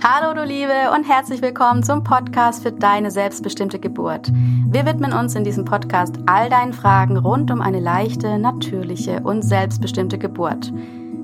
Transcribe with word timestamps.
Hallo 0.00 0.32
du 0.32 0.44
Liebe 0.44 0.92
und 0.94 1.02
herzlich 1.02 1.42
willkommen 1.42 1.82
zum 1.82 2.04
Podcast 2.04 2.62
für 2.62 2.70
deine 2.70 3.10
selbstbestimmte 3.10 3.80
Geburt. 3.80 4.30
Wir 4.68 4.86
widmen 4.86 5.12
uns 5.12 5.34
in 5.34 5.42
diesem 5.42 5.64
Podcast 5.64 6.20
all 6.26 6.48
deinen 6.48 6.72
Fragen 6.72 7.16
rund 7.16 7.50
um 7.50 7.60
eine 7.60 7.80
leichte, 7.80 8.38
natürliche 8.38 9.20
und 9.24 9.42
selbstbestimmte 9.42 10.16
Geburt. 10.16 10.72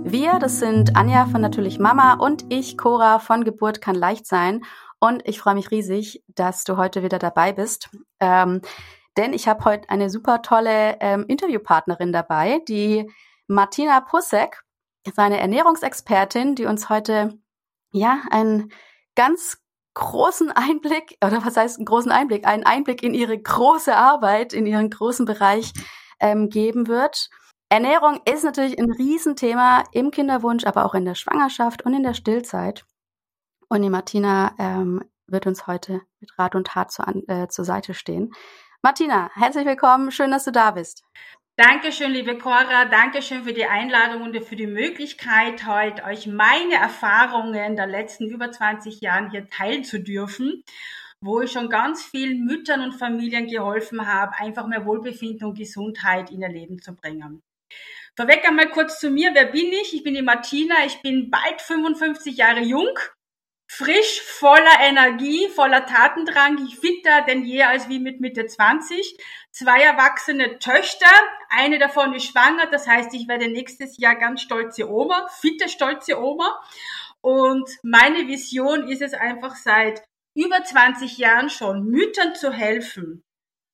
Wir, 0.02 0.40
das 0.40 0.58
sind 0.58 0.96
Anja 0.96 1.26
von 1.26 1.40
Natürlich 1.40 1.78
Mama 1.78 2.14
und 2.14 2.46
ich, 2.52 2.76
Cora 2.76 3.20
von 3.20 3.44
Geburt 3.44 3.80
kann 3.80 3.94
leicht 3.94 4.26
sein. 4.26 4.62
Und 4.98 5.22
ich 5.24 5.38
freue 5.38 5.54
mich 5.54 5.70
riesig, 5.70 6.24
dass 6.34 6.64
du 6.64 6.76
heute 6.76 7.04
wieder 7.04 7.20
dabei 7.20 7.52
bist. 7.52 7.90
Ähm, 8.18 8.60
denn 9.16 9.32
ich 9.32 9.48
habe 9.48 9.64
heute 9.64 9.90
eine 9.90 10.10
super 10.10 10.42
tolle 10.42 10.96
ähm, 11.00 11.24
Interviewpartnerin 11.28 12.12
dabei, 12.12 12.60
die 12.68 13.10
Martina 13.46 14.00
Pussek, 14.00 14.62
seine 15.14 15.38
Ernährungsexpertin, 15.38 16.54
die 16.54 16.64
uns 16.64 16.88
heute 16.88 17.38
ja, 17.92 18.22
einen 18.30 18.72
ganz 19.14 19.58
großen 19.94 20.50
Einblick, 20.50 21.16
oder 21.24 21.44
was 21.44 21.56
heißt 21.56 21.78
einen 21.78 21.86
großen 21.86 22.10
Einblick, 22.10 22.46
einen 22.46 22.64
Einblick 22.64 23.02
in 23.02 23.14
ihre 23.14 23.38
große 23.38 23.94
Arbeit, 23.94 24.52
in 24.52 24.66
ihren 24.66 24.90
großen 24.90 25.24
Bereich 25.24 25.72
ähm, 26.20 26.48
geben 26.50 26.88
wird. 26.88 27.30
Ernährung 27.68 28.20
ist 28.24 28.44
natürlich 28.44 28.78
ein 28.78 28.90
Riesenthema 28.90 29.84
im 29.92 30.10
Kinderwunsch, 30.10 30.64
aber 30.64 30.84
auch 30.84 30.94
in 30.94 31.04
der 31.04 31.14
Schwangerschaft 31.14 31.82
und 31.82 31.94
in 31.94 32.02
der 32.02 32.14
Stillzeit. 32.14 32.84
Und 33.68 33.82
die 33.82 33.90
Martina 33.90 34.54
ähm, 34.58 35.04
wird 35.26 35.46
uns 35.46 35.66
heute 35.66 36.02
mit 36.20 36.38
Rat 36.38 36.54
und 36.54 36.66
Tat 36.66 36.90
zu, 36.92 37.02
äh, 37.28 37.48
zur 37.48 37.64
Seite 37.64 37.94
stehen. 37.94 38.32
Martina, 38.84 39.30
herzlich 39.34 39.64
willkommen. 39.64 40.10
Schön, 40.10 40.30
dass 40.30 40.44
du 40.44 40.50
da 40.50 40.70
bist. 40.70 41.04
Dankeschön, 41.56 42.12
liebe 42.12 42.36
Cora. 42.36 42.84
Dankeschön 42.84 43.42
für 43.42 43.54
die 43.54 43.64
Einladung 43.64 44.20
und 44.20 44.44
für 44.44 44.56
die 44.56 44.66
Möglichkeit, 44.66 45.66
heute 45.66 46.04
euch 46.04 46.26
meine 46.26 46.74
Erfahrungen 46.74 47.76
der 47.76 47.86
letzten 47.86 48.28
über 48.28 48.52
20 48.52 49.00
Jahren 49.00 49.30
hier 49.30 49.48
teilen 49.48 49.84
zu 49.84 50.00
dürfen, 50.00 50.64
wo 51.22 51.40
ich 51.40 51.50
schon 51.50 51.70
ganz 51.70 52.04
vielen 52.04 52.44
Müttern 52.44 52.82
und 52.82 52.92
Familien 52.92 53.46
geholfen 53.46 54.06
habe, 54.06 54.36
einfach 54.36 54.66
mehr 54.66 54.84
Wohlbefinden 54.84 55.48
und 55.48 55.56
Gesundheit 55.56 56.30
in 56.30 56.42
ihr 56.42 56.50
Leben 56.50 56.78
zu 56.82 56.94
bringen. 56.94 57.42
Vorweg 58.18 58.46
einmal 58.46 58.68
kurz 58.68 59.00
zu 59.00 59.08
mir. 59.08 59.30
Wer 59.32 59.46
bin 59.46 59.72
ich? 59.72 59.94
Ich 59.94 60.02
bin 60.02 60.12
die 60.12 60.20
Martina. 60.20 60.84
Ich 60.84 61.00
bin 61.00 61.30
bald 61.30 61.62
55 61.62 62.36
Jahre 62.36 62.60
jung 62.60 62.98
frisch, 63.76 64.22
voller 64.22 64.80
Energie, 64.80 65.48
voller 65.48 65.84
Tatendrang, 65.84 66.58
fitter 66.68 67.22
denn 67.22 67.44
je 67.44 67.62
als 67.64 67.88
wie 67.88 67.98
mit 67.98 68.20
Mitte 68.20 68.46
20. 68.46 69.18
Zwei 69.50 69.82
erwachsene 69.82 70.58
Töchter, 70.58 71.10
eine 71.48 71.78
davon 71.78 72.14
ist 72.14 72.26
schwanger, 72.26 72.66
das 72.66 72.86
heißt, 72.86 73.12
ich 73.14 73.26
werde 73.26 73.48
nächstes 73.48 73.98
Jahr 73.98 74.14
ganz 74.14 74.42
stolze 74.42 74.88
Oma, 74.88 75.28
fitte, 75.28 75.68
stolze 75.68 76.20
Oma. 76.20 76.60
Und 77.20 77.68
meine 77.82 78.28
Vision 78.28 78.88
ist 78.88 79.02
es 79.02 79.14
einfach 79.14 79.56
seit 79.56 80.02
über 80.34 80.62
20 80.62 81.18
Jahren 81.18 81.50
schon, 81.50 81.84
Müttern 81.86 82.34
zu 82.34 82.52
helfen, 82.52 83.24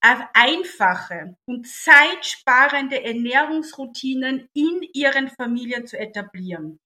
einfache 0.01 1.37
und 1.47 1.67
zeitsparende 1.67 3.05
Ernährungsroutinen 3.05 4.49
in 4.55 4.81
ihren 4.95 5.29
Familien 5.29 5.87
zu 5.87 5.99
etablieren. 5.99 6.81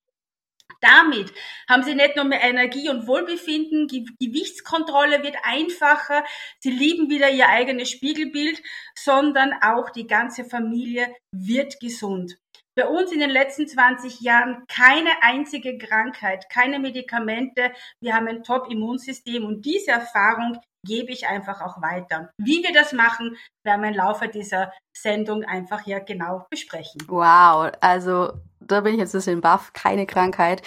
Damit 0.84 1.32
haben 1.68 1.82
sie 1.82 1.94
nicht 1.94 2.16
nur 2.16 2.26
mehr 2.26 2.42
Energie 2.42 2.90
und 2.90 3.06
Wohlbefinden, 3.06 3.88
Gewichtskontrolle 3.88 5.22
wird 5.22 5.36
einfacher, 5.42 6.24
sie 6.58 6.70
lieben 6.70 7.08
wieder 7.08 7.30
ihr 7.30 7.48
eigenes 7.48 7.90
Spiegelbild, 7.90 8.62
sondern 8.94 9.54
auch 9.62 9.90
die 9.90 10.06
ganze 10.06 10.44
Familie 10.44 11.08
wird 11.32 11.80
gesund. 11.80 12.36
Bei 12.76 12.86
uns 12.88 13.12
in 13.12 13.20
den 13.20 13.30
letzten 13.30 13.68
20 13.68 14.20
Jahren 14.20 14.64
keine 14.66 15.10
einzige 15.22 15.78
Krankheit, 15.78 16.50
keine 16.50 16.80
Medikamente. 16.80 17.72
Wir 18.00 18.14
haben 18.14 18.26
ein 18.26 18.42
Top-Immunsystem 18.42 19.44
und 19.44 19.64
diese 19.64 19.92
Erfahrung 19.92 20.58
gebe 20.84 21.12
ich 21.12 21.26
einfach 21.26 21.60
auch 21.60 21.80
weiter. 21.80 22.30
Wie 22.36 22.62
wir 22.62 22.72
das 22.72 22.92
machen, 22.92 23.36
werden 23.64 23.82
wir 23.82 23.88
im 23.88 23.94
Laufe 23.94 24.28
dieser 24.28 24.72
Sendung 24.92 25.44
einfach 25.44 25.82
hier 25.82 26.00
genau 26.00 26.46
besprechen. 26.50 27.00
Wow, 27.06 27.72
also 27.80 28.32
da 28.66 28.80
bin 28.82 28.94
ich 28.94 29.00
jetzt 29.00 29.14
ein 29.14 29.18
bisschen 29.18 29.40
baff, 29.40 29.72
keine 29.72 30.06
Krankheit. 30.06 30.62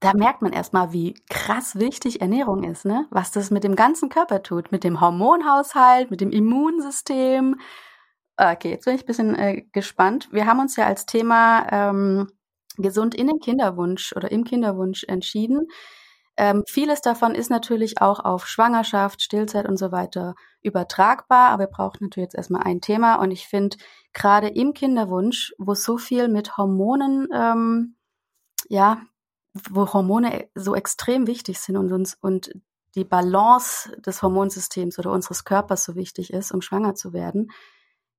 Da 0.00 0.12
merkt 0.14 0.42
man 0.42 0.52
erstmal, 0.52 0.92
wie 0.92 1.14
krass 1.30 1.78
wichtig 1.78 2.20
Ernährung 2.20 2.64
ist, 2.64 2.84
ne? 2.84 3.06
Was 3.10 3.32
das 3.32 3.50
mit 3.50 3.64
dem 3.64 3.76
ganzen 3.76 4.08
Körper 4.10 4.42
tut, 4.42 4.70
mit 4.72 4.84
dem 4.84 5.00
Hormonhaushalt, 5.00 6.10
mit 6.10 6.20
dem 6.20 6.30
Immunsystem. 6.30 7.58
Okay, 8.36 8.70
jetzt 8.70 8.84
bin 8.84 8.94
ich 8.94 9.02
ein 9.02 9.06
bisschen 9.06 9.34
äh, 9.34 9.62
gespannt. 9.72 10.28
Wir 10.32 10.46
haben 10.46 10.60
uns 10.60 10.76
ja 10.76 10.86
als 10.86 11.06
Thema 11.06 11.66
ähm, 11.70 12.28
gesund 12.76 13.14
in 13.14 13.26
den 13.28 13.40
Kinderwunsch 13.40 14.12
oder 14.14 14.30
im 14.30 14.44
Kinderwunsch 14.44 15.04
entschieden. 15.04 15.68
Ähm, 16.36 16.64
vieles 16.68 17.00
davon 17.00 17.34
ist 17.34 17.50
natürlich 17.50 18.00
auch 18.02 18.20
auf 18.20 18.46
Schwangerschaft, 18.46 19.22
Stillzeit 19.22 19.66
und 19.68 19.78
so 19.78 19.90
weiter 19.90 20.34
übertragbar, 20.60 21.48
aber 21.50 21.64
wir 21.64 21.68
brauchen 21.68 21.98
natürlich 22.04 22.26
jetzt 22.26 22.34
erstmal 22.34 22.62
ein 22.62 22.80
Thema 22.80 23.16
und 23.16 23.30
ich 23.30 23.48
finde 23.48 23.78
gerade 24.12 24.48
im 24.48 24.74
Kinderwunsch, 24.74 25.54
wo 25.58 25.74
so 25.74 25.96
viel 25.96 26.28
mit 26.28 26.56
Hormonen, 26.56 27.28
ähm, 27.32 27.96
ja, 28.68 29.00
wo 29.70 29.92
Hormone 29.92 30.48
so 30.54 30.74
extrem 30.74 31.26
wichtig 31.26 31.58
sind 31.58 31.76
und 31.76 31.90
uns 31.92 32.14
und 32.20 32.52
die 32.94 33.04
Balance 33.04 33.96
des 34.00 34.22
Hormonsystems 34.22 34.98
oder 34.98 35.12
unseres 35.12 35.44
Körpers 35.44 35.84
so 35.84 35.94
wichtig 35.94 36.32
ist, 36.32 36.52
um 36.52 36.60
schwanger 36.60 36.94
zu 36.94 37.12
werden, 37.12 37.50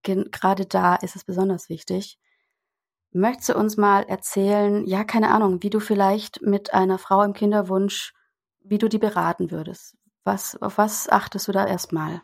gerade 0.03 0.65
da 0.65 0.95
ist 0.95 1.15
es 1.15 1.23
besonders 1.23 1.69
wichtig. 1.69 2.19
Möchtest 3.11 3.49
du 3.49 3.55
uns 3.55 3.77
mal 3.77 4.03
erzählen, 4.03 4.85
ja, 4.85 5.03
keine 5.03 5.29
Ahnung, 5.31 5.63
wie 5.63 5.69
du 5.69 5.79
vielleicht 5.79 6.41
mit 6.41 6.73
einer 6.73 6.97
Frau 6.97 7.23
im 7.23 7.33
Kinderwunsch, 7.33 8.13
wie 8.59 8.77
du 8.77 8.87
die 8.87 8.99
beraten 8.99 9.49
würdest? 9.51 9.95
Was, 10.23 10.61
auf 10.61 10.77
was 10.77 11.07
achtest 11.09 11.47
du 11.47 11.51
da 11.51 11.65
erstmal? 11.65 12.21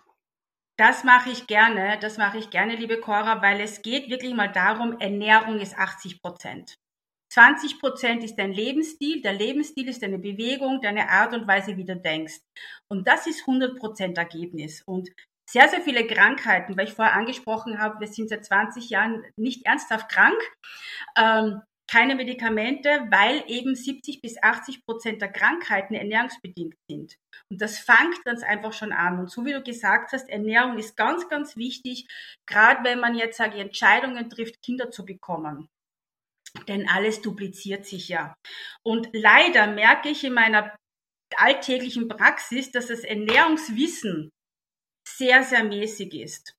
Das 0.78 1.04
mache 1.04 1.30
ich 1.30 1.48
gerne, 1.48 1.98
das 2.02 2.18
mache 2.18 2.38
ich 2.38 2.50
gerne, 2.50 2.76
liebe 2.76 3.00
Cora, 3.00 3.42
weil 3.42 3.62
es 3.62 3.82
geht 3.82 4.10
wirklich 4.10 4.34
mal 4.34 4.52
darum, 4.52 5.00
Ernährung 5.00 5.60
ist 5.60 5.78
80 5.78 6.22
Prozent. 6.22 6.78
20 7.30 7.80
Prozent 7.80 8.24
ist 8.24 8.36
dein 8.36 8.52
Lebensstil, 8.52 9.22
der 9.22 9.34
Lebensstil 9.34 9.88
ist 9.88 10.04
deine 10.04 10.20
Bewegung, 10.20 10.82
deine 10.82 11.10
Art 11.10 11.34
und 11.34 11.48
Weise, 11.48 11.78
wie 11.78 11.86
du 11.86 11.96
denkst. 11.96 12.40
Und 12.88 13.08
das 13.08 13.26
ist 13.26 13.42
100 13.42 13.80
Prozent 13.80 14.18
Ergebnis. 14.18 14.84
Und 14.86 15.10
sehr, 15.54 15.70
sehr 15.70 15.82
viele 15.82 16.08
Krankheiten, 16.08 16.76
weil 16.76 16.88
ich 16.88 16.94
vorher 16.94 17.14
angesprochen 17.14 17.80
habe, 17.80 18.00
wir 18.00 18.08
sind 18.08 18.28
seit 18.28 18.44
20 18.44 18.90
Jahren 18.90 19.24
nicht 19.38 19.68
ernsthaft 19.68 20.10
krank. 20.10 20.42
Ähm, 21.16 21.62
keine 21.88 22.16
Medikamente, 22.16 22.90
weil 23.12 23.44
eben 23.46 23.76
70 23.76 24.22
bis 24.22 24.42
80 24.42 24.84
Prozent 24.84 25.22
der 25.22 25.32
Krankheiten 25.32 25.94
ernährungsbedingt 25.94 26.76
sind. 26.90 27.18
Und 27.52 27.62
das 27.62 27.78
fängt 27.78 28.24
ganz 28.24 28.42
einfach 28.42 28.74
schon 28.74 28.92
an. 28.94 29.20
Und 29.20 29.30
so 29.30 29.46
wie 29.46 29.52
du 29.52 29.62
gesagt 29.62 30.12
hast, 30.12 30.28
Ernährung 30.28 30.80
ist 30.80 30.98
ganz, 30.98 31.30
ganz 31.30 31.56
wichtig, 31.56 32.08
gerade 32.48 32.84
wenn 32.84 33.00
man 33.00 33.14
jetzt 33.14 33.38
sage, 33.38 33.60
Entscheidungen 33.60 34.30
trifft, 34.30 34.64
Kinder 34.64 34.90
zu 34.90 35.06
bekommen. 35.06 35.70
Denn 36.68 36.90
alles 36.90 37.22
dupliziert 37.22 37.86
sich 37.86 38.10
ja. 38.10 38.34
Und 38.82 39.10
leider 39.14 39.68
merke 39.68 40.10
ich 40.10 40.24
in 40.24 40.34
meiner 40.34 40.76
alltäglichen 41.36 42.08
Praxis, 42.08 42.72
dass 42.72 42.88
das 42.88 43.02
Ernährungswissen 43.02 44.32
sehr, 45.18 45.44
sehr 45.44 45.64
mäßig 45.64 46.14
ist. 46.14 46.56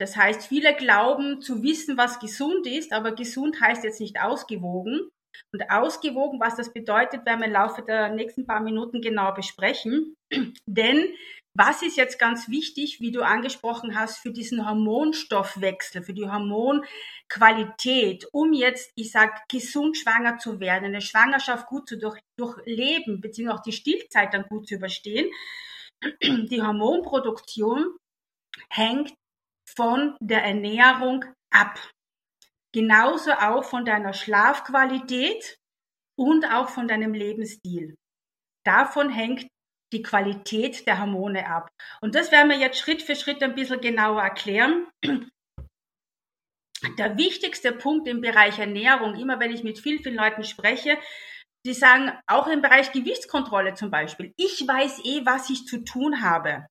Das 0.00 0.16
heißt, 0.16 0.46
viele 0.46 0.74
glauben 0.74 1.42
zu 1.42 1.62
wissen, 1.62 1.98
was 1.98 2.20
gesund 2.20 2.66
ist, 2.66 2.92
aber 2.92 3.12
gesund 3.12 3.60
heißt 3.60 3.84
jetzt 3.84 4.00
nicht 4.00 4.20
ausgewogen. 4.20 5.10
Und 5.52 5.70
ausgewogen, 5.70 6.40
was 6.40 6.56
das 6.56 6.72
bedeutet, 6.72 7.26
werden 7.26 7.40
wir 7.40 7.46
im 7.46 7.52
Laufe 7.52 7.82
der 7.82 8.08
nächsten 8.08 8.46
paar 8.46 8.60
Minuten 8.60 9.00
genau 9.02 9.32
besprechen. 9.32 10.16
Denn 10.66 11.14
was 11.54 11.82
ist 11.82 11.96
jetzt 11.96 12.18
ganz 12.18 12.48
wichtig, 12.48 13.00
wie 13.00 13.10
du 13.10 13.22
angesprochen 13.22 13.98
hast, 13.98 14.18
für 14.18 14.30
diesen 14.30 14.66
Hormonstoffwechsel, 14.66 16.02
für 16.02 16.14
die 16.14 16.28
Hormonqualität, 16.28 18.26
um 18.32 18.52
jetzt, 18.52 18.92
ich 18.94 19.10
sag, 19.10 19.48
gesund 19.48 19.96
schwanger 19.96 20.38
zu 20.38 20.60
werden, 20.60 20.86
eine 20.86 21.00
Schwangerschaft 21.00 21.66
gut 21.66 21.88
zu 21.88 21.98
durch, 21.98 22.20
durchleben, 22.36 23.20
beziehungsweise 23.20 23.58
auch 23.58 23.64
die 23.64 23.72
Stillzeit 23.72 24.32
dann 24.32 24.44
gut 24.48 24.68
zu 24.68 24.76
überstehen, 24.76 25.28
die 26.22 26.62
Hormonproduktion 26.62 27.96
hängt 28.68 29.14
von 29.66 30.16
der 30.20 30.44
Ernährung 30.44 31.24
ab. 31.50 31.78
Genauso 32.72 33.32
auch 33.32 33.64
von 33.64 33.84
deiner 33.84 34.12
Schlafqualität 34.12 35.58
und 36.16 36.44
auch 36.44 36.68
von 36.68 36.86
deinem 36.86 37.14
Lebensstil. 37.14 37.96
Davon 38.64 39.10
hängt 39.10 39.48
die 39.92 40.02
Qualität 40.02 40.86
der 40.86 41.00
Hormone 41.00 41.48
ab. 41.48 41.70
Und 42.00 42.14
das 42.14 42.30
werden 42.30 42.50
wir 42.50 42.58
jetzt 42.58 42.78
Schritt 42.78 43.02
für 43.02 43.16
Schritt 43.16 43.42
ein 43.42 43.54
bisschen 43.54 43.80
genauer 43.80 44.22
erklären. 44.22 44.86
Der 46.98 47.18
wichtigste 47.18 47.72
Punkt 47.72 48.08
im 48.08 48.20
Bereich 48.20 48.58
Ernährung, 48.58 49.14
immer 49.16 49.38
wenn 49.40 49.52
ich 49.52 49.62
mit 49.62 49.78
vielen, 49.78 50.02
vielen 50.02 50.14
Leuten 50.14 50.44
spreche, 50.44 50.96
die 51.66 51.74
sagen, 51.74 52.12
auch 52.26 52.46
im 52.46 52.62
Bereich 52.62 52.92
Gewichtskontrolle 52.92 53.74
zum 53.74 53.90
Beispiel, 53.90 54.32
ich 54.36 54.66
weiß 54.66 55.04
eh, 55.04 55.24
was 55.24 55.50
ich 55.50 55.66
zu 55.66 55.84
tun 55.84 56.22
habe. 56.22 56.66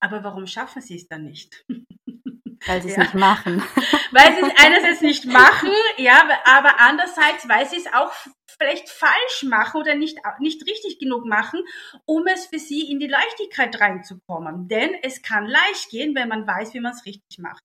Aber 0.00 0.24
warum 0.24 0.46
schaffen 0.46 0.82
sie 0.82 0.96
es 0.96 1.08
dann 1.08 1.24
nicht? 1.24 1.64
Weil 2.66 2.82
sie 2.82 2.90
es 2.90 2.96
ja. 2.96 3.02
nicht 3.02 3.14
machen. 3.14 3.62
Weil 4.12 4.34
sie 4.34 4.42
es 4.42 4.64
einerseits 4.64 5.00
nicht 5.00 5.24
machen, 5.26 5.70
ja, 5.98 6.22
aber 6.44 6.80
andererseits, 6.80 7.48
weil 7.48 7.68
sie 7.68 7.76
es 7.76 7.86
auch 7.92 8.12
vielleicht 8.58 8.88
falsch 8.88 9.42
machen 9.44 9.80
oder 9.80 9.94
nicht, 9.94 10.18
nicht 10.38 10.66
richtig 10.66 10.98
genug 10.98 11.26
machen, 11.26 11.60
um 12.06 12.26
es 12.26 12.46
für 12.46 12.58
sie 12.58 12.90
in 12.90 12.98
die 12.98 13.08
Leichtigkeit 13.08 13.78
reinzukommen. 13.80 14.68
Denn 14.68 14.94
es 15.02 15.22
kann 15.22 15.46
leicht 15.46 15.90
gehen, 15.90 16.14
wenn 16.14 16.28
man 16.28 16.46
weiß, 16.46 16.72
wie 16.74 16.80
man 16.80 16.92
es 16.92 17.04
richtig 17.04 17.38
macht. 17.38 17.62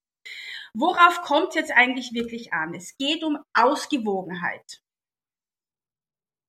Worauf 0.73 1.21
kommt 1.21 1.49
es 1.49 1.55
jetzt 1.55 1.71
eigentlich 1.71 2.13
wirklich 2.13 2.53
an? 2.53 2.73
Es 2.73 2.97
geht 2.97 3.23
um 3.23 3.37
Ausgewogenheit. 3.53 4.81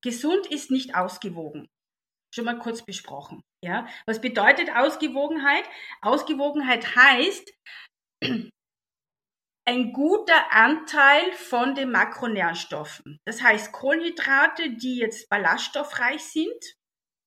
Gesund 0.03 0.47
ist 0.47 0.71
nicht 0.71 0.95
ausgewogen. 0.95 1.69
Schon 2.35 2.45
mal 2.47 2.59
kurz 2.59 2.85
besprochen. 2.85 3.43
Ja, 3.65 3.87
was 4.07 4.21
bedeutet 4.21 4.75
Ausgewogenheit? 4.75 5.65
Ausgewogenheit 6.01 6.97
heißt, 6.97 7.53
ein 9.69 9.93
guter 9.93 10.53
Anteil 10.53 11.33
von 11.33 11.75
den 11.75 11.93
Makronährstoffen. 11.93 13.19
Das 13.27 13.43
heißt 13.43 13.73
Kohlenhydrate, 13.73 14.71
die 14.71 14.97
jetzt 14.97 15.29
ballaststoffreich 15.29 16.25
sind, 16.25 16.75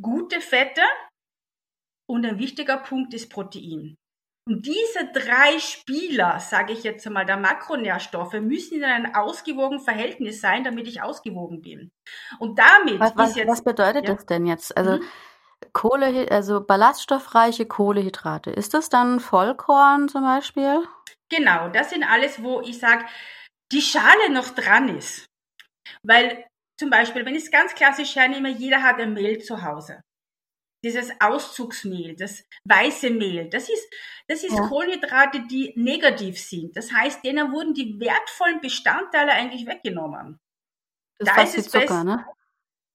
gute 0.01 0.41
Fette 0.41 0.83
und 2.09 2.25
ein 2.25 2.39
wichtiger 2.39 2.77
Punkt 2.77 3.13
ist 3.13 3.29
Protein. 3.29 3.95
Und 4.47 4.65
diese 4.65 5.11
drei 5.11 5.57
Spieler, 5.59 6.39
sage 6.39 6.73
ich 6.73 6.83
jetzt 6.83 7.05
einmal, 7.07 7.25
der 7.25 7.37
Makronährstoffe, 7.37 8.33
müssen 8.33 8.77
in 8.77 8.83
einem 8.83 9.15
ausgewogenen 9.15 9.83
Verhältnis 9.83 10.39
sein, 10.39 10.63
damit 10.63 10.87
ich 10.87 11.01
ausgewogen 11.01 11.61
bin. 11.61 11.91
Und 12.37 12.59
damit 12.59 12.99
was, 12.99 13.17
was, 13.17 13.29
ist 13.31 13.37
jetzt. 13.37 13.47
Was 13.49 13.63
bedeutet 13.63 14.07
ja, 14.07 14.13
das 14.13 14.25
denn 14.27 14.45
jetzt? 14.45 14.77
Also 14.77 14.97
mhm. 14.97 15.03
Kohle, 15.73 16.31
also 16.31 16.61
ballaststoffreiche 16.61 17.65
Kohlehydrate. 17.65 18.51
Ist 18.51 18.75
das 18.75 18.89
dann 18.89 19.19
Vollkorn 19.19 20.09
zum 20.09 20.21
Beispiel? 20.21 20.83
Genau, 21.29 21.69
das 21.69 21.89
sind 21.89 22.03
alles, 22.03 22.43
wo 22.43 22.61
ich 22.61 22.77
sage, 22.77 23.05
die 23.71 23.81
Schale 23.81 24.31
noch 24.31 24.49
dran 24.49 24.89
ist. 24.89 25.25
Weil 26.03 26.45
zum 26.79 26.91
Beispiel, 26.91 27.25
wenn 27.25 27.35
ich 27.35 27.45
es 27.45 27.51
ganz 27.51 27.73
klassisch 27.73 28.15
hernehme, 28.15 28.49
jeder 28.49 28.83
hat 28.83 28.99
ein 28.99 29.13
Mehl 29.13 29.41
zu 29.41 29.63
Hause. 29.63 30.01
Dieses 30.85 31.09
Auszugsmehl, 31.19 32.15
das 32.15 32.43
weiße 32.65 33.09
Mehl, 33.09 33.49
das 33.49 33.69
ist, 33.69 33.91
das 34.27 34.43
ist 34.43 34.55
ja. 34.55 34.67
Kohlenhydrate, 34.67 35.41
die 35.47 35.73
negativ 35.75 36.39
sind. 36.39 36.77
Das 36.77 36.93
heißt, 36.93 37.25
denen 37.25 37.51
wurden 37.51 37.73
die 37.73 37.99
wertvollen 37.99 38.61
Bestandteile 38.61 39.31
eigentlich 39.31 39.65
weggenommen. 39.65 40.39
Das 41.17 41.35
da 41.35 41.41
ist 41.41 41.57
es 41.57 41.69
Zucker, 41.71 42.03
ne? 42.03 42.23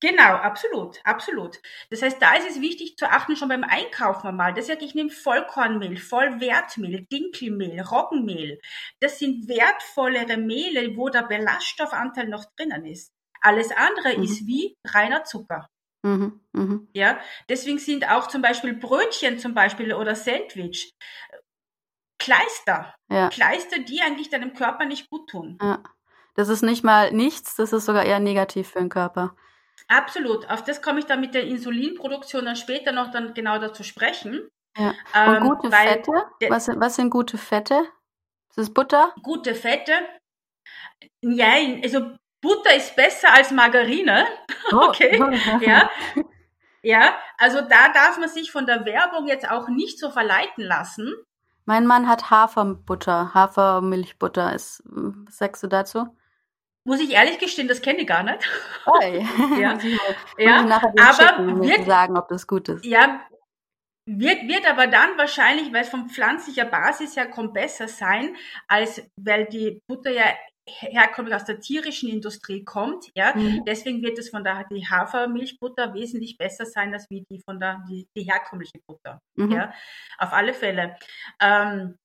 Genau, 0.01 0.37
absolut, 0.37 1.01
absolut. 1.05 1.61
Das 1.91 2.01
heißt, 2.01 2.23
da 2.23 2.35
ist 2.37 2.49
es 2.49 2.61
wichtig 2.61 2.97
zu 2.97 3.11
achten, 3.11 3.35
schon 3.35 3.49
beim 3.49 3.65
Einkaufen 3.65 4.37
mal. 4.37 4.55
Das 4.55 4.69
sage 4.69 4.85
ich 4.85 4.95
nehme 4.95 5.11
Vollkornmehl, 5.11 5.97
Vollwertmehl, 5.97 7.07
Dinkelmehl, 7.13 7.81
Roggenmehl. 7.81 8.61
Das 9.01 9.19
sind 9.19 9.49
wertvollere 9.49 10.37
Mehle, 10.37 10.97
wo 10.97 11.09
der 11.09 11.25
Ballaststoffanteil 11.25 12.29
noch 12.29 12.45
drinnen 12.57 12.87
ist. 12.87 13.11
Alles 13.43 13.73
andere 13.73 14.17
mhm. 14.17 14.23
ist 14.23 14.47
wie 14.47 14.75
reiner 14.87 15.25
Zucker. 15.25 15.69
Mhm, 16.03 16.41
mh. 16.53 16.81
Ja, 16.95 17.19
deswegen 17.49 17.79
sind 17.79 18.09
auch 18.11 18.29
zum 18.29 18.43
Beispiel 18.43 18.75
Brötchen 18.75 19.39
zum 19.39 19.55
Beispiel 19.55 19.93
oder 19.93 20.15
Sandwich 20.15 20.91
Kleister. 22.19 22.95
Ja. 23.11 23.29
Kleister, 23.29 23.79
die 23.81 24.01
eigentlich 24.01 24.31
deinem 24.31 24.55
Körper 24.55 24.85
nicht 24.85 25.11
gut 25.11 25.29
tun. 25.29 25.59
Ja. 25.61 25.83
Das 26.35 26.49
ist 26.49 26.63
nicht 26.63 26.85
mal 26.85 27.13
nichts, 27.13 27.57
das 27.57 27.73
ist 27.73 27.87
sogar 27.87 28.05
eher 28.05 28.21
negativ 28.21 28.69
für 28.71 28.79
den 28.79 28.89
Körper. 28.89 29.35
Absolut. 29.89 30.49
Auf 30.49 30.63
das 30.65 30.81
komme 30.81 31.01
ich 31.01 31.07
dann 31.07 31.21
mit 31.21 31.35
der 31.35 31.45
Insulinproduktion 31.45 32.45
dann 32.45 32.57
später 32.57 32.93
noch 32.93 33.11
dann 33.11 33.35
genau 33.35 33.59
dazu 33.59 33.83
sprechen. 33.83 34.49
Ja. 34.79 34.91
Und 35.27 35.35
ähm, 35.37 35.43
gute 35.43 35.71
Fette? 35.71 36.13
Was 36.49 36.67
sind, 36.67 36.81
was 36.81 36.97
sind 36.97 37.11
gute 37.11 37.37
Fette? 37.37 37.89
Ist 38.51 38.59
das 38.59 38.73
Butter? 38.73 39.13
Gute 39.23 39.55
Fette? 39.55 39.93
Nein, 41.23 41.81
also 41.83 42.13
Butter 42.41 42.75
ist 42.75 42.97
besser 42.97 43.33
als 43.35 43.51
Margarine. 43.51 44.27
Oh. 44.73 44.89
Okay. 44.91 45.21
ja. 45.63 45.91
Ja, 46.83 47.17
also 47.39 47.61
da 47.61 47.93
darf 47.93 48.19
man 48.19 48.29
sich 48.29 48.53
von 48.53 48.67
der 48.67 48.85
Werbung 48.85 49.27
jetzt 49.27 49.51
auch 49.51 49.69
nicht 49.69 49.99
so 49.99 50.11
verleiten 50.11 50.65
lassen. 50.65 51.13
Mein 51.65 51.87
Mann 51.87 52.09
hat 52.09 52.31
Haferbutter, 52.31 53.35
Hafermilchbutter. 53.35 54.55
Ist, 54.55 54.83
was 54.85 55.37
sagst 55.37 55.63
du 55.63 55.67
dazu? 55.67 56.17
Muss 56.85 57.01
ich 57.01 57.11
ehrlich 57.11 57.39
gestehen, 57.39 57.69
das 57.69 57.83
kenne 57.83 58.01
ich 58.01 58.07
gar 58.07 58.23
nicht. 58.23 58.49
Oi. 58.87 59.27
ja, 59.61 59.79
ja. 60.39 60.61
aber 60.61 61.61
wird, 61.61 61.85
sagen, 61.85 62.17
ob 62.17 62.29
das 62.29 62.47
gut 62.47 62.69
ist. 62.71 62.85
Ja, 62.85 63.21
wird, 64.07 64.49
wird 64.49 64.69
aber 64.69 64.87
dann 64.87 65.19
wahrscheinlich, 65.19 65.73
weil 65.73 65.83
es 65.83 65.91
von 65.91 66.09
pflanzlicher 66.09 66.65
Basis 66.65 67.17
her 67.17 67.29
kommt, 67.29 67.53
besser 67.53 67.87
sein, 67.87 68.35
als 68.67 69.03
weil 69.17 69.45
die 69.45 69.83
Butter 69.87 70.11
ja 70.11 70.25
herkömmlich 70.67 71.35
aus 71.35 71.45
der 71.45 71.61
tierischen 71.61 72.09
Industrie 72.09 72.65
kommt, 72.65 73.07
ja. 73.15 73.35
Mhm. 73.35 73.65
Deswegen 73.67 74.03
wird 74.03 74.19
es 74.19 74.31
von 74.31 74.45
der 74.45 74.67
die 74.71 74.87
Hafermilchbutter 74.87 75.95
wesentlich 75.95 76.37
besser 76.37 76.67
sein 76.67 76.93
als 76.93 77.07
wie 77.11 77.25
die 77.31 77.41
von 77.41 77.59
der 77.59 77.83
die, 77.89 78.07
die 78.17 78.23
herkömmliche 78.23 78.79
Butter, 78.87 79.21
mhm. 79.37 79.53
ja. 79.53 79.73
Auf 80.19 80.33
alle 80.33 80.55
Fälle. 80.55 80.97
Ähm, 81.41 81.97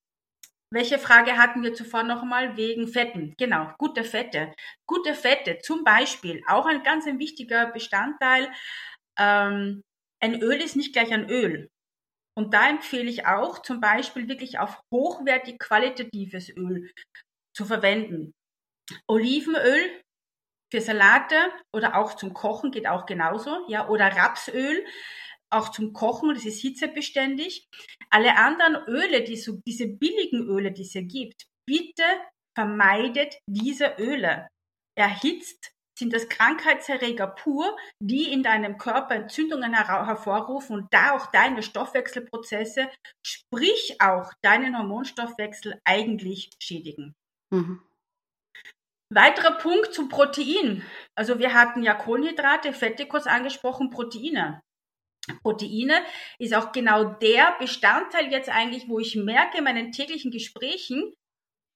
welche 0.72 1.00
Frage 1.00 1.38
hatten 1.38 1.64
wir 1.64 1.74
zuvor 1.74 2.04
noch 2.04 2.22
einmal 2.24 2.58
wegen 2.58 2.88
Fetten? 2.88 3.34
Genau, 3.38 3.72
gute 3.78 4.04
Fette. 4.04 4.54
Gute 4.88 5.14
Fette, 5.14 5.60
zum 5.60 5.84
Beispiel, 5.84 6.42
auch 6.48 6.66
ein 6.66 6.84
ganz 6.84 7.08
ein 7.08 7.20
wichtiger 7.20 7.72
Bestandteil. 7.72 8.52
Ähm, 9.18 9.84
ein 10.20 10.42
Öl 10.42 10.62
ist 10.62 10.76
nicht 10.76 10.94
gleich 10.94 11.14
ein 11.14 11.30
Öl. 11.30 11.70
Und 12.38 12.54
da 12.54 12.70
empfehle 12.70 13.10
ich 13.10 13.26
auch 13.26 13.62
zum 13.62 13.80
Beispiel 13.80 14.28
wirklich 14.28 14.60
auf 14.60 14.82
hochwertig 14.94 15.60
qualitatives 15.60 16.50
Öl 16.50 16.92
zu 17.56 17.66
verwenden. 17.66 18.34
Olivenöl 19.08 20.02
für 20.72 20.82
Salate 20.82 21.52
oder 21.74 21.96
auch 21.96 22.16
zum 22.16 22.34
Kochen 22.34 22.72
geht 22.72 22.88
auch 22.88 23.06
genauso, 23.06 23.66
ja, 23.68 23.88
oder 23.88 24.16
Rapsöl 24.16 24.86
auch 25.50 25.70
zum 25.70 25.94
Kochen, 25.94 26.34
das 26.34 26.46
ist 26.46 26.62
hitzebeständig. 26.62 27.68
Alle 28.10 28.38
anderen 28.38 28.76
Öle, 28.88 29.24
die 29.24 29.38
so, 29.38 29.60
diese 29.66 29.88
billigen 29.88 30.48
Öle, 30.48 30.72
die 30.72 30.82
es 30.82 30.92
hier 30.92 31.04
gibt, 31.04 31.46
bitte 31.68 32.04
vermeidet 32.58 33.38
diese 33.48 33.96
Öle. 33.98 34.48
Erhitzt 34.98 35.72
sind 35.98 36.14
das 36.14 36.28
Krankheitserreger 36.28 37.28
pur, 37.28 37.78
die 38.02 38.32
in 38.32 38.44
deinem 38.44 38.78
Körper 38.78 39.16
Entzündungen 39.16 39.74
her 39.74 40.06
hervorrufen 40.06 40.76
und 40.76 40.94
da 40.94 41.16
auch 41.16 41.28
deine 41.28 41.64
Stoffwechselprozesse, 41.64 42.90
sprich 43.26 43.98
auch 44.02 44.32
deinen 44.42 44.78
Hormonstoffwechsel 44.78 45.80
eigentlich 45.86 46.50
schädigen. 46.62 47.16
Mhm. 47.52 47.82
Weiterer 49.14 49.58
Punkt 49.58 49.94
zum 49.94 50.10
Protein. 50.10 50.84
Also 51.16 51.38
wir 51.40 51.54
hatten 51.54 51.84
ja 51.84 51.94
Kohlenhydrate, 51.94 52.74
Fette 52.74 53.06
kurz 53.06 53.28
angesprochen, 53.28 53.90
Proteine. 53.90 54.62
Proteine 55.42 56.04
ist 56.40 56.54
auch 56.54 56.72
genau 56.72 57.04
der 57.04 57.56
Bestandteil 57.60 58.32
jetzt 58.32 58.50
eigentlich, 58.50 58.88
wo 58.88 59.00
ich 59.00 59.16
merke 59.16 59.60
in 59.60 59.64
meinen 59.64 59.92
täglichen 59.92 60.32
Gesprächen, 60.32 61.14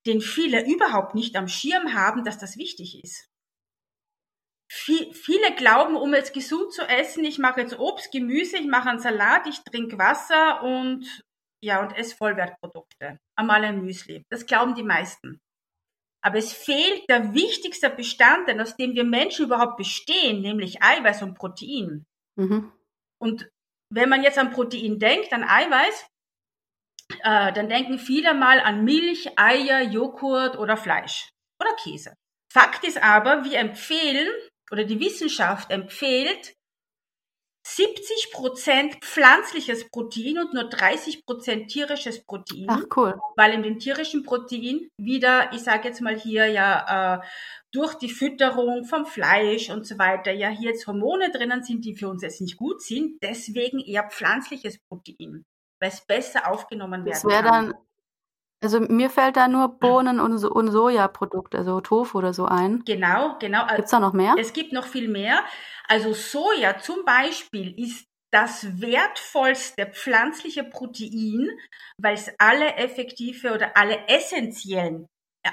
den 0.06 0.22
viele 0.22 0.66
überhaupt 0.66 1.16
nicht 1.16 1.36
am 1.36 1.48
Schirm 1.48 1.94
haben, 1.94 2.24
dass 2.24 2.38
das 2.38 2.58
wichtig 2.58 3.04
ist. 3.04 3.28
viele 4.72 5.56
glauben, 5.56 5.96
um 5.96 6.14
jetzt 6.14 6.34
gesund 6.34 6.74
zu 6.74 6.84
essen, 6.84 7.26
ich 7.26 7.40
mache 7.40 7.62
jetzt 7.62 7.78
Obst, 7.78 8.12
Gemüse, 8.12 8.58
ich 8.58 8.68
mache 8.68 8.90
einen 8.90 9.00
Salat, 9.00 9.48
ich 9.48 9.64
trinke 9.64 9.98
Wasser 9.98 10.62
und 10.64 11.24
ja, 11.62 11.82
und 11.82 11.92
esse 11.98 12.16
Vollwertprodukte. 12.16 13.20
Einmal 13.36 13.64
ein 13.66 13.82
Müsli. 13.82 14.24
Das 14.30 14.46
glauben 14.46 14.76
die 14.76 14.84
meisten. 14.84 15.42
Aber 16.22 16.38
es 16.38 16.52
fehlt 16.52 17.10
der 17.10 17.34
wichtigste 17.34 17.90
Bestandteil, 17.90 18.60
aus 18.62 18.76
dem 18.76 18.94
wir 18.94 19.04
Menschen 19.04 19.46
überhaupt 19.46 19.78
bestehen, 19.78 20.42
nämlich 20.42 20.84
Eiweiß 20.84 21.22
und 21.22 21.36
Protein. 21.36 22.06
Mhm. 22.36 22.72
Und 23.22 23.50
wenn 23.92 24.10
man 24.10 24.24
jetzt 24.24 24.38
an 24.38 24.52
Protein 24.52 25.00
denkt, 25.00 25.32
an 25.34 25.44
Eiweiß, 25.44 26.08
äh, 27.24 27.54
dann 27.54 27.70
denken 27.70 28.00
viele 28.00 28.34
mal 28.34 28.60
an 28.60 28.84
Milch, 28.84 29.30
Eier, 29.38 29.82
Joghurt 29.82 30.58
oder 30.58 30.78
Fleisch 30.78 31.30
oder 31.62 31.74
Käse. 31.76 32.14
Fakt 32.52 32.84
ist 32.84 33.02
aber, 33.02 33.44
wir 33.46 33.60
empfehlen 33.60 34.30
oder 34.72 34.84
die 34.84 35.00
Wissenschaft 35.00 35.72
empfiehlt 35.72 36.54
70% 37.70 39.00
pflanzliches 39.02 39.90
Protein 39.90 40.40
und 40.40 40.54
nur 40.54 40.64
30% 40.64 41.68
tierisches 41.68 42.26
Protein. 42.26 42.66
Ach 42.68 42.84
cool. 42.96 43.20
Weil 43.36 43.54
in 43.54 43.64
den 43.64 43.80
tierischen 43.80 44.24
Protein 44.24 44.90
wieder, 44.98 45.54
ich 45.54 45.62
sage 45.62 45.90
jetzt 45.90 46.02
mal 46.02 46.18
hier 46.18 46.48
ja 46.48 47.18
äh, 47.18 47.26
durch 47.72 47.94
die 47.96 48.10
Fütterung 48.10 48.86
vom 48.86 49.06
Fleisch 49.06 49.70
und 49.70 49.86
so 49.86 50.00
weiter, 50.00 50.32
ja 50.32 50.50
hier 50.50 50.72
jetzt 50.72 50.88
Hormone 50.88 51.32
drinnen 51.32 51.64
sind, 51.64 51.86
die 51.86 51.96
für 51.96 52.10
uns 52.10 52.24
jetzt 52.24 52.42
nicht 52.42 52.58
gut 52.58 52.82
sind. 52.82 53.22
Deswegen 53.22 53.80
eher 53.80 54.10
pflanzliches 54.10 54.80
Protein, 54.90 55.46
weil 55.80 55.90
es 55.90 56.02
besser 56.06 56.50
aufgenommen 56.52 57.06
werden 57.06 57.30
das 57.30 57.44
kann. 57.44 57.46
Dann, 57.46 57.74
also 58.62 58.80
mir 58.82 59.10
fällt 59.10 59.38
da 59.38 59.48
nur 59.48 59.80
Bohnen 59.80 60.20
und, 60.20 60.38
so, 60.38 60.52
und 60.52 60.72
Sojaprodukte, 60.72 61.58
also 61.58 61.80
Tofu 61.82 62.18
oder 62.18 62.34
so 62.34 62.46
ein. 62.46 62.84
Genau, 62.86 63.38
genau. 63.40 63.66
Gibt's 63.76 63.92
da 63.92 64.00
noch 64.00 64.14
mehr? 64.14 64.36
Es 64.38 64.54
gibt 64.54 64.74
noch 64.74 64.86
viel 64.86 65.08
mehr. 65.08 65.44
Also 65.88 66.14
Soja 66.14 66.78
zum 66.78 67.06
Beispiel 67.06 67.74
ist 67.80 68.06
das 68.32 68.80
wertvollste 68.80 69.88
pflanzliche 69.88 70.64
Protein, 70.64 71.50
weil 71.98 72.14
es 72.14 72.32
alle 72.38 72.76
effektive 72.76 73.54
oder 73.54 73.76
alle 73.76 74.08
essentiellen 74.08 75.08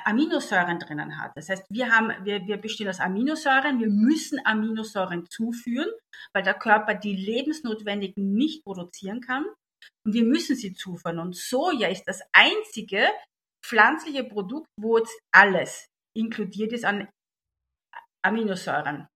Aminosäuren 0.05 0.79
drinnen 0.79 1.19
hat. 1.19 1.33
Das 1.37 1.49
heißt, 1.49 1.65
wir 1.71 1.91
haben, 1.91 2.13
wir, 2.25 2.47
wir 2.47 2.57
bestehen 2.57 2.89
aus 2.89 3.01
Aminosäuren, 3.01 3.79
wir 3.79 3.89
müssen 3.89 4.41
Aminosäuren 4.45 5.27
zuführen, 5.31 5.89
weil 6.35 6.43
der 6.43 6.55
Körper 6.55 6.95
die 6.95 7.15
lebensnotwendigen 7.15 8.35
nicht 8.35 8.65
produzieren 8.65 9.21
kann. 9.21 9.47
Und 10.05 10.13
wir 10.13 10.25
müssen 10.25 10.57
sie 10.57 10.75
zuführen. 10.75 11.19
Und 11.19 11.37
Soja 11.37 11.89
ist 11.89 12.05
das 12.05 12.21
einzige 12.33 13.09
pflanzliche 13.65 14.25
Produkt, 14.25 14.69
wo 14.79 14.99
jetzt 14.99 15.19
alles 15.33 15.87
inkludiert 16.15 16.73
ist 16.73 16.85
an 16.85 17.09
Aminosäuren. 18.23 19.09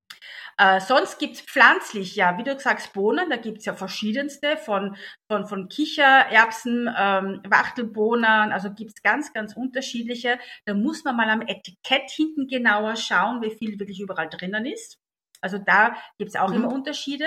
Äh, 0.58 0.80
sonst 0.80 1.18
gibt's 1.18 1.40
pflanzlich, 1.40 2.16
ja, 2.16 2.36
wie 2.36 2.42
du 2.42 2.58
sagst, 2.58 2.92
Bohnen, 2.92 3.30
da 3.30 3.36
gibt's 3.36 3.64
ja 3.64 3.72
verschiedenste, 3.72 4.58
von, 4.58 4.94
von, 5.30 5.46
von 5.46 5.68
Kichererbsen, 5.68 6.86
ähm, 6.98 7.40
Wachtelbohnen, 7.48 8.52
also 8.52 8.70
gibt's 8.70 9.02
ganz, 9.02 9.32
ganz 9.32 9.56
unterschiedliche. 9.56 10.38
Da 10.66 10.74
muss 10.74 11.02
man 11.02 11.16
mal 11.16 11.30
am 11.30 11.40
Etikett 11.40 12.10
hinten 12.10 12.46
genauer 12.46 12.96
schauen, 12.96 13.40
wie 13.40 13.56
viel 13.56 13.78
wirklich 13.78 14.00
überall 14.00 14.28
drinnen 14.28 14.66
ist. 14.66 14.98
Also 15.40 15.56
da 15.56 15.96
gibt's 16.18 16.36
auch 16.36 16.50
mhm. 16.50 16.56
immer 16.56 16.72
Unterschiede. 16.72 17.24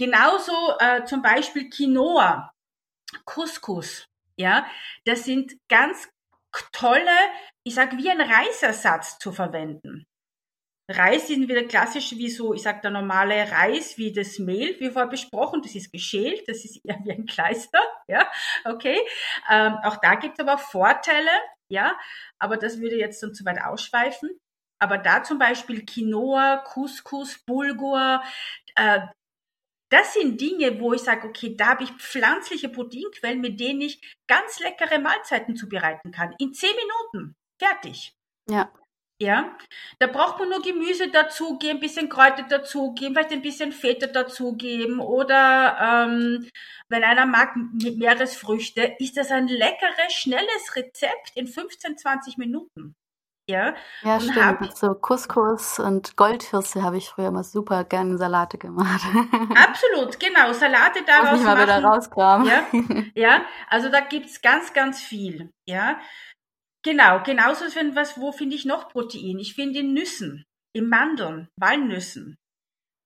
Genauso 0.00 0.78
äh, 0.78 1.04
zum 1.04 1.20
Beispiel 1.20 1.68
Quinoa, 1.68 2.54
Couscous, 3.26 4.06
ja, 4.36 4.66
das 5.04 5.24
sind 5.24 5.58
ganz 5.68 6.08
tolle, 6.72 7.18
ich 7.64 7.74
sag 7.74 7.98
wie 7.98 8.08
ein 8.08 8.22
Reisersatz 8.22 9.18
zu 9.18 9.30
verwenden. 9.30 10.06
Reis 10.90 11.26
sind 11.26 11.50
wieder 11.50 11.64
klassisch 11.64 12.12
wie 12.12 12.30
so, 12.30 12.54
ich 12.54 12.62
sag 12.62 12.80
der 12.80 12.92
normale 12.92 13.52
Reis, 13.52 13.98
wie 13.98 14.10
das 14.10 14.38
Mehl, 14.38 14.74
wie 14.80 14.88
vorher 14.90 15.10
besprochen, 15.10 15.60
das 15.60 15.74
ist 15.74 15.92
geschält, 15.92 16.48
das 16.48 16.64
ist 16.64 16.80
eher 16.84 16.98
wie 17.04 17.12
ein 17.12 17.26
Kleister, 17.26 17.82
ja, 18.08 18.26
okay. 18.64 18.98
Ähm, 19.50 19.76
auch 19.82 19.98
da 19.98 20.14
gibt 20.14 20.38
es 20.38 20.40
aber 20.40 20.56
Vorteile, 20.56 21.30
ja, 21.68 21.94
aber 22.38 22.56
das 22.56 22.80
würde 22.80 22.96
jetzt 22.96 23.22
dann 23.22 23.34
zu 23.34 23.44
weit 23.44 23.60
ausschweifen. 23.60 24.30
Aber 24.82 24.96
da 24.96 25.22
zum 25.22 25.38
Beispiel 25.38 25.84
Quinoa, 25.84 26.64
Couscous, 26.64 27.40
Bulgur, 27.44 28.22
äh, 28.76 29.00
das 29.90 30.14
sind 30.14 30.40
Dinge, 30.40 30.80
wo 30.80 30.92
ich 30.94 31.02
sage, 31.02 31.28
okay, 31.28 31.54
da 31.56 31.68
habe 31.68 31.84
ich 31.84 31.90
pflanzliche 31.92 32.68
Proteinquellen, 32.68 33.40
mit 33.40 33.60
denen 33.60 33.82
ich 33.82 34.00
ganz 34.26 34.60
leckere 34.60 34.98
Mahlzeiten 34.98 35.56
zubereiten 35.56 36.12
kann. 36.12 36.34
In 36.38 36.54
zehn 36.54 36.74
Minuten. 36.76 37.36
Fertig. 37.58 38.14
Ja. 38.48 38.72
Ja, 39.22 39.54
da 39.98 40.06
braucht 40.06 40.38
man 40.38 40.48
nur 40.48 40.62
Gemüse 40.62 41.10
dazugeben, 41.10 41.76
ein 41.76 41.80
bisschen 41.80 42.08
Kräuter 42.08 42.44
dazugeben, 42.44 43.14
vielleicht 43.14 43.32
ein 43.32 43.42
bisschen 43.42 43.70
Feta 43.70 44.06
dazugeben 44.06 44.98
oder 44.98 45.76
ähm, 45.78 46.48
wenn 46.88 47.04
einer 47.04 47.26
mag 47.26 47.54
mit 47.54 47.98
Meeresfrüchte, 47.98 48.96
ist 48.98 49.18
das 49.18 49.30
ein 49.30 49.46
leckeres, 49.46 50.14
schnelles 50.14 50.74
Rezept 50.74 51.32
in 51.34 51.46
15, 51.46 51.98
20 51.98 52.38
Minuten. 52.38 52.94
Ja, 53.50 53.74
ja 54.02 54.14
und 54.14 54.22
stimmt. 54.22 54.44
Hab, 54.44 54.76
so 54.76 54.94
Couscous 54.94 55.78
und 55.78 56.16
Goldhirse 56.16 56.82
habe 56.82 56.96
ich 56.98 57.08
früher 57.08 57.30
mal 57.30 57.44
super 57.44 57.84
gerne 57.84 58.16
Salate 58.16 58.58
gemacht. 58.58 59.02
Absolut, 59.54 60.18
genau. 60.20 60.52
Salate 60.52 61.00
daraus 61.04 61.32
Muss 61.32 61.40
ich 61.40 61.46
mal 61.46 61.54
machen. 61.54 61.62
wieder 61.62 61.84
rauskramen. 61.84 62.46
Ja, 62.46 62.66
ja, 63.14 63.44
also 63.68 63.88
da 63.88 64.00
gibt's 64.00 64.40
ganz, 64.40 64.72
ganz 64.72 65.00
viel. 65.00 65.50
Ja, 65.66 65.98
Genau, 66.82 67.22
genauso 67.22 67.64
wenn 67.74 67.94
was, 67.94 68.18
wo 68.18 68.32
finde 68.32 68.56
ich 68.56 68.64
noch 68.64 68.88
Protein? 68.88 69.38
Ich 69.38 69.54
finde 69.54 69.80
in 69.80 69.92
Nüssen, 69.92 70.46
in 70.74 70.88
Mandeln, 70.88 71.48
Walnüssen. 71.56 72.36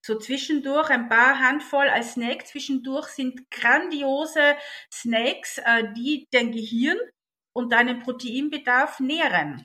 So 0.07 0.19
zwischendurch 0.19 0.91
ein 0.91 1.09
paar 1.09 1.41
Handvoll 1.41 1.89
als 1.89 2.13
Snack 2.13 2.47
zwischendurch 2.47 3.09
sind 3.09 3.51
grandiose 3.51 4.57
Snacks, 4.93 5.59
äh, 5.59 5.93
die 5.95 6.27
dein 6.31 6.53
Gehirn 6.53 6.99
und 7.57 7.73
deinen 7.73 8.01
Proteinbedarf 8.01 9.01
nähren. 9.01 9.65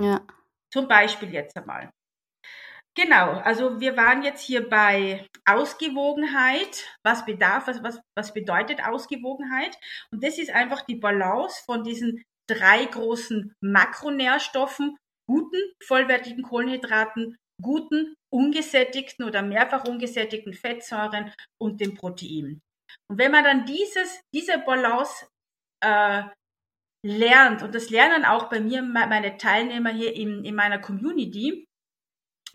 Ja. 0.00 0.26
Zum 0.72 0.86
Beispiel 0.86 1.32
jetzt 1.32 1.56
einmal. 1.56 1.90
Genau, 2.94 3.34
also 3.38 3.78
wir 3.80 3.96
waren 3.96 4.24
jetzt 4.24 4.42
hier 4.42 4.68
bei 4.68 5.24
Ausgewogenheit. 5.44 6.84
Was 7.04 7.24
bedarf, 7.24 7.68
was, 7.68 7.82
was, 7.82 8.00
was 8.16 8.34
bedeutet 8.34 8.84
Ausgewogenheit? 8.84 9.78
Und 10.10 10.24
das 10.24 10.36
ist 10.38 10.50
einfach 10.50 10.82
die 10.82 10.96
Balance 10.96 11.62
von 11.64 11.84
diesen 11.84 12.24
drei 12.48 12.86
großen 12.86 13.54
Makronährstoffen, 13.60 14.96
guten, 15.28 15.60
vollwertigen 15.80 16.42
Kohlenhydraten, 16.42 17.36
guten, 17.62 18.14
ungesättigten 18.32 19.24
oder 19.24 19.42
mehrfach 19.42 19.84
ungesättigten 19.84 20.54
Fettsäuren 20.54 21.32
und 21.60 21.80
dem 21.80 21.94
Protein. 21.94 22.60
Und 23.08 23.18
wenn 23.18 23.30
man 23.30 23.44
dann 23.44 23.64
dieses, 23.64 24.20
diese 24.34 24.58
Balance 24.58 25.28
äh, 25.84 26.22
lernt, 27.08 27.62
und 27.62 27.74
das 27.74 27.88
lernen 27.88 28.24
auch 28.24 28.50
bei 28.50 28.60
mir 28.60 28.82
meine 28.82 29.38
Teilnehmer 29.38 29.90
hier 29.90 30.14
in, 30.14 30.44
in 30.44 30.54
meiner 30.54 30.78
Community, 30.78 31.64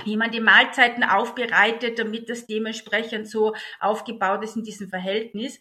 wie 0.06 0.18
man 0.18 0.32
die 0.32 0.40
Mahlzeiten 0.40 1.04
aufbereitet, 1.04 1.98
damit 1.98 2.30
das 2.30 2.46
dementsprechend 2.46 3.28
so 3.28 3.56
aufgebaut 3.80 4.44
ist 4.44 4.56
in 4.56 4.64
diesem 4.64 4.90
Verhältnis, 4.90 5.60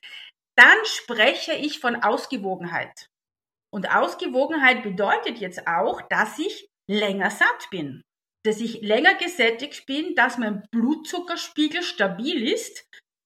dann 0.57 0.77
spreche 0.85 1.55
ich 1.55 1.81
von 1.81 1.97
Ausgewogenheit. 1.97 3.07
Und 3.73 3.91
Ausgewogenheit 3.91 4.83
bedeutet 4.83 5.39
jetzt 5.39 5.67
auch, 5.67 6.03
dass 6.03 6.39
ich 6.39 6.69
länger 6.91 7.31
satt 7.31 7.71
bin, 7.71 8.03
dass 8.45 8.61
ich 8.61 8.83
länger 8.83 9.15
gesättigt 9.15 9.87
bin, 9.87 10.15
dass 10.15 10.37
mein 10.37 10.63
Blutzuckerspiegel 10.71 11.83
stabil 11.83 12.47
ist. 12.47 12.85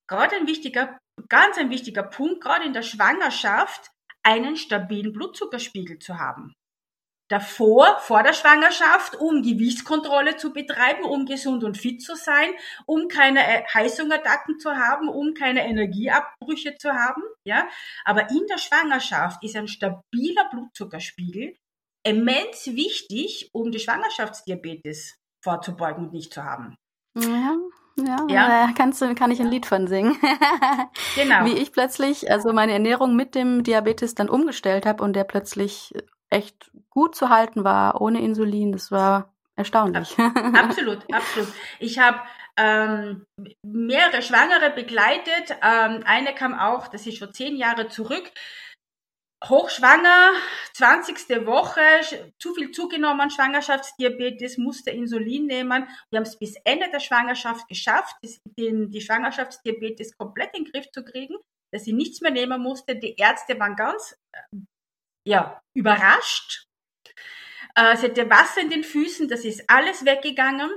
Gerade 0.09 0.37
ein 0.37 0.47
wichtiger, 0.47 0.99
ganz 1.29 1.59
ein 1.59 1.71
wichtiger 1.71 2.05
Punkt, 2.05 2.41
gerade 2.41 2.65
in 2.65 2.73
der 2.73 2.83
Schwangerschaft, 2.83 3.91
einen 4.27 4.57
stabilen 4.57 5.13
Blutzuckerspiegel 5.13 5.99
zu 5.99 6.19
haben 6.19 6.53
davor, 7.29 7.99
vor 8.01 8.23
der 8.23 8.33
Schwangerschaft, 8.33 9.17
um 9.17 9.43
Gewichtskontrolle 9.43 10.37
zu 10.37 10.53
betreiben, 10.53 11.05
um 11.05 11.27
gesund 11.27 11.65
und 11.65 11.77
fit 11.77 12.03
zu 12.03 12.15
sein, 12.15 12.51
um 12.87 13.09
keine 13.09 13.41
äh, 13.41 13.65
Heißhungerattacken 13.73 14.59
zu 14.59 14.71
haben, 14.71 15.09
um 15.09 15.35
keine 15.35 15.67
Energieabbrüche 15.67 16.77
zu 16.79 16.93
haben, 16.93 17.23
ja. 17.45 17.69
Aber 18.05 18.31
in 18.31 18.47
der 18.49 18.59
Schwangerschaft 18.59 19.43
ist 19.43 19.57
ein 19.57 19.69
stabiler 19.69 20.49
Blutzuckerspiegel 20.51 21.57
immens 22.05 22.67
wichtig, 22.67 23.51
um 23.53 23.73
die 23.73 23.81
Schwangerschaftsdiabetes 23.81 25.17
vorzubeugen 25.43 26.07
und 26.07 26.13
nicht 26.13 26.33
zu 26.33 26.45
haben. 26.45 26.77
Ja. 27.17 27.57
Ja, 27.99 28.27
ja. 28.29 28.69
kannst 28.77 29.01
du, 29.01 29.15
kann 29.15 29.31
ich 29.31 29.41
ein 29.41 29.51
Lied 29.51 29.65
von 29.67 29.87
singen. 29.87 30.17
genau. 31.15 31.45
Wie 31.45 31.55
ich 31.55 31.73
plötzlich 31.73 32.31
also 32.31 32.53
meine 32.53 32.73
Ernährung 32.73 33.17
mit 33.17 33.35
dem 33.35 33.63
Diabetes 33.63 34.15
dann 34.15 34.29
umgestellt 34.29 34.85
habe 34.85 35.03
und 35.03 35.15
der 35.15 35.25
plötzlich 35.25 35.95
echt 36.29 36.71
gut 36.91 37.15
zu 37.15 37.31
halten 37.31 37.65
war, 37.65 38.01
ohne 38.01 38.21
Insulin. 38.21 38.73
Das 38.73 38.91
war 38.91 39.33
erstaunlich. 39.55 40.17
Absolut, 40.19 40.99
absolut. 41.13 41.49
Ich 41.79 41.99
habe 41.99 42.19
ähm, 42.57 43.27
mehrere 43.63 44.23
Schwangere 44.23 44.71
begleitet. 44.75 45.57
Ähm, 45.63 46.03
eine 46.05 46.35
kam 46.35 46.55
auch, 46.59 46.89
das 46.89 47.07
ist 47.07 47.19
schon 47.19 47.33
zehn 47.33 47.57
Jahre 47.57 47.89
zurück, 47.89 48.31
hochschwanger, 49.45 50.33
20. 50.75 51.47
Woche, 51.47 51.83
zu 52.39 52.55
viel 52.55 52.71
zugenommen, 52.71 53.31
Schwangerschaftsdiabetes, 53.31 54.59
musste 54.59 54.91
Insulin 54.91 55.47
nehmen. 55.47 55.89
Wir 56.11 56.19
haben 56.19 56.27
es 56.27 56.39
bis 56.39 56.57
Ende 56.65 56.91
der 56.91 57.01
Schwangerschaft 57.01 57.69
geschafft, 57.69 58.17
den, 58.59 58.91
die 58.91 59.01
Schwangerschaftsdiabetes 59.01 60.17
komplett 60.17 60.57
in 60.57 60.65
den 60.65 60.73
Griff 60.73 60.91
zu 60.91 61.05
kriegen, 61.05 61.37
dass 61.73 61.85
sie 61.85 61.93
nichts 61.93 62.21
mehr 62.21 62.31
nehmen 62.33 62.63
musste. 62.63 62.97
Die 62.97 63.15
Ärzte 63.17 63.59
waren 63.61 63.77
ganz 63.77 64.17
äh, 64.33 64.59
ja, 65.27 65.61
überrascht. 65.75 66.67
Äh, 67.75 67.97
sie 67.97 68.07
hatte 68.07 68.31
Wasser 68.31 68.63
in 68.63 68.71
den 68.71 68.85
Füßen, 68.85 69.29
das 69.29 69.45
ist 69.45 69.69
alles 69.69 70.05
weggegangen. 70.05 70.71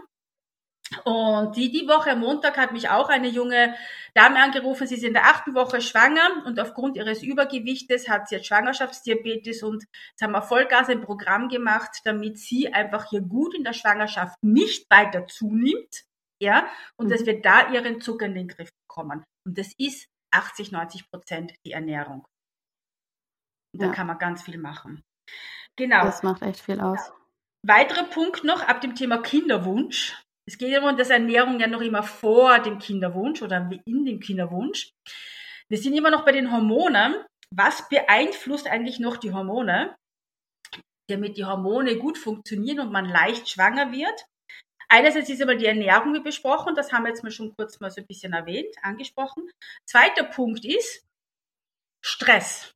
Und 1.03 1.55
die, 1.55 1.71
die 1.71 1.87
Woche 1.87 2.11
am 2.11 2.21
Montag 2.21 2.57
hat 2.57 2.71
mich 2.71 2.89
auch 2.89 3.09
eine 3.09 3.27
junge 3.27 3.75
Dame 4.15 4.41
angerufen, 4.41 4.87
sie 4.87 4.95
ist 4.95 5.03
in 5.03 5.13
der 5.13 5.25
achten 5.25 5.53
Woche 5.53 5.81
schwanger 5.81 6.43
und 6.45 6.59
aufgrund 6.59 6.97
ihres 6.97 7.21
Übergewichtes 7.21 8.09
hat 8.09 8.27
sie 8.27 8.35
jetzt 8.35 8.47
Schwangerschaftsdiabetes 8.47 9.61
und 9.61 9.85
jetzt 10.11 10.21
haben 10.21 10.31
wir 10.31 10.41
Vollgas 10.41 10.89
ein 10.89 11.01
Programm 11.01 11.47
gemacht, 11.47 12.01
damit 12.05 12.39
sie 12.39 12.73
einfach 12.73 13.09
hier 13.09 13.21
gut 13.21 13.53
in 13.55 13.63
der 13.63 13.73
Schwangerschaft 13.73 14.35
nicht 14.41 14.89
weiter 14.89 15.27
zunimmt, 15.27 16.05
ja, 16.41 16.67
und 16.97 17.07
mhm. 17.07 17.09
dass 17.11 17.25
wir 17.25 17.41
da 17.41 17.71
ihren 17.71 18.01
Zucker 18.01 18.25
in 18.25 18.35
den 18.35 18.47
Griff 18.47 18.69
bekommen. 18.87 19.23
Und 19.45 19.57
das 19.57 19.73
ist 19.77 20.07
80, 20.31 20.71
90 20.71 21.09
Prozent 21.09 21.53
die 21.65 21.73
Ernährung. 21.73 22.25
Und 23.73 23.81
ja. 23.81 23.87
da 23.87 23.93
kann 23.93 24.07
man 24.07 24.17
ganz 24.17 24.41
viel 24.41 24.57
machen. 24.57 25.03
Genau. 25.75 26.03
Das 26.03 26.23
macht 26.23 26.41
echt 26.41 26.61
viel 26.61 26.79
aus. 26.81 27.11
Weiterer 27.65 28.05
Punkt 28.05 28.43
noch 28.43 28.63
ab 28.63 28.81
dem 28.81 28.95
Thema 28.95 29.21
Kinderwunsch. 29.21 30.17
Es 30.49 30.57
geht 30.57 30.75
immer 30.75 30.89
um 30.89 30.97
das 30.97 31.11
Ernährung 31.11 31.59
ja 31.59 31.67
noch 31.67 31.81
immer 31.81 32.01
vor 32.01 32.57
dem 32.57 32.79
Kinderwunsch 32.79 33.43
oder 33.43 33.69
in 33.85 34.03
dem 34.03 34.19
Kinderwunsch. 34.19 34.89
Wir 35.67 35.77
sind 35.77 35.93
immer 35.93 36.09
noch 36.09 36.25
bei 36.25 36.31
den 36.31 36.51
Hormonen. 36.51 37.23
Was 37.55 37.87
beeinflusst 37.87 38.65
eigentlich 38.65 38.99
noch 38.99 39.17
die 39.17 39.31
Hormone? 39.31 39.95
Damit 41.07 41.37
die 41.37 41.45
Hormone 41.45 41.97
gut 41.97 42.17
funktionieren 42.17 42.79
und 42.79 42.91
man 42.91 43.05
leicht 43.05 43.47
schwanger 43.47 43.91
wird. 43.91 44.25
einerseits 44.87 45.29
ist 45.29 45.43
aber 45.43 45.53
die 45.53 45.67
Ernährung 45.67 46.15
wie 46.15 46.19
besprochen, 46.19 46.73
das 46.73 46.91
haben 46.91 47.03
wir 47.03 47.09
jetzt 47.09 47.23
mal 47.23 47.29
schon 47.29 47.55
kurz 47.55 47.79
mal 47.79 47.91
so 47.91 48.01
ein 48.01 48.07
bisschen 48.07 48.33
erwähnt, 48.33 48.75
angesprochen. 48.81 49.51
Zweiter 49.85 50.23
Punkt 50.23 50.65
ist 50.65 51.05
Stress. 52.01 52.73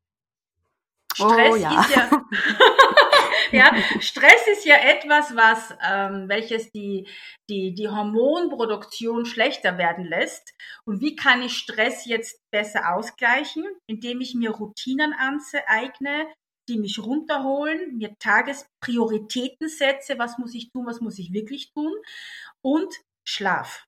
Stress 1.15 1.51
oh, 1.51 1.55
ja. 1.55 1.81
ist 1.81 1.95
ja, 1.95 2.07
ja, 3.51 3.73
Stress 3.99 4.47
ist 4.47 4.65
ja 4.65 4.75
etwas, 4.77 5.35
was 5.35 5.75
ähm, 5.83 6.29
welches 6.29 6.71
die, 6.71 7.07
die, 7.49 7.73
die 7.73 7.89
Hormonproduktion 7.89 9.25
schlechter 9.25 9.77
werden 9.77 10.05
lässt. 10.05 10.53
Und 10.85 11.01
wie 11.01 11.15
kann 11.15 11.41
ich 11.41 11.57
Stress 11.57 12.05
jetzt 12.05 12.39
besser 12.51 12.93
ausgleichen? 12.95 13.65
Indem 13.87 14.21
ich 14.21 14.35
mir 14.35 14.51
Routinen 14.51 15.13
aneigne, 15.13 16.27
die 16.69 16.77
mich 16.77 16.99
runterholen, 16.99 17.97
mir 17.97 18.15
Tagesprioritäten 18.19 19.67
setze, 19.67 20.17
was 20.17 20.37
muss 20.37 20.53
ich 20.53 20.71
tun, 20.71 20.85
was 20.85 21.01
muss 21.01 21.19
ich 21.19 21.33
wirklich 21.33 21.71
tun 21.73 21.93
und 22.61 22.93
Schlaf. 23.25 23.85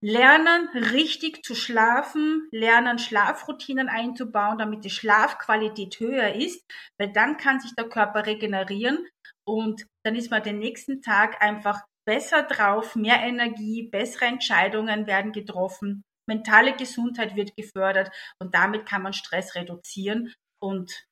Lernen, 0.00 0.68
richtig 0.92 1.44
zu 1.44 1.56
schlafen, 1.56 2.48
lernen, 2.52 2.98
Schlafroutinen 2.98 3.88
einzubauen, 3.88 4.58
damit 4.58 4.84
die 4.84 4.90
Schlafqualität 4.90 5.98
höher 5.98 6.34
ist, 6.34 6.64
weil 6.98 7.12
dann 7.12 7.36
kann 7.36 7.58
sich 7.58 7.74
der 7.74 7.88
Körper 7.88 8.26
regenerieren 8.26 9.04
und 9.44 9.86
dann 10.04 10.14
ist 10.14 10.30
man 10.30 10.42
den 10.42 10.58
nächsten 10.58 11.02
Tag 11.02 11.42
einfach 11.42 11.82
besser 12.06 12.44
drauf, 12.44 12.94
mehr 12.94 13.20
Energie, 13.22 13.88
bessere 13.88 14.26
Entscheidungen 14.26 15.06
werden 15.08 15.32
getroffen, 15.32 16.04
mentale 16.28 16.76
Gesundheit 16.76 17.34
wird 17.34 17.56
gefördert 17.56 18.10
und 18.40 18.54
damit 18.54 18.86
kann 18.86 19.02
man 19.02 19.12
Stress 19.12 19.56
reduzieren 19.56 20.32
und 20.60 21.08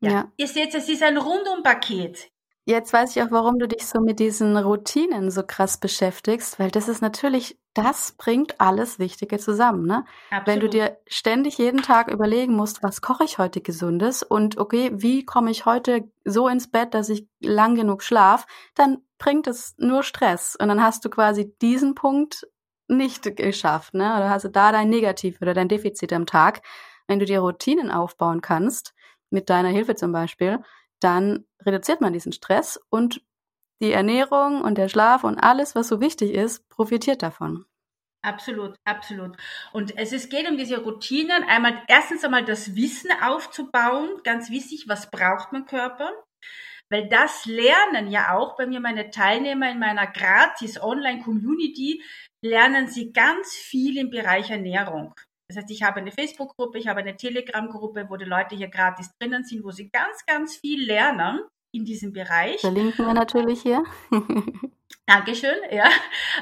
ja. 0.00 0.10
ja. 0.10 0.32
Ihr 0.36 0.48
seht, 0.48 0.74
es 0.74 0.88
ist 0.88 1.02
ein 1.02 1.16
Rundumpaket. 1.16 2.30
Jetzt 2.66 2.94
weiß 2.94 3.14
ich 3.14 3.22
auch, 3.22 3.30
warum 3.30 3.58
du 3.58 3.68
dich 3.68 3.86
so 3.86 4.00
mit 4.00 4.18
diesen 4.18 4.56
Routinen 4.56 5.30
so 5.30 5.42
krass 5.42 5.76
beschäftigst, 5.76 6.58
weil 6.58 6.70
das 6.70 6.88
ist 6.88 7.02
natürlich, 7.02 7.58
das 7.74 8.12
bringt 8.12 8.58
alles 8.58 8.98
Wichtige 8.98 9.38
zusammen, 9.38 9.84
ne? 9.84 10.06
Absolut. 10.30 10.46
Wenn 10.46 10.60
du 10.60 10.68
dir 10.70 10.96
ständig 11.06 11.58
jeden 11.58 11.82
Tag 11.82 12.10
überlegen 12.10 12.54
musst, 12.54 12.82
was 12.82 13.02
koche 13.02 13.24
ich 13.24 13.36
heute 13.36 13.60
Gesundes 13.60 14.22
und 14.22 14.56
okay, 14.56 14.92
wie 14.94 15.26
komme 15.26 15.50
ich 15.50 15.66
heute 15.66 16.10
so 16.24 16.48
ins 16.48 16.70
Bett, 16.70 16.94
dass 16.94 17.10
ich 17.10 17.28
lang 17.40 17.74
genug 17.74 18.02
schlaf, 18.02 18.46
dann 18.74 19.02
bringt 19.18 19.46
es 19.46 19.74
nur 19.76 20.02
Stress 20.02 20.56
und 20.58 20.68
dann 20.68 20.82
hast 20.82 21.04
du 21.04 21.10
quasi 21.10 21.54
diesen 21.60 21.94
Punkt 21.94 22.48
nicht 22.88 23.36
geschafft, 23.36 23.92
ne? 23.92 24.16
Oder 24.16 24.30
hast 24.30 24.46
du 24.46 24.50
da 24.50 24.72
dein 24.72 24.88
Negativ 24.88 25.42
oder 25.42 25.52
dein 25.52 25.68
Defizit 25.68 26.14
am 26.14 26.24
Tag. 26.24 26.62
Wenn 27.08 27.18
du 27.18 27.26
dir 27.26 27.40
Routinen 27.40 27.90
aufbauen 27.90 28.40
kannst, 28.40 28.94
mit 29.28 29.50
deiner 29.50 29.68
Hilfe 29.68 29.94
zum 29.96 30.12
Beispiel, 30.12 30.60
dann 31.04 31.44
reduziert 31.64 32.00
man 32.00 32.12
diesen 32.12 32.32
Stress 32.32 32.80
und 32.90 33.22
die 33.82 33.92
Ernährung 33.92 34.62
und 34.62 34.78
der 34.78 34.88
Schlaf 34.88 35.24
und 35.24 35.38
alles, 35.38 35.74
was 35.74 35.88
so 35.88 36.00
wichtig 36.00 36.32
ist, 36.32 36.68
profitiert 36.68 37.22
davon. 37.22 37.66
Absolut, 38.22 38.76
absolut. 38.84 39.36
Und 39.72 39.98
es 39.98 40.12
ist, 40.12 40.30
geht 40.30 40.48
um 40.48 40.56
diese 40.56 40.82
Routinen. 40.82 41.44
Einmal, 41.44 41.82
erstens 41.88 42.24
einmal 42.24 42.44
das 42.44 42.74
Wissen 42.74 43.10
aufzubauen. 43.22 44.08
Ganz 44.24 44.48
wichtig, 44.48 44.84
was 44.88 45.10
braucht 45.10 45.52
mein 45.52 45.66
Körper? 45.66 46.10
Weil 46.88 47.08
das 47.08 47.44
lernen 47.44 48.10
ja 48.10 48.34
auch 48.34 48.56
bei 48.56 48.66
mir 48.66 48.80
meine 48.80 49.10
Teilnehmer 49.10 49.70
in 49.70 49.78
meiner 49.78 50.06
gratis 50.06 50.80
Online-Community, 50.80 52.02
lernen 52.42 52.88
sie 52.88 53.12
ganz 53.12 53.52
viel 53.54 53.98
im 53.98 54.10
Bereich 54.10 54.50
Ernährung. 54.50 55.14
Das 55.54 55.62
heißt, 55.62 55.70
ich 55.70 55.82
habe 55.82 56.00
eine 56.00 56.10
Facebook-Gruppe, 56.10 56.78
ich 56.78 56.88
habe 56.88 57.00
eine 57.00 57.16
Telegram-Gruppe, 57.16 58.06
wo 58.08 58.16
die 58.16 58.24
Leute 58.24 58.56
hier 58.56 58.68
gratis 58.68 59.10
drinnen 59.18 59.44
sind, 59.44 59.62
wo 59.64 59.70
sie 59.70 59.88
ganz, 59.88 60.26
ganz 60.26 60.56
viel 60.56 60.84
lernen 60.84 61.40
in 61.72 61.84
diesem 61.84 62.12
Bereich. 62.12 62.60
Verlinken 62.60 63.06
wir 63.06 63.14
natürlich 63.14 63.62
hier. 63.62 63.84
Dankeschön, 65.06 65.56
ja. 65.70 65.88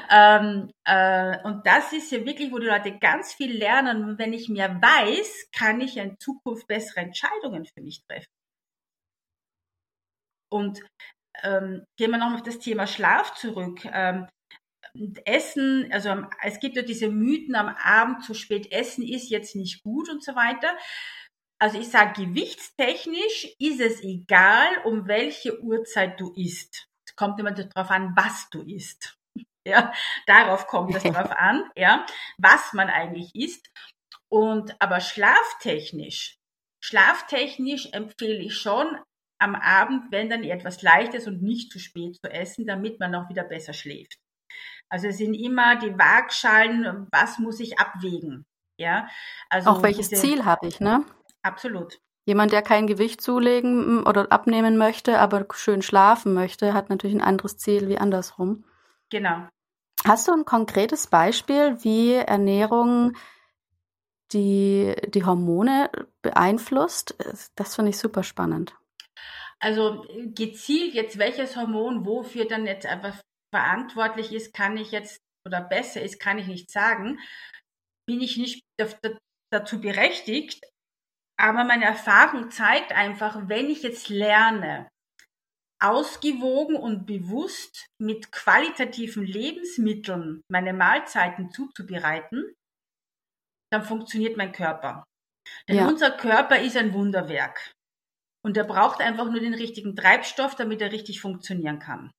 Ähm, 0.09 0.71
äh, 0.85 1.37
und 1.43 1.65
das 1.67 1.91
ist 1.93 2.11
ja 2.11 2.25
wirklich, 2.25 2.51
wo 2.51 2.59
die 2.59 2.67
Leute 2.67 2.97
ganz 2.97 3.33
viel 3.33 3.55
lernen. 3.55 4.03
Und 4.03 4.19
wenn 4.19 4.33
ich 4.33 4.49
mehr 4.49 4.81
weiß, 4.81 5.49
kann 5.51 5.81
ich 5.81 5.97
in 5.97 6.17
Zukunft 6.19 6.67
bessere 6.67 7.01
Entscheidungen 7.01 7.65
für 7.65 7.81
mich 7.81 8.03
treffen. 8.07 8.31
Und 10.49 10.79
ähm, 11.41 11.83
gehen 11.97 12.11
wir 12.11 12.17
noch 12.17 12.33
auf 12.33 12.43
das 12.43 12.59
Thema 12.59 12.87
Schlaf 12.87 13.33
zurück. 13.35 13.79
Ähm, 13.85 14.27
Essen, 15.25 15.89
also 15.91 16.15
es 16.43 16.59
gibt 16.59 16.75
ja 16.75 16.83
diese 16.83 17.09
Mythen, 17.09 17.55
am 17.55 17.69
Abend 17.69 18.23
zu 18.23 18.33
spät 18.33 18.71
essen 18.71 19.03
ist 19.03 19.29
jetzt 19.29 19.55
nicht 19.55 19.83
gut 19.83 20.09
und 20.09 20.23
so 20.23 20.35
weiter. 20.35 20.77
Also 21.59 21.79
ich 21.79 21.89
sage, 21.89 22.25
gewichtstechnisch 22.25 23.55
ist 23.57 23.79
es 23.79 24.03
egal, 24.03 24.69
um 24.85 25.07
welche 25.07 25.61
Uhrzeit 25.61 26.19
du 26.19 26.33
isst. 26.35 26.87
Es 27.07 27.15
kommt 27.15 27.39
immer 27.39 27.51
darauf 27.51 27.89
an, 27.89 28.13
was 28.15 28.49
du 28.49 28.61
isst. 28.61 29.17
Ja, 29.65 29.93
darauf 30.27 30.67
kommt 30.67 30.93
es 30.93 31.03
drauf 31.03 31.31
an, 31.31 31.63
ja, 31.77 32.05
was 32.37 32.73
man 32.73 32.89
eigentlich 32.89 33.33
isst. 33.33 33.71
Und 34.27 34.75
aber 34.81 34.99
schlaftechnisch, 34.99 36.35
schlaftechnisch 36.83 37.87
empfehle 37.93 38.43
ich 38.43 38.57
schon 38.57 38.97
am 39.39 39.55
Abend, 39.55 40.11
wenn 40.11 40.29
dann 40.29 40.43
etwas 40.43 40.81
Leichtes 40.81 41.27
und 41.27 41.41
nicht 41.41 41.71
zu 41.71 41.79
spät 41.79 42.17
zu 42.17 42.29
essen, 42.29 42.65
damit 42.67 42.99
man 42.99 43.15
auch 43.15 43.29
wieder 43.29 43.45
besser 43.45 43.71
schläft. 43.71 44.17
Also 44.93 45.07
es 45.07 45.17
sind 45.17 45.33
immer 45.33 45.75
die 45.75 45.97
Waagschalen, 45.97 47.07
was 47.11 47.39
muss 47.39 47.59
ich 47.59 47.79
abwägen. 47.79 48.45
Ja, 48.77 49.07
also 49.49 49.71
auch 49.71 49.81
welches 49.81 50.09
diese, 50.09 50.21
Ziel 50.21 50.45
habe 50.45 50.67
ich, 50.67 50.79
ne? 50.79 51.03
Absolut. 51.41 51.99
Jemand, 52.25 52.51
der 52.51 52.61
kein 52.61 52.85
Gewicht 52.85 53.19
zulegen 53.19 54.05
oder 54.05 54.31
abnehmen 54.31 54.77
möchte, 54.77 55.17
aber 55.17 55.47
schön 55.53 55.81
schlafen 55.81 56.35
möchte, 56.35 56.75
hat 56.75 56.91
natürlich 56.91 57.15
ein 57.15 57.23
anderes 57.23 57.57
Ziel 57.57 57.89
wie 57.89 57.97
andersrum. 57.97 58.65
Genau. 59.09 59.47
Hast 60.05 60.27
du 60.27 60.31
ein 60.31 60.45
konkretes 60.45 61.07
Beispiel, 61.07 61.83
wie 61.83 62.13
Ernährung 62.13 63.13
die, 64.31 64.93
die 65.07 65.25
Hormone 65.25 65.89
beeinflusst? 66.21 67.15
Das 67.55 67.73
finde 67.73 67.89
ich 67.89 67.97
super 67.97 68.21
spannend. 68.21 68.75
Also 69.59 70.05
gezielt 70.35 70.93
jetzt 70.93 71.17
welches 71.17 71.55
Hormon 71.55 72.05
wofür 72.05 72.45
dann 72.45 72.67
jetzt 72.67 72.85
einfach 72.85 73.15
verantwortlich 73.53 74.33
ist, 74.33 74.51
kann 74.51 74.77
ich 74.77 74.91
jetzt 74.91 75.19
oder 75.47 75.61
besser 75.61 76.01
ist, 76.01 76.19
kann 76.19 76.39
ich 76.39 76.47
nicht 76.47 76.71
sagen. 76.71 77.19
Bin 78.07 78.19
ich 78.19 78.37
nicht 78.37 78.63
dazu 79.51 79.79
berechtigt. 79.79 80.65
Aber 81.39 81.63
meine 81.63 81.85
Erfahrung 81.85 82.49
zeigt 82.49 82.91
einfach, 82.93 83.47
wenn 83.47 83.69
ich 83.69 83.83
jetzt 83.83 84.09
lerne, 84.09 84.89
ausgewogen 85.79 86.75
und 86.75 87.05
bewusst 87.05 87.87
mit 88.01 88.31
qualitativen 88.31 89.25
Lebensmitteln 89.25 90.41
meine 90.49 90.73
Mahlzeiten 90.73 91.51
zuzubereiten, 91.51 92.55
dann 93.71 93.83
funktioniert 93.83 94.37
mein 94.37 94.51
Körper. 94.51 95.03
Denn 95.67 95.77
ja. 95.77 95.87
unser 95.87 96.11
Körper 96.11 96.59
ist 96.59 96.77
ein 96.77 96.93
Wunderwerk. 96.93 97.73
Und 98.45 98.57
er 98.57 98.63
braucht 98.63 99.01
einfach 99.01 99.29
nur 99.29 99.39
den 99.39 99.53
richtigen 99.53 99.95
Treibstoff, 99.95 100.55
damit 100.55 100.81
er 100.81 100.91
richtig 100.91 101.21
funktionieren 101.21 101.79
kann 101.79 102.11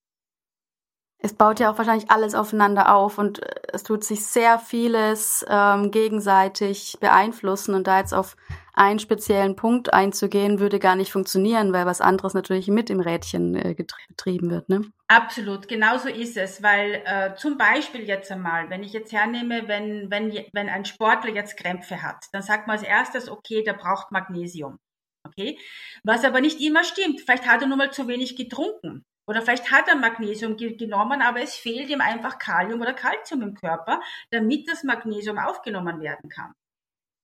es 1.25 1.33
baut 1.33 1.59
ja 1.59 1.73
auch 1.73 1.79
wahrscheinlich 1.79 2.11
alles 2.11 2.35
aufeinander 2.35 2.95
auf 2.95 3.17
und 3.17 3.43
äh, 3.43 3.47
es 3.73 3.83
tut 3.83 4.05
sich 4.05 4.27
sehr 4.27 4.59
vieles 4.59 5.45
ähm, 5.49 5.91
gegenseitig 5.91 6.99
beeinflussen 7.01 7.75
und 7.75 7.87
da 7.87 7.99
jetzt 7.99 8.13
auf 8.13 8.37
einen 8.75 8.99
speziellen 8.99 9.57
Punkt 9.57 9.95
einzugehen, 9.95 10.59
würde 10.59 10.79
gar 10.79 10.97
nicht 10.97 11.13
funktionieren, 11.13 11.73
weil 11.73 11.87
was 11.87 12.03
anderes 12.03 12.35
natürlich 12.35 12.69
mit 12.69 12.91
im 12.91 13.01
Rädchen 13.01 13.55
äh, 13.55 13.75
betrieben 14.09 14.51
wird. 14.51 14.69
Ne? 14.69 14.83
Absolut, 15.09 15.67
genau 15.67 15.97
so 15.97 16.11
ist 16.11 16.37
es, 16.37 16.63
weil 16.63 17.03
äh, 17.07 17.35
zum 17.37 17.57
Beispiel 17.57 18.03
jetzt 18.03 18.31
einmal, 18.31 18.69
wenn 18.69 18.83
ich 18.83 18.93
jetzt 18.93 19.13
hernehme, 19.13 19.67
wenn, 19.67 20.11
wenn, 20.11 20.31
wenn 20.53 20.69
ein 20.69 20.85
Sportler 20.85 21.33
jetzt 21.33 21.57
Krämpfe 21.57 22.03
hat, 22.03 22.27
dann 22.33 22.43
sagt 22.43 22.67
man 22.67 22.77
als 22.77 22.87
erstes, 22.87 23.31
okay, 23.31 23.63
der 23.65 23.75
braucht 23.75 24.13
Magnesium. 24.13 24.79
Okay, 25.27 25.59
was 26.03 26.23
aber 26.23 26.43
nicht 26.43 26.61
immer 26.61 26.85
stimmt. 26.85 27.23
Vielleicht 27.23 27.47
hat 27.47 27.63
er 27.63 27.69
nur 27.69 27.79
mal 27.79 27.91
zu 27.91 28.09
wenig 28.09 28.37
getrunken. 28.37 29.07
Oder 29.27 29.43
vielleicht 29.43 29.71
hat 29.71 29.89
er 29.89 29.97
Magnesium 29.97 30.57
genommen, 30.57 31.23
aber 31.23 31.41
es 31.41 31.55
fehlt 31.55 31.89
ihm 31.89 32.01
einfach 32.01 32.39
Kalium 32.39 32.81
oder 32.81 32.93
Calcium 32.93 33.43
im 33.43 33.55
Körper, 33.55 34.01
damit 34.31 34.69
das 34.69 34.85
Magnesium 34.85 35.39
aufgenommen 35.39 36.01
werden 36.01 36.29
kann. 36.29 36.55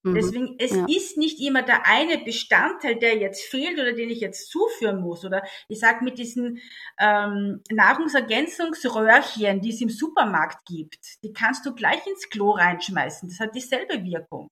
Mhm. 0.03 0.15
Deswegen, 0.15 0.57
es 0.59 0.71
ja. 0.75 0.87
ist 0.89 1.19
nicht 1.19 1.41
immer 1.41 1.63
der 1.63 1.87
eine 1.87 2.19
Bestandteil, 2.19 2.97
der 2.97 3.19
jetzt 3.19 3.43
fehlt 3.43 3.79
oder 3.79 3.93
den 3.93 4.09
ich 4.09 4.21
jetzt 4.21 4.51
zuführen 4.51 5.01
muss. 5.01 5.25
Oder 5.25 5.43
ich 5.69 5.79
sag 5.79 6.01
mit 6.01 6.19
diesen 6.19 6.61
ähm, 6.99 7.63
Nahrungsergänzungsröhrchen, 7.71 9.61
die 9.61 9.71
es 9.71 9.81
im 9.81 9.91
Supermarkt 9.91 10.65
gibt, 10.67 11.23
die 11.23 11.33
kannst 11.33 11.67
du 11.67 11.75
gleich 11.75 12.07
ins 12.07 12.31
Klo 12.31 12.53
reinschmeißen. 12.53 13.29
Das 13.29 13.41
hat 13.41 13.55
dieselbe 13.55 14.03
Wirkung. 14.05 14.49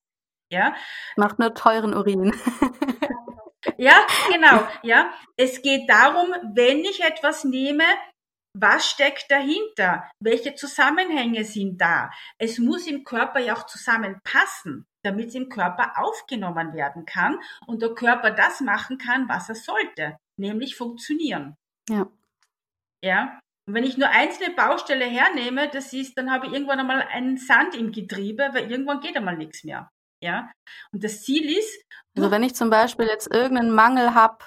Ja. 0.51 0.75
Macht 1.15 1.39
nur 1.39 1.53
teuren 1.53 1.93
Urin. 1.93 2.33
Ja, 3.79 4.05
genau. 4.29 4.67
Ja, 4.83 5.13
es 5.37 5.61
geht 5.61 5.89
darum, 5.89 6.33
wenn 6.53 6.79
ich 6.79 7.01
etwas 7.01 7.45
nehme, 7.45 7.85
was 8.53 8.89
steckt 8.89 9.31
dahinter? 9.31 10.03
Welche 10.19 10.53
Zusammenhänge 10.55 11.45
sind 11.45 11.79
da? 11.79 12.11
Es 12.37 12.57
muss 12.59 12.87
im 12.87 13.05
Körper 13.05 13.39
ja 13.39 13.55
auch 13.55 13.65
zusammenpassen, 13.67 14.85
damit 15.03 15.29
es 15.29 15.35
im 15.35 15.47
Körper 15.47 15.93
aufgenommen 15.95 16.73
werden 16.73 17.05
kann 17.05 17.39
und 17.67 17.81
der 17.81 17.93
Körper 17.93 18.31
das 18.31 18.59
machen 18.59 18.97
kann, 18.97 19.29
was 19.29 19.47
er 19.47 19.55
sollte, 19.55 20.17
nämlich 20.37 20.75
funktionieren. 20.75 21.55
Ja. 21.89 22.11
Ja. 23.01 23.39
Und 23.65 23.75
wenn 23.75 23.85
ich 23.85 23.97
nur 23.97 24.09
einzelne 24.09 24.53
Baustelle 24.55 25.05
hernehme, 25.05 25.69
das 25.69 25.93
ist, 25.93 26.17
dann 26.17 26.31
habe 26.31 26.47
ich 26.47 26.53
irgendwann 26.53 26.79
einmal 26.79 27.03
einen 27.03 27.37
Sand 27.37 27.75
im 27.75 27.93
Getriebe, 27.93 28.49
weil 28.51 28.69
irgendwann 28.69 28.99
geht 28.99 29.15
einmal 29.15 29.37
nichts 29.37 29.63
mehr. 29.63 29.89
Ja. 30.21 30.49
Und 30.91 31.03
das 31.03 31.21
Ziel 31.21 31.49
ist. 31.57 31.85
Also 32.15 32.31
wenn 32.31 32.43
ich 32.43 32.55
zum 32.55 32.69
Beispiel 32.69 33.05
jetzt 33.05 33.33
irgendeinen 33.33 33.71
Mangel 33.71 34.13
habe, 34.13 34.39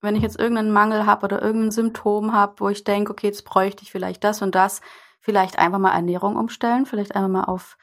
wenn 0.00 0.16
ich 0.16 0.22
jetzt 0.22 0.38
irgendeinen 0.38 0.72
Mangel 0.72 1.06
habe 1.06 1.24
oder 1.24 1.40
irgendein 1.42 1.70
Symptom 1.70 2.32
habe, 2.32 2.54
wo 2.58 2.68
ich 2.68 2.84
denke, 2.84 3.12
okay, 3.12 3.28
jetzt 3.28 3.44
bräuchte 3.44 3.82
ich 3.82 3.92
vielleicht 3.92 4.24
das 4.24 4.42
und 4.42 4.54
das, 4.54 4.80
vielleicht 5.20 5.58
einfach 5.58 5.78
mal 5.78 5.92
Ernährung 5.92 6.36
umstellen, 6.36 6.86
vielleicht 6.86 7.14
einfach 7.14 7.28
mal 7.30 7.44
auf 7.44 7.78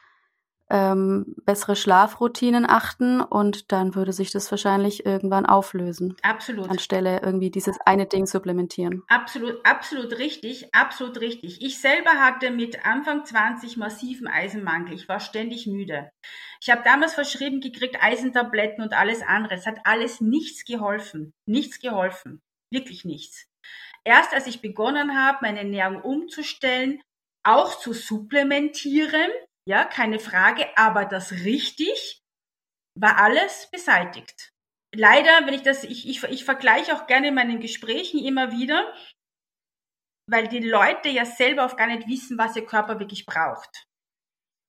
ähm, 0.70 1.34
bessere 1.44 1.76
Schlafroutinen 1.76 2.64
achten 2.68 3.20
und 3.20 3.72
dann 3.72 3.94
würde 3.94 4.12
sich 4.12 4.30
das 4.30 4.50
wahrscheinlich 4.50 5.04
irgendwann 5.04 5.46
auflösen. 5.46 6.16
Absolut. 6.22 6.70
Anstelle 6.70 7.20
irgendwie 7.22 7.50
dieses 7.50 7.78
eine 7.84 8.06
Ding 8.06 8.26
supplementieren. 8.26 9.02
Absolut, 9.08 9.64
absolut 9.64 10.18
richtig, 10.18 10.72
absolut 10.74 11.20
richtig. 11.20 11.60
Ich 11.60 11.80
selber 11.80 12.12
hatte 12.12 12.50
mit 12.50 12.86
Anfang 12.86 13.24
20 13.24 13.76
massiven 13.76 14.28
Eisenmangel. 14.28 14.94
Ich 14.94 15.08
war 15.08 15.20
ständig 15.20 15.66
müde. 15.66 16.10
Ich 16.62 16.70
habe 16.70 16.82
damals 16.84 17.14
verschrieben 17.14 17.60
gekriegt 17.60 17.96
Eisentabletten 18.00 18.82
und 18.84 18.92
alles 18.92 19.22
andere. 19.22 19.54
Es 19.54 19.66
hat 19.66 19.78
alles 19.84 20.20
nichts 20.20 20.64
geholfen. 20.64 21.32
Nichts 21.46 21.80
geholfen. 21.80 22.40
Wirklich 22.70 23.04
nichts. 23.04 23.46
Erst 24.04 24.32
als 24.32 24.46
ich 24.46 24.62
begonnen 24.62 25.18
habe, 25.18 25.38
meine 25.42 25.60
Ernährung 25.60 26.00
umzustellen, 26.00 27.02
auch 27.42 27.78
zu 27.78 27.92
supplementieren, 27.92 29.30
ja, 29.66 29.84
keine 29.84 30.18
Frage, 30.18 30.66
aber 30.76 31.04
das 31.04 31.32
richtig 31.32 32.22
war 32.98 33.18
alles 33.18 33.68
beseitigt. 33.70 34.52
Leider, 34.94 35.46
wenn 35.46 35.54
ich 35.54 35.62
das, 35.62 35.84
ich, 35.84 36.08
ich, 36.08 36.22
ich 36.24 36.44
vergleiche 36.44 36.94
auch 36.94 37.06
gerne 37.06 37.28
in 37.28 37.34
meinen 37.34 37.60
Gesprächen 37.60 38.24
immer 38.24 38.50
wieder, 38.50 38.92
weil 40.28 40.48
die 40.48 40.60
Leute 40.60 41.08
ja 41.08 41.24
selber 41.24 41.66
auch 41.66 41.76
gar 41.76 41.86
nicht 41.86 42.08
wissen, 42.08 42.38
was 42.38 42.56
ihr 42.56 42.66
Körper 42.66 42.98
wirklich 42.98 43.26
braucht. 43.26 43.86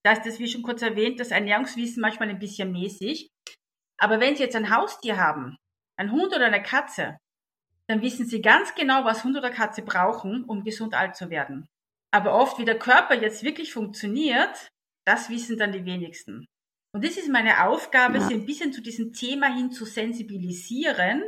Da 0.04 0.14
ist 0.14 0.26
das, 0.26 0.40
wie 0.40 0.48
schon 0.48 0.64
kurz 0.64 0.82
erwähnt, 0.82 1.20
das 1.20 1.32
Ernährungswissen 1.32 2.02
manchmal 2.02 2.30
ein 2.30 2.40
bisschen 2.40 2.72
mäßig. 2.72 3.30
Aber 4.00 4.20
wenn 4.20 4.36
Sie 4.36 4.44
jetzt 4.44 4.56
ein 4.56 4.76
Haustier 4.76 5.18
haben, 5.18 5.58
ein 5.98 6.12
Hund 6.12 6.34
oder 6.34 6.48
eine 6.48 6.64
Katze, 6.64 7.18
dann 7.88 8.02
wissen 8.02 8.26
Sie 8.26 8.42
ganz 8.42 8.74
genau, 8.74 9.06
was 9.06 9.24
Hund 9.24 9.38
oder 9.38 9.52
Katze 9.52 9.84
brauchen, 9.84 10.44
um 10.46 10.64
gesund 10.64 10.96
alt 10.96 11.16
zu 11.16 11.30
werden. 11.30 11.68
Aber 12.12 12.34
oft, 12.34 12.58
wie 12.58 12.66
der 12.66 12.80
Körper 12.80 13.14
jetzt 13.14 13.44
wirklich 13.44 13.74
funktioniert, 13.74 14.72
das 15.06 15.30
wissen 15.30 15.58
dann 15.58 15.72
die 15.72 15.86
wenigsten. 15.86 16.46
Und 16.94 17.06
das 17.06 17.18
ist 17.18 17.30
meine 17.30 17.66
Aufgabe, 17.68 18.18
ja. 18.18 18.28
sie 18.28 18.34
ein 18.34 18.46
bisschen 18.46 18.74
zu 18.74 18.82
diesem 18.82 19.14
Thema 19.14 19.48
hin 19.48 19.72
zu 19.72 19.86
sensibilisieren 19.86 21.24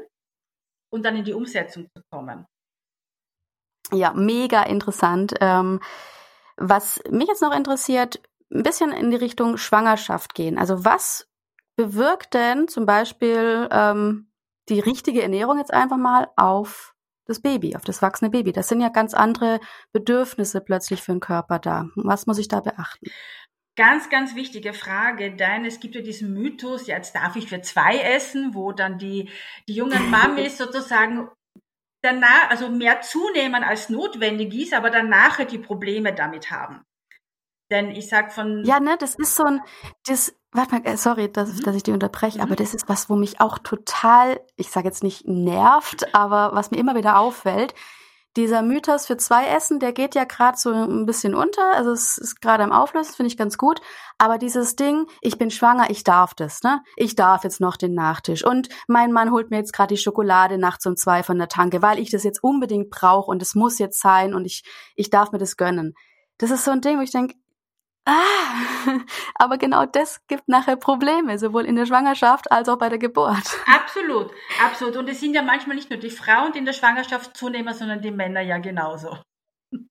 und 0.92 1.04
dann 1.06 1.16
in 1.16 1.24
die 1.24 1.34
Umsetzung 1.34 1.88
zu 1.96 2.04
kommen. 2.12 2.46
Ja, 3.92 4.14
mega 4.14 4.64
interessant. 4.64 5.34
Ähm, 5.40 5.80
was 6.58 7.02
mich 7.10 7.28
jetzt 7.28 7.42
noch 7.42 7.56
interessiert, 7.56 8.22
ein 8.52 8.64
bisschen 8.64 8.92
in 8.92 9.10
die 9.10 9.18
Richtung 9.18 9.58
Schwangerschaft 9.58 10.36
gehen. 10.36 10.58
Also 10.58 10.86
was 10.86 11.28
bewirkt 11.76 12.34
denn 12.34 12.68
zum 12.68 12.86
Beispiel 12.86 13.68
ähm, 13.72 14.28
die 14.70 14.80
richtige 14.80 15.24
Ernährung 15.24 15.58
jetzt 15.58 15.74
einfach 15.74 15.98
mal 15.98 16.30
auf 16.36 16.94
das 17.26 17.40
Baby, 17.40 17.76
auf 17.76 17.84
das 17.84 18.02
wachsende 18.02 18.32
Baby? 18.32 18.52
Das 18.52 18.68
sind 18.68 18.82
ja 18.82 18.90
ganz 18.90 19.14
andere 19.14 19.60
Bedürfnisse 19.92 20.62
plötzlich 20.62 21.02
für 21.02 21.14
den 21.14 21.22
Körper 21.22 21.60
da. 21.60 21.88
Was 21.96 22.28
muss 22.28 22.38
ich 22.38 22.48
da 22.48 22.60
beachten? 22.60 23.08
Ganz, 23.76 24.10
ganz 24.10 24.36
wichtige 24.36 24.74
Frage, 24.74 25.36
denn 25.36 25.66
es 25.66 25.80
gibt 25.80 25.96
ja 25.96 26.02
diesen 26.02 26.34
Mythos, 26.34 26.86
jetzt 26.86 27.16
darf 27.16 27.36
ich 27.36 27.50
für 27.50 27.62
zwei 27.62 27.98
essen, 27.98 28.54
wo 28.54 28.72
dann 28.72 29.00
die, 29.00 29.30
die 29.68 29.74
jungen 29.74 30.12
Mamis 30.12 30.58
sozusagen 30.60 31.28
danach, 32.04 32.50
also 32.50 32.70
mehr 32.70 33.02
zunehmen 33.02 33.64
als 33.64 33.90
notwendig 33.90 34.54
ist, 34.54 34.74
aber 34.74 34.92
danach 34.92 35.44
die 35.46 35.58
Probleme 35.58 36.14
damit 36.14 36.52
haben. 36.52 36.84
Denn 37.72 37.90
ich 37.90 38.08
sag 38.10 38.32
von. 38.32 38.64
Ja, 38.66 38.80
ne, 38.80 38.98
das 39.00 39.16
ist 39.16 39.36
so 39.36 39.44
ein, 39.44 39.62
das, 40.06 40.36
warte 40.52 40.76
mal, 40.76 40.86
äh, 40.86 40.98
sorry, 40.98 41.32
dass, 41.32 41.54
mhm. 41.54 41.62
dass 41.64 41.76
ich 41.76 41.84
die 41.84 41.92
unterbreche, 41.92 42.38
mhm. 42.38 42.44
aber 42.44 42.56
das 42.56 42.76
ist 42.76 42.88
was, 42.88 43.10
wo 43.10 43.16
mich 43.16 43.42
auch 43.42 43.58
total, 43.58 44.40
ich 44.56 44.70
sage 44.70 44.88
jetzt 44.88 45.02
nicht 45.02 45.28
nervt, 45.28 46.14
aber 46.14 46.52
was 46.54 46.70
mir 46.70 46.78
immer 46.78 46.96
wieder 46.96 47.18
auffällt, 47.18 47.74
dieser 48.36 48.64
Mythos 48.64 49.06
für 49.06 49.18
zwei 49.18 49.46
Essen, 49.46 49.80
der 49.80 49.94
geht 49.94 50.16
ja 50.16 50.24
gerade 50.24 50.58
so 50.58 50.72
ein 50.72 51.06
bisschen 51.06 51.36
unter. 51.36 51.74
Also 51.74 51.92
es 51.92 52.18
ist 52.18 52.42
gerade 52.42 52.64
am 52.64 52.72
Auflösen, 52.72 53.14
finde 53.14 53.28
ich 53.28 53.38
ganz 53.38 53.58
gut. 53.58 53.80
Aber 54.18 54.38
dieses 54.38 54.76
Ding, 54.76 55.06
ich 55.22 55.38
bin 55.38 55.52
schwanger, 55.52 55.90
ich 55.90 56.04
darf 56.04 56.34
das, 56.34 56.64
ne? 56.64 56.82
Ich 56.96 57.16
darf 57.16 57.44
jetzt 57.44 57.60
noch 57.60 57.78
den 57.78 57.94
Nachtisch. 57.94 58.46
Und 58.46 58.70
mein 58.88 59.12
Mann 59.12 59.32
holt 59.32 59.52
mir 59.52 59.58
jetzt 59.58 59.74
gerade 59.74 59.94
die 59.94 60.02
Schokolade 60.02 60.58
nachts 60.58 60.86
um 60.86 60.96
zwei 60.96 61.24
von 61.24 61.38
der 61.38 61.48
Tanke, 61.48 61.82
weil 61.82 62.00
ich 62.00 62.10
das 62.10 62.24
jetzt 62.24 62.44
unbedingt 62.44 62.90
brauche 62.90 63.30
und 63.30 63.42
es 63.42 63.54
muss 63.54 63.80
jetzt 63.80 64.02
sein 64.02 64.34
und 64.34 64.46
ich, 64.46 64.64
ich 64.96 65.10
darf 65.10 65.32
mir 65.32 65.40
das 65.40 65.58
gönnen. 65.58 65.94
Das 66.38 66.50
ist 66.50 66.66
so 66.66 66.72
ein 66.72 66.82
Ding, 66.82 66.98
wo 66.98 67.02
ich 67.02 67.12
denke, 67.12 67.36
Ah, 68.06 68.16
aber 69.36 69.58
genau 69.58 69.86
das 69.86 70.26
gibt 70.28 70.50
nachher 70.50 70.76
Probleme, 70.76 71.40
sowohl 71.40 71.66
in 71.66 71.76
der 71.76 71.86
Schwangerschaft 71.86 72.52
als 72.52 72.68
auch 72.68 72.78
bei 72.78 72.90
der 72.90 72.98
Geburt. 72.98 73.44
Absolut, 73.66 74.32
absolut. 74.62 74.98
Und 74.98 75.10
es 75.10 75.22
sind 75.22 75.34
ja 75.34 75.42
manchmal 75.42 75.78
nicht 75.78 75.90
nur 75.90 76.00
die 76.00 76.10
Frauen, 76.10 76.52
die 76.52 76.60
in 76.60 76.66
der 76.66 76.74
Schwangerschaft 76.74 77.38
zunehmen, 77.38 77.74
sondern 77.74 78.02
die 78.02 78.12
Männer 78.12 78.42
ja 78.42 78.58
genauso. 78.58 79.18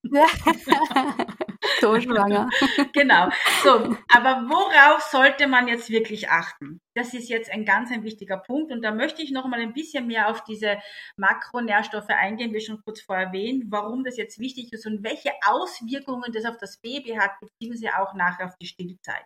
Ja. 0.02 0.26
so 1.82 2.00
schwanger. 2.00 2.48
genau. 2.94 3.28
So, 3.62 3.96
aber 4.08 4.48
worauf 4.48 5.02
sollte 5.02 5.46
man 5.48 5.66
jetzt 5.68 5.90
wirklich 5.90 6.30
achten? 6.30 6.80
Das 6.94 7.12
ist 7.12 7.28
jetzt 7.28 7.50
ein 7.50 7.64
ganz 7.64 7.90
ein 7.90 8.04
wichtiger 8.04 8.38
Punkt 8.38 8.72
und 8.72 8.82
da 8.82 8.92
möchte 8.92 9.22
ich 9.22 9.32
noch 9.32 9.46
mal 9.46 9.60
ein 9.60 9.72
bisschen 9.72 10.06
mehr 10.06 10.28
auf 10.28 10.44
diese 10.44 10.78
Makronährstoffe 11.16 12.08
eingehen, 12.10 12.54
wie 12.54 12.60
schon 12.60 12.80
kurz 12.84 13.00
vorher 13.02 13.26
erwähnt, 13.26 13.64
warum 13.68 14.04
das 14.04 14.16
jetzt 14.16 14.38
wichtig 14.38 14.72
ist 14.72 14.86
und 14.86 15.02
welche 15.02 15.32
Auswirkungen 15.44 16.32
das 16.32 16.44
auf 16.44 16.56
das 16.58 16.78
Baby 16.78 17.16
hat, 17.16 17.32
beziehungsweise 17.40 17.98
auch 17.98 18.14
nachher 18.14 18.46
auf 18.46 18.56
die 18.60 18.66
Stillzeit. 18.66 19.24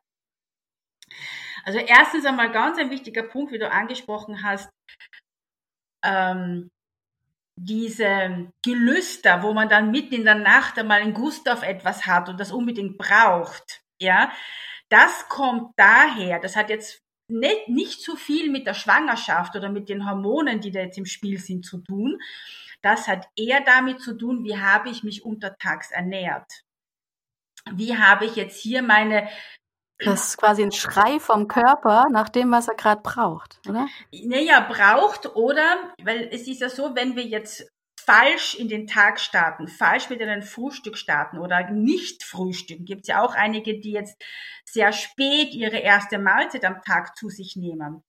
Also 1.65 1.79
erstens 1.79 2.25
einmal 2.25 2.51
ganz 2.51 2.79
ein 2.79 2.91
wichtiger 2.91 3.23
Punkt, 3.23 3.53
wie 3.53 3.59
du 3.59 3.71
angesprochen 3.71 4.43
hast, 4.43 4.71
ähm, 6.05 6.71
diese 7.57 8.53
Gelüster, 8.63 9.43
wo 9.43 9.53
man 9.55 9.69
dann 9.69 9.91
mitten 9.91 10.15
in 10.15 10.25
der 10.25 10.35
Nacht 10.35 10.79
einmal 10.79 11.01
einen 11.01 11.15
Gust 11.15 11.49
auf 11.49 11.63
etwas 11.63 12.07
hat 12.07 12.29
und 12.29 12.39
das 12.39 12.53
unbedingt 12.53 12.99
braucht, 12.99 13.83
ja, 14.01 14.31
das 14.89 15.29
kommt 15.29 15.73
daher, 15.77 16.39
das 16.39 16.55
hat 16.55 16.71
jetzt 16.71 17.03
nicht, 17.29 17.69
nicht 17.69 18.03
so 18.03 18.15
viel 18.15 18.51
mit 18.51 18.67
der 18.67 18.75
Schwangerschaft 18.75 19.57
oder 19.57 19.69
mit 19.69 19.89
den 19.89 20.09
Hormonen, 20.09 20.61
die 20.61 20.71
da 20.71 20.81
jetzt 20.81 20.99
im 20.99 21.07
Spiel 21.07 21.39
sind, 21.39 21.65
zu 21.65 21.79
tun. 21.79 22.21
Das 22.83 23.09
hat 23.09 23.29
eher 23.37 23.63
damit 23.63 24.01
zu 24.01 24.17
tun, 24.17 24.45
wie 24.45 24.59
habe 24.59 24.91
ich 24.91 25.03
mich 25.03 25.25
untertags 25.25 25.91
ernährt. 25.91 26.63
Wie 27.73 27.97
habe 27.97 28.27
ich 28.27 28.37
jetzt 28.37 28.61
hier 28.61 28.83
meine 28.83 29.29
das 29.99 30.29
ist 30.29 30.37
quasi 30.39 30.63
ein 30.63 30.73
Schrei 30.73 31.19
vom 31.21 31.49
Körper 31.49 32.05
nach 32.11 32.29
dem, 32.29 32.51
was 32.51 32.69
er 32.69 32.75
gerade 32.75 33.01
braucht, 33.03 33.61
oder? 33.69 33.89
Naja, 34.13 34.61
braucht 34.61 35.35
oder, 35.37 35.95
weil 36.03 36.29
es 36.31 36.47
ist 36.47 36.61
ja 36.61 36.69
so, 36.69 36.95
wenn 36.95 37.17
wir 37.17 37.25
jetzt 37.25 37.67
falsch 37.99 38.55
in 38.55 38.69
den 38.69 38.87
Tag 38.87 39.19
starten, 39.19 39.69
falsch 39.69 40.11
mit 40.11 40.23
einem 40.23 40.43
Frühstück 40.43 40.97
starten 40.97 41.39
oder 41.39 41.71
nicht 41.71 42.23
frühstücken, 42.25 42.85
gibt 42.85 43.03
es 43.03 43.09
ja 43.09 43.23
auch 43.23 43.35
einige, 43.35 43.81
die 43.81 43.93
jetzt 43.93 44.23
sehr 44.65 44.93
spät 44.93 45.55
ihre 45.55 45.79
erste 45.79 46.19
Mahlzeit 46.19 46.65
am 46.65 46.83
Tag 46.83 47.17
zu 47.17 47.29
sich 47.29 47.57
nehmen. 47.57 48.05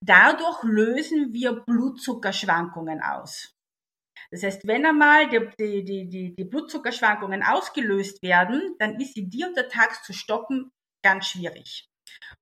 Dadurch 0.00 0.62
lösen 0.62 1.32
wir 1.32 1.52
Blutzuckerschwankungen 1.52 3.02
aus. 3.02 3.54
Das 4.30 4.44
heißt, 4.44 4.66
wenn 4.66 4.86
einmal 4.86 5.28
die, 5.28 5.84
die, 5.84 6.08
die, 6.08 6.34
die 6.36 6.44
Blutzuckerschwankungen 6.44 7.42
ausgelöst 7.42 8.22
werden, 8.22 8.76
dann 8.78 9.00
ist 9.00 9.14
sie 9.14 9.28
die 9.28 9.44
untertags 9.44 10.04
zu 10.04 10.12
stoppen 10.12 10.70
ganz 11.02 11.26
schwierig. 11.26 11.86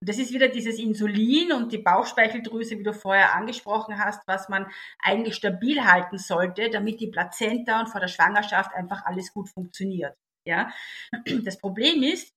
Und 0.01 0.09
das 0.09 0.19
ist 0.19 0.33
wieder 0.33 0.49
dieses 0.49 0.79
Insulin 0.79 1.53
und 1.53 1.73
die 1.73 1.79
Bauchspeicheldrüse, 1.79 2.79
wie 2.79 2.83
du 2.83 2.95
vorher 2.95 3.35
angesprochen 3.35 3.99
hast, 3.99 4.27
was 4.27 4.49
man 4.49 4.67
eigentlich 5.01 5.35
stabil 5.35 5.85
halten 5.85 6.19
sollte, 6.19 6.71
damit 6.71 7.01
die 7.01 7.09
Plazenta 7.09 7.81
und 7.81 7.89
vor 7.89 8.01
der 8.01 8.09
Schwangerschaft 8.09 8.75
einfach 8.75 9.05
alles 9.05 9.33
gut 9.33 9.49
funktioniert. 9.49 10.17
Ja? 10.45 10.73
Das 11.45 11.59
Problem 11.59 12.03
ist, 12.03 12.33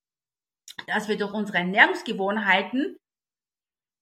dass 0.87 1.07
wir 1.07 1.17
durch 1.17 1.33
unsere 1.33 1.59
Ernährungsgewohnheiten, 1.59 2.97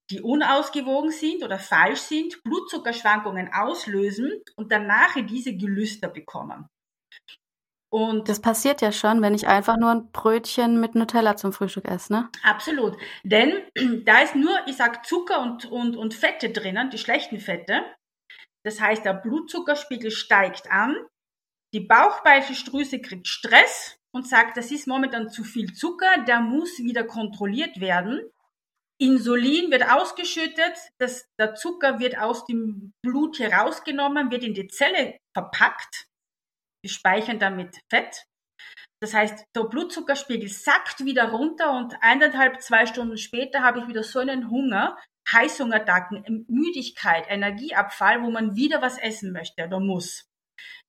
die 0.10 0.21
unausgewogen 0.21 1.12
sind 1.12 1.43
oder 1.43 1.60
falsch 1.60 1.99
sind, 1.99 2.41
Blutzuckerschwankungen 2.43 3.53
auslösen 3.53 4.41
und 4.55 4.71
danach 4.71 5.15
diese 5.25 5.55
Gelüster 5.55 6.08
bekommen. 6.08 6.67
Und 7.91 8.30
das 8.30 8.39
passiert 8.39 8.82
ja 8.82 8.91
schon, 8.91 9.21
wenn 9.23 9.34
ich 9.34 9.47
einfach 9.47 9.78
nur 9.78 9.89
ein 9.89 10.12
Brötchen 10.12 10.80
mit 10.80 10.93
Nutella 10.93 11.36
zum 11.36 11.52
Frühstück 11.52 11.86
esse, 11.86 12.13
ne? 12.13 12.30
Absolut. 12.43 12.95
Denn 13.23 13.63
da 14.06 14.21
ist 14.21 14.36
nur, 14.36 14.56
ich 14.67 14.78
sag 14.78 15.06
Zucker 15.06 15.41
und, 15.41 15.65
und, 15.65 15.97
und 15.97 16.13
Fette 16.13 16.52
drinnen, 16.52 16.91
die 16.91 16.99
schlechten 16.99 17.39
Fette. 17.39 17.82
Das 18.63 18.80
heißt, 18.80 19.06
der 19.06 19.13
Blutzuckerspiegel 19.13 20.12
steigt 20.12 20.69
an, 20.71 20.95
die 21.73 21.80
Bauchspeicheldrüse 21.80 22.99
kriegt 22.99 23.28
Stress 23.28 23.97
und 24.12 24.28
sagt, 24.28 24.58
das 24.58 24.71
ist 24.71 24.88
momentan 24.88 25.30
zu 25.30 25.43
viel 25.43 25.73
Zucker, 25.73 26.23
der 26.28 26.41
muss 26.41 26.80
wieder 26.80 27.04
kontrolliert 27.04 27.80
werden. 27.80 28.21
Insulin 29.02 29.71
wird 29.71 29.89
ausgeschüttet, 29.89 30.78
das, 30.99 31.25
der 31.39 31.56
Zucker 31.56 31.99
wird 31.99 32.19
aus 32.19 32.45
dem 32.45 32.91
Blut 33.02 33.39
herausgenommen, 33.39 34.30
wird 34.30 34.43
in 34.43 34.54
die 34.54 34.67
Zelle 34.67 35.17
verpackt 35.34 36.08
Wir 36.81 36.89
speichern 36.89 37.39
damit 37.39 37.77
Fett. 37.89 38.25
Das 39.01 39.13
heißt, 39.13 39.45
der 39.55 39.63
Blutzuckerspiegel 39.63 40.49
sackt 40.49 41.05
wieder 41.05 41.31
runter 41.31 41.71
und 41.71 41.95
eineinhalb, 42.01 42.61
zwei 42.61 42.85
Stunden 42.85 43.17
später 43.17 43.61
habe 43.61 43.79
ich 43.79 43.87
wieder 43.87 44.03
so 44.03 44.19
einen 44.19 44.49
Hunger, 44.49 44.97
Heißhungerattacken, 45.31 46.45
Müdigkeit, 46.49 47.25
Energieabfall, 47.29 48.23
wo 48.23 48.29
man 48.29 48.55
wieder 48.55 48.81
was 48.81 48.97
essen 48.97 49.31
möchte 49.31 49.65
oder 49.65 49.79
muss. 49.79 50.25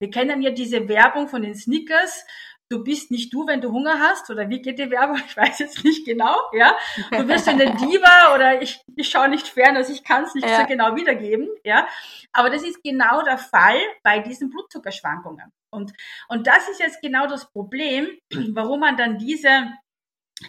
Wir 0.00 0.10
kennen 0.10 0.42
ja 0.42 0.50
diese 0.50 0.88
Werbung 0.88 1.28
von 1.28 1.42
den 1.42 1.54
Snickers, 1.54 2.24
du 2.68 2.82
bist 2.82 3.10
nicht 3.10 3.32
du, 3.32 3.46
wenn 3.46 3.60
du 3.60 3.70
Hunger 3.70 3.98
hast, 4.00 4.30
oder 4.30 4.48
wie 4.48 4.62
geht 4.62 4.78
die 4.78 4.90
Werbung? 4.90 5.20
Ich 5.26 5.36
weiß 5.36 5.58
jetzt 5.58 5.84
nicht 5.84 6.04
genau, 6.06 6.36
ja. 6.52 6.76
Du 7.10 7.24
bist 7.26 7.48
eine 7.48 7.76
Diva 7.76 8.34
oder 8.34 8.62
ich, 8.62 8.80
ich 8.96 9.08
schaue 9.08 9.28
nicht 9.28 9.46
fern, 9.46 9.76
also 9.76 9.92
ich 9.92 10.02
kann 10.02 10.24
es 10.24 10.34
nicht 10.34 10.48
ja. 10.48 10.60
so 10.60 10.66
genau 10.66 10.96
wiedergeben, 10.96 11.48
ja. 11.64 11.86
Aber 12.32 12.50
das 12.50 12.62
ist 12.62 12.82
genau 12.82 13.22
der 13.22 13.38
Fall 13.38 13.78
bei 14.02 14.20
diesen 14.20 14.50
Blutzuckerschwankungen. 14.50 15.52
Und, 15.72 15.92
und 16.28 16.46
das 16.46 16.68
ist 16.68 16.80
jetzt 16.80 17.00
genau 17.02 17.26
das 17.26 17.50
Problem, 17.50 18.08
warum 18.54 18.80
man 18.80 18.96
dann 18.96 19.18
diese, 19.18 19.72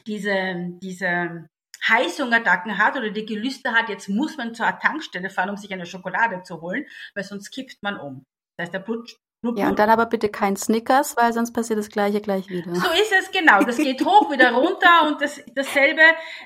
diese, 0.08 0.56
diese 0.82 1.48
Heißhungerattacken 1.88 2.78
hat 2.78 2.96
oder 2.96 3.10
die 3.10 3.26
Gelüste 3.26 3.72
hat, 3.72 3.90
jetzt 3.90 4.08
muss 4.08 4.38
man 4.38 4.54
zur 4.54 4.68
Tankstelle 4.80 5.30
fahren, 5.30 5.50
um 5.50 5.58
sich 5.58 5.74
eine 5.74 5.86
Schokolade 5.86 6.44
zu 6.44 6.62
holen, 6.62 6.86
weil 7.16 7.24
sonst 7.24 7.52
kippt 7.52 7.82
man 7.82 8.00
um. 8.00 8.24
Das 8.58 8.66
heißt, 8.66 8.74
der 8.74 8.80
Blut, 8.80 9.16
ja, 9.56 9.70
und 9.70 9.80
dann 9.80 9.90
aber 9.90 10.06
bitte 10.06 10.30
kein 10.30 10.56
Snickers, 10.56 11.18
weil 11.18 11.34
sonst 11.34 11.52
passiert 11.52 11.80
das 11.80 11.90
Gleiche 11.90 12.22
gleich 12.22 12.48
wieder. 12.50 12.76
So 12.76 12.92
ist 12.92 13.12
es 13.12 13.32
genau. 13.32 13.64
Das 13.64 13.78
geht 13.78 14.00
hoch, 14.06 14.30
wieder 14.32 14.52
runter 14.52 15.08
und 15.08 15.20
das, 15.20 15.42
dasselbe. 15.56 16.02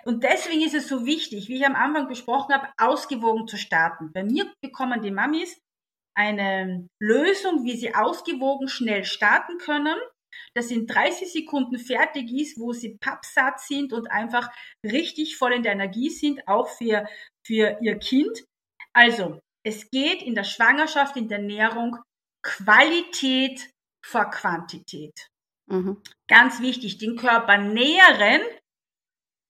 Und 0.06 0.24
deswegen 0.24 0.62
ist 0.62 0.76
es 0.76 0.88
so 0.88 1.06
wichtig, 1.06 1.50
wie 1.50 1.58
ich 1.58 1.66
am 1.66 1.76
Anfang 1.76 2.08
besprochen 2.08 2.54
habe, 2.54 2.70
ausgewogen 2.78 3.50
zu 3.50 3.58
starten. 3.58 4.14
Bei 4.14 4.24
mir 4.24 4.50
bekommen 4.62 5.02
die 5.02 5.12
Mamis 5.12 5.60
eine 6.16 6.88
Lösung, 7.00 7.66
wie 7.66 7.76
sie 7.76 7.94
ausgewogen 7.94 8.68
schnell 8.68 9.06
starten 9.06 9.58
können, 9.58 9.98
dass 10.54 10.72
in 10.72 10.88
30 10.88 11.32
Sekunden 11.32 11.78
fertig 11.78 12.32
ist, 12.32 12.60
wo 12.60 12.74
sie 12.74 12.98
pappsatt 12.98 13.60
sind 13.60 13.94
und 13.94 14.10
einfach 14.12 14.50
richtig 14.84 15.38
voll 15.38 15.54
in 15.54 15.64
der 15.64 15.74
Energie 15.74 16.10
sind, 16.10 16.48
auch 16.48 16.70
für, 16.70 17.08
für 17.46 17.78
ihr 17.82 17.98
Kind. 18.00 18.46
Also, 18.94 19.40
es 19.64 19.90
geht 19.90 20.22
in 20.22 20.36
der 20.36 20.44
Schwangerschaft, 20.44 21.18
in 21.18 21.28
der 21.28 21.40
Ernährung 21.40 21.98
Qualität 22.42 23.70
vor 24.06 24.30
Quantität. 24.30 25.30
Mhm. 25.68 26.02
Ganz 26.28 26.62
wichtig, 26.62 27.00
den 27.00 27.16
Körper 27.16 27.58
nähren 27.58 28.42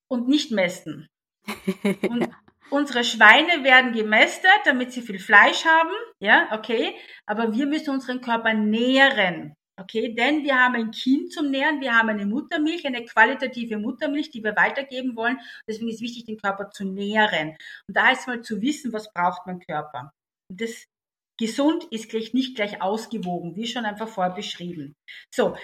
und 0.07 0.27
nicht 0.27 0.51
mästen. 0.51 1.07
Und 2.09 2.29
unsere 2.69 3.03
Schweine 3.03 3.63
werden 3.63 3.93
gemästet, 3.93 4.51
damit 4.65 4.91
sie 4.91 5.01
viel 5.01 5.19
Fleisch 5.19 5.65
haben, 5.65 5.93
ja, 6.19 6.49
okay, 6.51 6.95
aber 7.25 7.53
wir 7.53 7.65
müssen 7.65 7.91
unseren 7.91 8.21
Körper 8.21 8.53
nähren. 8.53 9.53
Okay, 9.77 10.15
denn 10.15 10.43
wir 10.43 10.55
haben 10.55 10.75
ein 10.75 10.91
Kind 10.91 11.33
zum 11.33 11.51
Nähren, 11.51 11.81
wir 11.81 11.93
haben 11.93 12.07
eine 12.07 12.25
Muttermilch, 12.25 12.87
eine 12.87 13.03
qualitative 13.03 13.77
Muttermilch, 13.77 14.29
die 14.29 14.41
wir 14.41 14.55
weitergeben 14.55 15.17
wollen. 15.17 15.37
Deswegen 15.67 15.89
ist 15.89 15.99
wichtig, 15.99 16.23
den 16.23 16.37
Körper 16.37 16.69
zu 16.69 16.85
nähren. 16.85 17.57
Und 17.87 17.97
da 17.97 18.05
heißt 18.07 18.27
mal 18.27 18.41
zu 18.41 18.61
wissen, 18.61 18.93
was 18.93 19.11
braucht 19.11 19.45
mein 19.45 19.59
Körper. 19.59 20.13
Und 20.49 20.61
das 20.61 20.85
Gesund 21.37 21.83
ist 21.91 22.09
gleich 22.09 22.33
nicht 22.33 22.55
gleich 22.55 22.81
ausgewogen, 22.81 23.57
wie 23.57 23.67
schon 23.67 23.83
einfach 23.83 24.07
vorher 24.07 24.33
beschrieben. 24.33 24.95
So, 25.33 25.57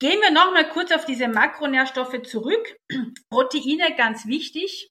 gehen 0.00 0.20
wir 0.20 0.30
nochmal 0.30 0.68
kurz 0.68 0.92
auf 0.92 1.04
diese 1.04 1.26
Makronährstoffe 1.26 2.22
zurück. 2.22 2.76
Proteine 3.30 3.96
ganz 3.96 4.26
wichtig, 4.26 4.90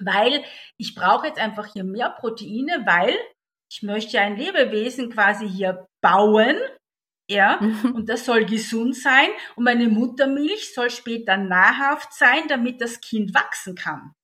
weil 0.00 0.44
ich 0.76 0.94
brauche 0.94 1.26
jetzt 1.26 1.38
einfach 1.38 1.72
hier 1.72 1.84
mehr 1.84 2.10
Proteine, 2.10 2.84
weil 2.86 3.16
ich 3.70 3.82
möchte 3.82 4.20
ein 4.20 4.36
Lebewesen 4.36 5.10
quasi 5.10 5.48
hier 5.48 5.86
bauen, 6.02 6.56
ja, 7.30 7.58
mhm. 7.60 7.92
und 7.94 8.08
das 8.08 8.24
soll 8.24 8.46
gesund 8.46 8.96
sein 8.96 9.28
und 9.56 9.64
meine 9.64 9.88
Muttermilch 9.88 10.72
soll 10.72 10.90
später 10.90 11.36
nahrhaft 11.36 12.14
sein, 12.14 12.48
damit 12.48 12.80
das 12.80 13.00
Kind 13.00 13.34
wachsen 13.34 13.74
kann. 13.74 14.14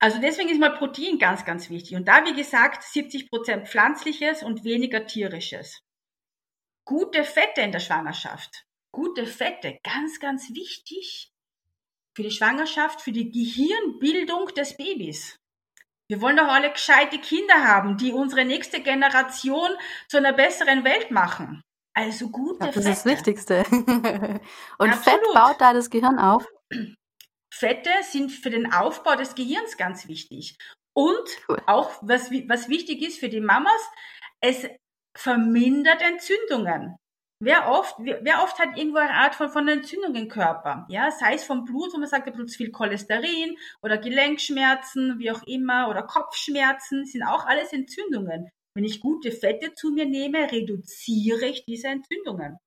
Also 0.00 0.20
deswegen 0.20 0.48
ist 0.48 0.60
mal 0.60 0.76
Protein 0.76 1.18
ganz, 1.18 1.44
ganz 1.44 1.70
wichtig. 1.70 1.96
Und 1.96 2.06
da, 2.06 2.24
wie 2.24 2.34
gesagt, 2.34 2.84
70 2.84 3.30
Prozent 3.30 3.68
pflanzliches 3.68 4.42
und 4.42 4.64
weniger 4.64 5.06
tierisches. 5.06 5.80
Gute 6.84 7.24
Fette 7.24 7.62
in 7.62 7.72
der 7.72 7.80
Schwangerschaft. 7.80 8.64
Gute 8.92 9.26
Fette, 9.26 9.78
ganz, 9.82 10.20
ganz 10.20 10.54
wichtig 10.54 11.32
für 12.18 12.24
die 12.24 12.32
Schwangerschaft, 12.32 13.00
für 13.00 13.12
die 13.12 13.30
Gehirnbildung 13.30 14.46
des 14.48 14.76
Babys. 14.76 15.36
Wir 16.08 16.20
wollen 16.20 16.36
doch 16.36 16.48
alle 16.48 16.72
gescheite 16.72 17.20
Kinder 17.20 17.62
haben, 17.62 17.96
die 17.96 18.10
unsere 18.10 18.44
nächste 18.44 18.82
Generation 18.82 19.70
zu 20.08 20.16
einer 20.16 20.32
besseren 20.32 20.82
Welt 20.82 21.12
machen. 21.12 21.62
Also 21.94 22.28
gute 22.30 22.66
ja, 22.66 22.72
das 22.72 22.74
Fette. 22.74 22.90
Ist 22.90 23.04
das 23.04 23.04
Wichtigste. 23.04 23.64
Und 23.70 24.90
Absolut. 24.90 25.04
Fett 25.04 25.20
baut 25.32 25.60
da 25.60 25.72
das 25.72 25.90
Gehirn 25.90 26.18
auf? 26.18 26.44
Fette 27.54 27.90
sind 28.02 28.32
für 28.32 28.50
den 28.50 28.72
Aufbau 28.72 29.14
des 29.14 29.36
Gehirns 29.36 29.76
ganz 29.76 30.08
wichtig. 30.08 30.56
Und 30.96 31.28
cool. 31.48 31.62
auch, 31.66 32.00
was, 32.02 32.32
was 32.32 32.68
wichtig 32.68 33.00
ist 33.02 33.20
für 33.20 33.28
die 33.28 33.40
Mamas, 33.40 33.80
es 34.40 34.66
vermindert 35.16 36.02
Entzündungen. 36.02 36.96
Wer 37.40 37.70
oft, 37.70 37.94
wer 37.98 38.42
oft 38.42 38.58
hat 38.58 38.76
irgendwo 38.76 38.98
eine 38.98 39.14
Art 39.14 39.36
von, 39.36 39.48
von 39.48 39.68
Entzündung 39.68 40.16
im 40.16 40.26
Körper? 40.28 40.86
Ja, 40.88 41.12
sei 41.12 41.34
es 41.34 41.44
vom 41.44 41.64
Blut, 41.64 41.92
wo 41.92 41.98
man 41.98 42.08
sagt, 42.08 42.26
da 42.26 42.32
Blut 42.32 42.50
zu 42.50 42.56
viel 42.56 42.72
Cholesterin 42.72 43.56
oder 43.80 43.96
Gelenkschmerzen, 43.96 45.20
wie 45.20 45.30
auch 45.30 45.44
immer, 45.44 45.88
oder 45.88 46.02
Kopfschmerzen, 46.02 47.04
sind 47.06 47.22
auch 47.22 47.46
alles 47.46 47.72
Entzündungen. 47.72 48.50
Wenn 48.74 48.84
ich 48.84 49.00
gute 49.00 49.30
Fette 49.30 49.72
zu 49.74 49.92
mir 49.92 50.06
nehme, 50.06 50.50
reduziere 50.50 51.46
ich 51.46 51.64
diese 51.64 51.88
Entzündungen. 51.88 52.58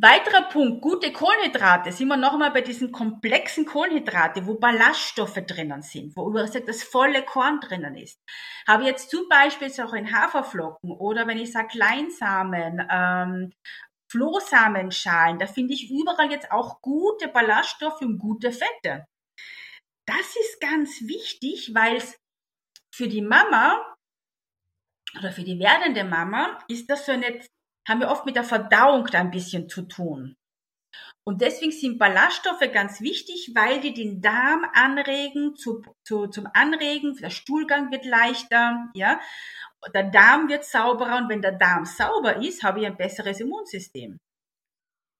Weiterer 0.00 0.42
Punkt, 0.42 0.80
gute 0.80 1.12
Kohlenhydrate. 1.12 1.90
Sind 1.90 2.06
wir 2.06 2.16
nochmal 2.16 2.52
bei 2.52 2.60
diesen 2.60 2.92
komplexen 2.92 3.66
Kohlenhydrate, 3.66 4.46
wo 4.46 4.54
Ballaststoffe 4.54 5.42
drinnen 5.44 5.82
sind, 5.82 6.16
wo 6.16 6.28
über 6.28 6.46
das 6.46 6.84
volle 6.84 7.24
Korn 7.24 7.58
drinnen 7.58 7.96
ist. 7.96 8.20
Habe 8.68 8.84
jetzt 8.84 9.10
zum 9.10 9.28
Beispiel 9.28 9.72
auch 9.84 9.94
in 9.94 10.12
Haferflocken 10.12 10.92
oder 10.92 11.26
wenn 11.26 11.38
ich 11.38 11.50
sage 11.50 11.66
Kleinsamen, 11.72 12.86
ähm, 12.88 13.52
Flohsamenschalen, 14.08 15.40
da 15.40 15.46
finde 15.46 15.74
ich 15.74 15.90
überall 15.90 16.30
jetzt 16.30 16.52
auch 16.52 16.80
gute 16.80 17.26
Ballaststoffe 17.26 18.00
und 18.00 18.18
gute 18.18 18.52
Fette. 18.52 19.04
Das 20.06 20.36
ist 20.36 20.60
ganz 20.60 21.02
wichtig, 21.02 21.74
weil 21.74 21.96
es 21.96 22.16
für 22.94 23.08
die 23.08 23.20
Mama 23.20 23.84
oder 25.18 25.32
für 25.32 25.42
die 25.42 25.58
werdende 25.58 26.04
Mama 26.04 26.58
ist 26.68 26.88
das 26.88 27.04
so 27.04 27.12
eine 27.12 27.40
haben 27.88 28.00
wir 28.00 28.10
oft 28.10 28.26
mit 28.26 28.36
der 28.36 28.44
Verdauung 28.44 29.06
da 29.06 29.20
ein 29.20 29.30
bisschen 29.30 29.68
zu 29.68 29.82
tun. 29.82 30.36
Und 31.24 31.42
deswegen 31.42 31.72
sind 31.72 31.98
Ballaststoffe 31.98 32.72
ganz 32.72 33.00
wichtig, 33.00 33.52
weil 33.54 33.80
die 33.80 33.92
den 33.92 34.22
Darm 34.22 34.64
anregen, 34.72 35.56
zu, 35.56 35.82
zu, 36.02 36.26
zum 36.28 36.48
Anregen, 36.54 37.16
der 37.16 37.30
Stuhlgang 37.30 37.90
wird 37.90 38.04
leichter, 38.04 38.88
ja. 38.94 39.20
Der 39.94 40.04
Darm 40.04 40.48
wird 40.48 40.64
sauberer 40.64 41.18
und 41.18 41.28
wenn 41.28 41.42
der 41.42 41.52
Darm 41.52 41.84
sauber 41.84 42.36
ist, 42.36 42.62
habe 42.62 42.80
ich 42.80 42.86
ein 42.86 42.96
besseres 42.96 43.40
Immunsystem. 43.40 44.18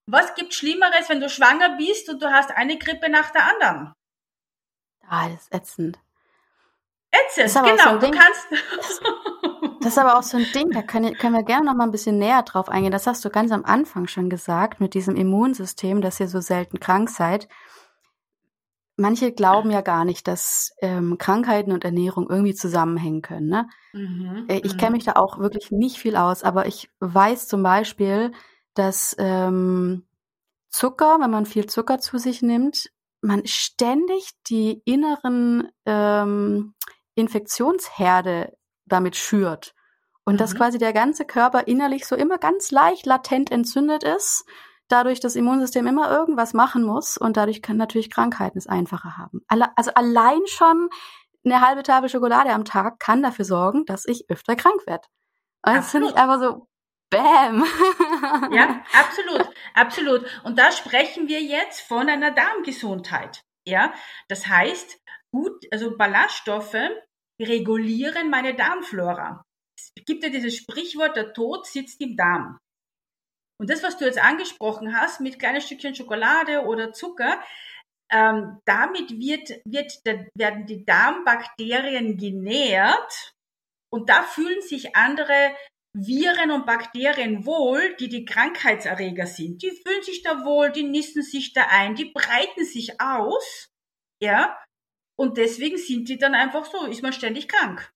Was 0.07 0.33
gibt 0.33 0.53
Schlimmeres, 0.53 1.07
wenn 1.09 1.21
du 1.21 1.29
schwanger 1.29 1.77
bist 1.77 2.09
und 2.09 2.21
du 2.21 2.31
hast 2.31 2.51
eine 2.51 2.77
Grippe 2.77 3.09
nach 3.09 3.29
der 3.29 3.45
anderen? 3.45 3.93
Ah, 5.07 5.29
das 5.29 5.43
ist 5.43 5.53
ätzend. 5.53 5.99
Ätzend, 7.11 7.53
genau. 7.53 7.99
So 7.99 8.07
du 8.07 8.11
kannst. 8.11 8.47
Das 9.81 9.93
ist 9.93 9.97
aber 9.97 10.17
auch 10.17 10.23
so 10.23 10.37
ein 10.37 10.45
Ding, 10.53 10.71
da 10.71 10.81
können, 10.81 11.13
können 11.13 11.35
wir 11.35 11.43
gerne 11.43 11.65
noch 11.65 11.75
mal 11.75 11.85
ein 11.85 11.91
bisschen 11.91 12.17
näher 12.17 12.43
drauf 12.43 12.69
eingehen. 12.69 12.91
Das 12.91 13.07
hast 13.07 13.23
du 13.23 13.29
ganz 13.29 13.51
am 13.51 13.63
Anfang 13.63 14.07
schon 14.07 14.29
gesagt, 14.29 14.81
mit 14.81 14.93
diesem 14.93 15.15
Immunsystem, 15.15 16.01
dass 16.01 16.19
ihr 16.19 16.27
so 16.27 16.41
selten 16.41 16.79
krank 16.79 17.09
seid. 17.09 17.47
Manche 18.97 19.31
glauben 19.31 19.71
ja 19.71 19.79
gar 19.79 20.03
nicht, 20.03 20.27
dass 20.27 20.73
ähm, 20.81 21.17
Krankheiten 21.17 21.71
und 21.71 21.85
Ernährung 21.85 22.29
irgendwie 22.29 22.53
zusammenhängen 22.53 23.21
können. 23.21 23.47
Ne? 23.47 23.69
Mhm, 23.93 24.45
äh, 24.49 24.59
ich 24.63 24.77
kenne 24.77 24.91
mhm. 24.91 24.95
mich 24.97 25.05
da 25.05 25.13
auch 25.13 25.39
wirklich 25.39 25.71
nicht 25.71 25.97
viel 25.97 26.17
aus, 26.17 26.43
aber 26.43 26.65
ich 26.65 26.89
weiß 26.99 27.47
zum 27.47 27.63
Beispiel, 27.63 28.33
dass 28.73 29.15
ähm, 29.17 30.05
Zucker, 30.69 31.17
wenn 31.21 31.31
man 31.31 31.45
viel 31.45 31.67
Zucker 31.67 31.99
zu 31.99 32.17
sich 32.17 32.41
nimmt, 32.41 32.91
man 33.21 33.45
ständig 33.45 34.31
die 34.49 34.81
inneren 34.85 35.69
ähm, 35.85 36.73
Infektionsherde 37.15 38.57
damit 38.89 39.15
schürt. 39.15 39.73
Und 40.25 40.35
mhm. 40.35 40.37
dass 40.37 40.55
quasi 40.55 40.77
der 40.77 40.93
ganze 40.93 41.25
Körper 41.25 41.67
innerlich 41.67 42.05
so 42.05 42.15
immer 42.15 42.37
ganz 42.37 42.71
leicht 42.71 43.05
latent 43.05 43.51
entzündet 43.51 44.03
ist, 44.03 44.45
dadurch 44.87 45.19
das 45.19 45.35
Immunsystem 45.35 45.87
immer 45.87 46.11
irgendwas 46.11 46.53
machen 46.53 46.83
muss 46.83 47.17
und 47.17 47.37
dadurch 47.37 47.61
können 47.61 47.79
natürlich 47.79 48.09
Krankheiten 48.09 48.57
es 48.57 48.67
einfacher 48.67 49.17
haben. 49.17 49.41
Also 49.75 49.91
allein 49.93 50.41
schon 50.47 50.89
eine 51.45 51.61
halbe 51.61 51.83
Tafel 51.83 52.09
Schokolade 52.09 52.51
am 52.51 52.65
Tag 52.65 52.99
kann 52.99 53.23
dafür 53.23 53.45
sorgen, 53.45 53.85
dass 53.85 54.05
ich 54.05 54.29
öfter 54.29 54.55
krank 54.55 54.85
werde. 54.85 55.07
Und 55.65 55.75
das 55.75 55.91
finde 55.91 56.09
ich 56.09 56.15
einfach 56.15 56.39
so, 56.39 56.67
Bam! 57.09 57.63
ja, 58.51 58.83
absolut, 58.93 59.49
absolut. 59.73 60.25
Und 60.43 60.59
da 60.59 60.71
sprechen 60.71 61.27
wir 61.27 61.41
jetzt 61.41 61.81
von 61.81 62.07
einer 62.07 62.31
Darmgesundheit. 62.31 63.41
Ja, 63.65 63.93
das 64.27 64.47
heißt, 64.47 64.99
gut, 65.31 65.65
also 65.71 65.97
Ballaststoffe 65.97 66.77
regulieren 67.39 68.29
meine 68.29 68.55
Darmflora. 68.55 69.43
Es 69.77 70.05
gibt 70.05 70.23
ja 70.23 70.29
dieses 70.29 70.55
Sprichwort, 70.55 71.15
der 71.15 71.33
Tod 71.33 71.65
sitzt 71.65 72.01
im 72.01 72.15
Darm. 72.15 72.57
Und 73.59 73.69
das, 73.69 73.83
was 73.83 73.97
du 73.97 74.05
jetzt 74.05 74.21
angesprochen 74.21 74.95
hast, 74.95 75.19
mit 75.19 75.39
kleinen 75.39 75.61
Stückchen 75.61 75.95
Schokolade 75.95 76.61
oder 76.61 76.93
Zucker, 76.93 77.41
ähm, 78.11 78.59
damit 78.65 79.11
wird, 79.11 79.61
wird, 79.65 79.91
werden 80.33 80.65
die 80.65 80.85
Darmbakterien 80.85 82.17
genährt 82.17 83.33
und 83.91 84.09
da 84.09 84.23
fühlen 84.23 84.61
sich 84.61 84.95
andere 84.95 85.55
Viren 85.93 86.51
und 86.51 86.65
Bakterien 86.65 87.45
wohl, 87.45 87.95
die 87.97 88.09
die 88.09 88.25
Krankheitserreger 88.25 89.25
sind. 89.25 89.61
Die 89.63 89.71
fühlen 89.71 90.03
sich 90.03 90.21
da 90.21 90.45
wohl, 90.45 90.71
die 90.71 90.83
nisten 90.83 91.23
sich 91.23 91.53
da 91.53 91.67
ein, 91.69 91.95
die 91.95 92.11
breiten 92.11 92.63
sich 92.63 93.01
aus, 93.01 93.69
ja, 94.21 94.57
und 95.19 95.35
deswegen 95.35 95.77
sind 95.77 96.07
die 96.07 96.17
dann 96.17 96.33
einfach 96.33 96.63
so, 96.63 96.85
ist 96.85 97.03
man 97.03 97.11
ständig 97.11 97.49
krank. 97.49 97.91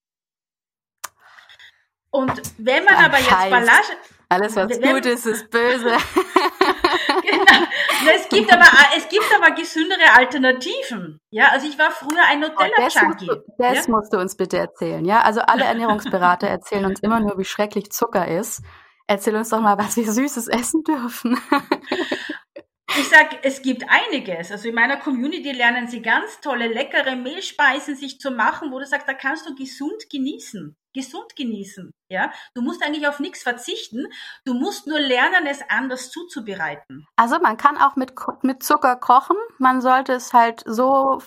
Und 2.11 2.33
wenn 2.57 2.83
man 2.83 2.95
aber 2.95 3.17
jetzt 3.17 3.29
Ballast, 3.29 3.97
alles 4.27 4.57
was 4.57 4.81
wenn, 4.81 4.95
gut 4.95 5.05
ist, 5.05 5.25
ist 5.25 5.49
böse. 5.49 5.85
genau. 7.21 7.67
Es 8.13 8.27
gibt 8.27 8.51
aber, 8.51 8.65
es 8.97 9.07
gibt 9.07 9.23
aber 9.33 9.55
gesündere 9.55 10.13
Alternativen. 10.17 11.21
Ja, 11.29 11.47
also 11.53 11.65
ich 11.65 11.79
war 11.79 11.91
früher 11.91 12.25
ein 12.27 12.41
Nutella-Junkie. 12.41 13.29
Oh, 13.31 13.35
das, 13.57 13.75
das 13.77 13.87
ja? 13.87 13.93
musst 13.93 14.11
du 14.11 14.17
uns 14.17 14.35
bitte 14.35 14.57
erzählen. 14.57 15.05
Ja, 15.05 15.21
also 15.21 15.39
alle 15.39 15.63
Ernährungsberater 15.63 16.47
erzählen 16.47 16.83
uns 16.83 16.99
immer 16.99 17.21
nur, 17.21 17.37
wie 17.37 17.45
schrecklich 17.45 17.89
Zucker 17.89 18.27
ist. 18.27 18.63
Erzähl 19.07 19.37
uns 19.37 19.47
doch 19.47 19.61
mal, 19.61 19.77
was 19.77 19.95
wir 19.95 20.11
Süßes 20.11 20.49
essen 20.49 20.83
dürfen. 20.83 21.39
Ich 22.89 23.09
sag, 23.09 23.43
es 23.43 23.61
gibt 23.61 23.85
einiges. 23.89 24.51
Also 24.51 24.69
in 24.69 24.75
meiner 24.75 24.97
Community 24.97 25.51
lernen 25.51 25.87
sie 25.87 26.01
ganz 26.01 26.41
tolle, 26.41 26.67
leckere 26.67 27.15
Mehlspeisen 27.15 27.95
sich 27.95 28.19
zu 28.19 28.29
machen, 28.31 28.71
wo 28.71 28.79
du 28.79 28.85
sagst, 28.85 29.07
da 29.07 29.13
kannst 29.13 29.47
du 29.47 29.55
gesund 29.55 30.09
genießen. 30.11 30.75
Gesund 30.93 31.35
genießen. 31.35 31.91
Ja, 32.09 32.31
du 32.53 32.61
musst 32.61 32.83
eigentlich 32.83 33.07
auf 33.07 33.19
nichts 33.19 33.41
verzichten. 33.41 34.07
Du 34.45 34.53
musst 34.53 34.85
nur 34.85 34.99
lernen, 34.99 35.47
es 35.47 35.61
anders 35.69 36.11
zuzubereiten. 36.11 37.07
Also 37.15 37.39
man 37.39 37.57
kann 37.57 37.77
auch 37.77 37.95
mit, 37.95 38.13
mit 38.43 38.61
Zucker 38.61 38.95
kochen. 38.95 39.37
Man 39.57 39.81
sollte 39.81 40.13
es 40.13 40.33
halt 40.33 40.61
so 40.65 41.19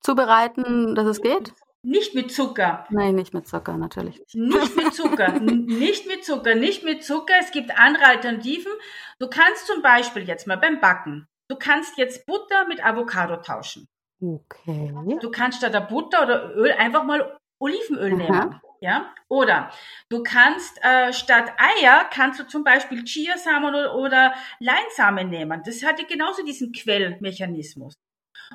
zubereiten, 0.00 0.94
dass 0.94 1.06
es 1.06 1.22
geht. 1.22 1.54
Nicht 1.84 2.14
mit 2.14 2.30
Zucker. 2.30 2.86
Nein, 2.90 3.16
nicht 3.16 3.34
mit 3.34 3.48
Zucker, 3.48 3.76
natürlich 3.76 4.18
nicht. 4.18 4.34
Nicht 4.34 4.76
mit 4.76 4.94
Zucker, 4.94 5.40
nicht 5.40 6.06
mit 6.06 6.24
Zucker, 6.24 6.54
nicht 6.54 6.84
mit 6.84 7.02
Zucker. 7.02 7.34
Es 7.40 7.50
gibt 7.50 7.76
andere 7.76 8.06
Alternativen. 8.06 8.72
Du 9.18 9.28
kannst 9.28 9.66
zum 9.66 9.82
Beispiel 9.82 10.22
jetzt 10.22 10.46
mal 10.46 10.56
beim 10.56 10.80
Backen, 10.80 11.26
du 11.48 11.56
kannst 11.56 11.98
jetzt 11.98 12.24
Butter 12.26 12.66
mit 12.68 12.84
Avocado 12.84 13.36
tauschen. 13.36 13.88
Okay. 14.20 14.94
Du 15.20 15.30
kannst 15.32 15.58
statt 15.58 15.74
der 15.74 15.80
Butter 15.80 16.22
oder 16.22 16.54
Öl 16.54 16.70
einfach 16.70 17.02
mal 17.02 17.36
Olivenöl 17.58 18.12
Aha. 18.12 18.16
nehmen. 18.16 18.60
Ja? 18.80 19.12
Oder 19.28 19.70
du 20.08 20.22
kannst 20.22 20.78
äh, 20.82 21.12
statt 21.12 21.52
Eier 21.56 22.08
kannst 22.12 22.40
du 22.40 22.46
zum 22.46 22.62
Beispiel 22.64 23.04
Chiasamen 23.04 23.74
oder, 23.74 23.94
oder 23.96 24.34
Leinsamen 24.60 25.30
nehmen. 25.30 25.62
Das 25.64 25.82
hat 25.84 26.00
ja 26.00 26.06
genauso 26.06 26.44
diesen 26.44 26.72
Quellmechanismus. 26.72 27.94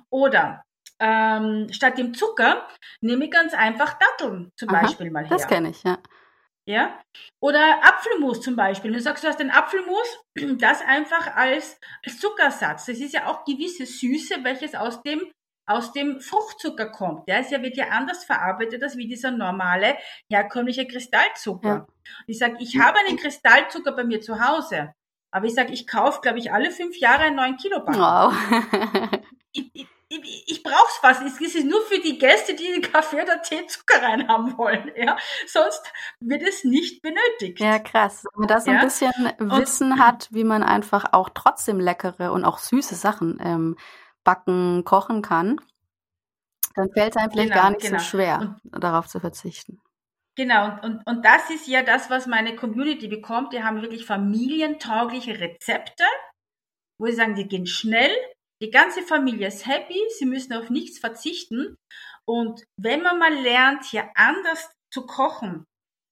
Oder 0.10 0.63
ähm, 1.00 1.68
statt 1.72 1.98
dem 1.98 2.14
Zucker 2.14 2.68
nehme 3.02 3.26
ich 3.26 3.32
ganz 3.32 3.54
einfach 3.54 3.98
Datteln 4.00 4.52
zum 4.56 4.70
Aha, 4.70 4.82
Beispiel 4.82 5.12
mal 5.12 5.24
her. 5.24 5.30
Das 5.30 5.48
kenne 5.48 5.70
ich, 5.70 5.84
ja. 5.84 5.98
Ja? 6.66 7.00
Oder 7.40 7.80
Apfelmus 7.84 8.42
zum 8.42 8.58
Beispiel. 8.58 8.92
Du 8.92 9.00
sagst, 9.00 9.24
du 9.24 9.28
hast 9.30 9.40
den 9.40 9.52
Apfelmus, 9.52 10.20
das 10.60 10.82
einfach 10.82 11.36
als, 11.36 11.80
als 12.06 12.20
Zuckersatz. 12.20 12.86
Das 12.86 12.98
ist 12.98 13.14
ja 13.14 13.28
auch 13.28 13.46
gewisse 13.46 13.86
Süße, 13.86 14.44
welches 14.44 14.76
aus 14.76 15.02
dem 15.04 15.32
aus 15.70 15.92
dem 15.92 16.22
Fruchtzucker 16.22 16.90
kommt. 16.90 17.28
Der 17.28 17.42
ist 17.42 17.52
ja, 17.52 17.62
wird 17.62 17.76
ja 17.76 17.90
anders 17.90 18.24
verarbeitet 18.24 18.82
als 18.82 18.96
wie 18.96 19.06
dieser 19.06 19.32
normale 19.32 19.98
herkömmliche 20.30 20.88
Kristallzucker. 20.88 21.68
Ja. 21.68 21.88
Ich 22.26 22.40
sage, 22.40 22.56
ich 22.60 22.80
habe 22.80 22.98
einen 23.00 23.18
Kristallzucker 23.18 23.92
bei 23.92 24.06
mir 24.06 24.22
zu 24.22 24.40
Hause, 24.40 24.94
aber 25.30 25.46
ich 25.46 25.54
sage, 25.54 25.74
ich 25.74 25.86
kaufe, 25.86 26.22
glaube 26.22 26.40
ich, 26.40 26.54
alle 26.54 26.72
fünf 26.72 26.98
Jahre 26.98 27.24
einen 27.24 27.36
neuen 27.36 27.58
Kiloback. 27.58 27.98
Wow. 27.98 28.34
ich, 29.52 29.70
ich, 29.74 29.88
ich, 30.10 30.43
ich 30.48 30.63
brauch's 30.63 30.98
fast. 30.98 31.22
Es 31.22 31.39
ist 31.39 31.65
nur 31.65 31.82
für 31.82 32.00
die 32.00 32.17
Gäste, 32.17 32.56
die 32.56 32.65
den 32.65 32.82
Kaffee 32.82 33.22
oder 33.22 33.41
Tee 33.41 33.65
Zucker 33.67 34.02
rein 34.02 34.28
haben 34.28 34.58
wollen. 34.58 34.91
Ja, 34.98 35.17
sonst 35.46 35.82
wird 36.20 36.41
es 36.41 36.63
nicht 36.63 37.02
benötigt. 37.02 37.60
Ja, 37.60 37.78
krass. 37.80 38.24
Wenn 38.34 38.41
man 38.41 38.48
da 38.48 38.60
so 38.60 38.72
ein 38.72 38.82
bisschen 38.82 39.12
Wissen 39.38 39.93
und, 39.93 40.00
hat, 40.00 40.28
wie 40.32 40.43
man 40.43 40.63
einfach 40.63 41.06
auch 41.12 41.30
trotzdem 41.34 41.80
leckere 41.80 42.32
und 42.32 42.46
auch 42.46 42.58
süße 42.58 42.96
Sachen 42.96 43.38
ähm, 43.41 43.78
backen, 44.24 44.84
kochen 44.86 45.22
kann, 45.22 45.62
dann 46.76 46.89
fällt 46.91 47.15
es 47.15 47.17
einem 47.17 47.32
vielleicht 47.32 47.52
genau, 47.52 47.62
gar 47.62 47.70
nicht 47.72 47.82
genau. 47.82 48.00
so 48.00 48.04
schwer, 48.04 48.58
und, 48.72 48.84
darauf 48.84 49.08
zu 49.08 49.20
verzichten. 49.20 49.82
Genau, 50.36 50.65
und, 50.65 50.84
und, 50.84 51.08
und 51.08 51.26
das 51.26 51.50
ist 51.50 51.67
ja 51.67 51.84
das, 51.84 52.10
was 52.10 52.28
meine 52.28 52.56
Community 52.56 53.08
bekommt. 53.08 53.54
Die 53.54 53.63
haben 53.63 53.82
wirklich 53.82 54.06
familientaugliche 54.06 55.39
Rezepte, 55.39 56.04
wo 57.00 57.08
sie 57.08 57.13
sagen, 57.13 57.36
die 57.36 57.48
gehen 57.48 57.65
schnell, 57.65 58.12
die 58.62 58.72
ganze 58.72 59.02
Familie 59.04 59.48
ist 59.48 59.67
happy, 59.67 60.00
sie 60.17 60.26
müssen 60.26 60.54
auf 60.54 60.70
nichts 60.70 61.00
verzichten. 61.00 61.76
Und 62.28 62.63
wenn 62.80 63.02
man 63.02 63.20
mal 63.20 63.34
lernt, 63.34 63.86
hier 63.86 64.10
anders 64.15 64.72
zu 64.93 65.06
kochen, 65.06 65.65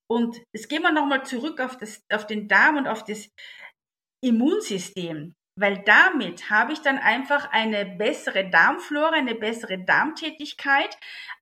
und 0.07 0.43
jetzt 0.53 0.69
gehen 0.69 0.83
wir 0.83 0.91
nochmal 0.91 1.25
zurück 1.25 1.59
auf, 1.59 1.77
das, 1.77 2.01
auf 2.13 2.27
den 2.27 2.47
Darm 2.47 2.77
und 2.77 2.87
auf 2.87 3.03
das 3.03 3.27
Immunsystem, 4.23 5.33
weil 5.59 5.83
damit 5.83 6.49
habe 6.49 6.73
ich 6.73 6.81
dann 6.81 6.99
einfach 6.99 7.51
eine 7.51 7.85
bessere 7.85 8.49
Darmflora, 8.49 9.13
eine 9.13 9.35
bessere 9.35 9.83
Darmtätigkeit, 9.83 10.95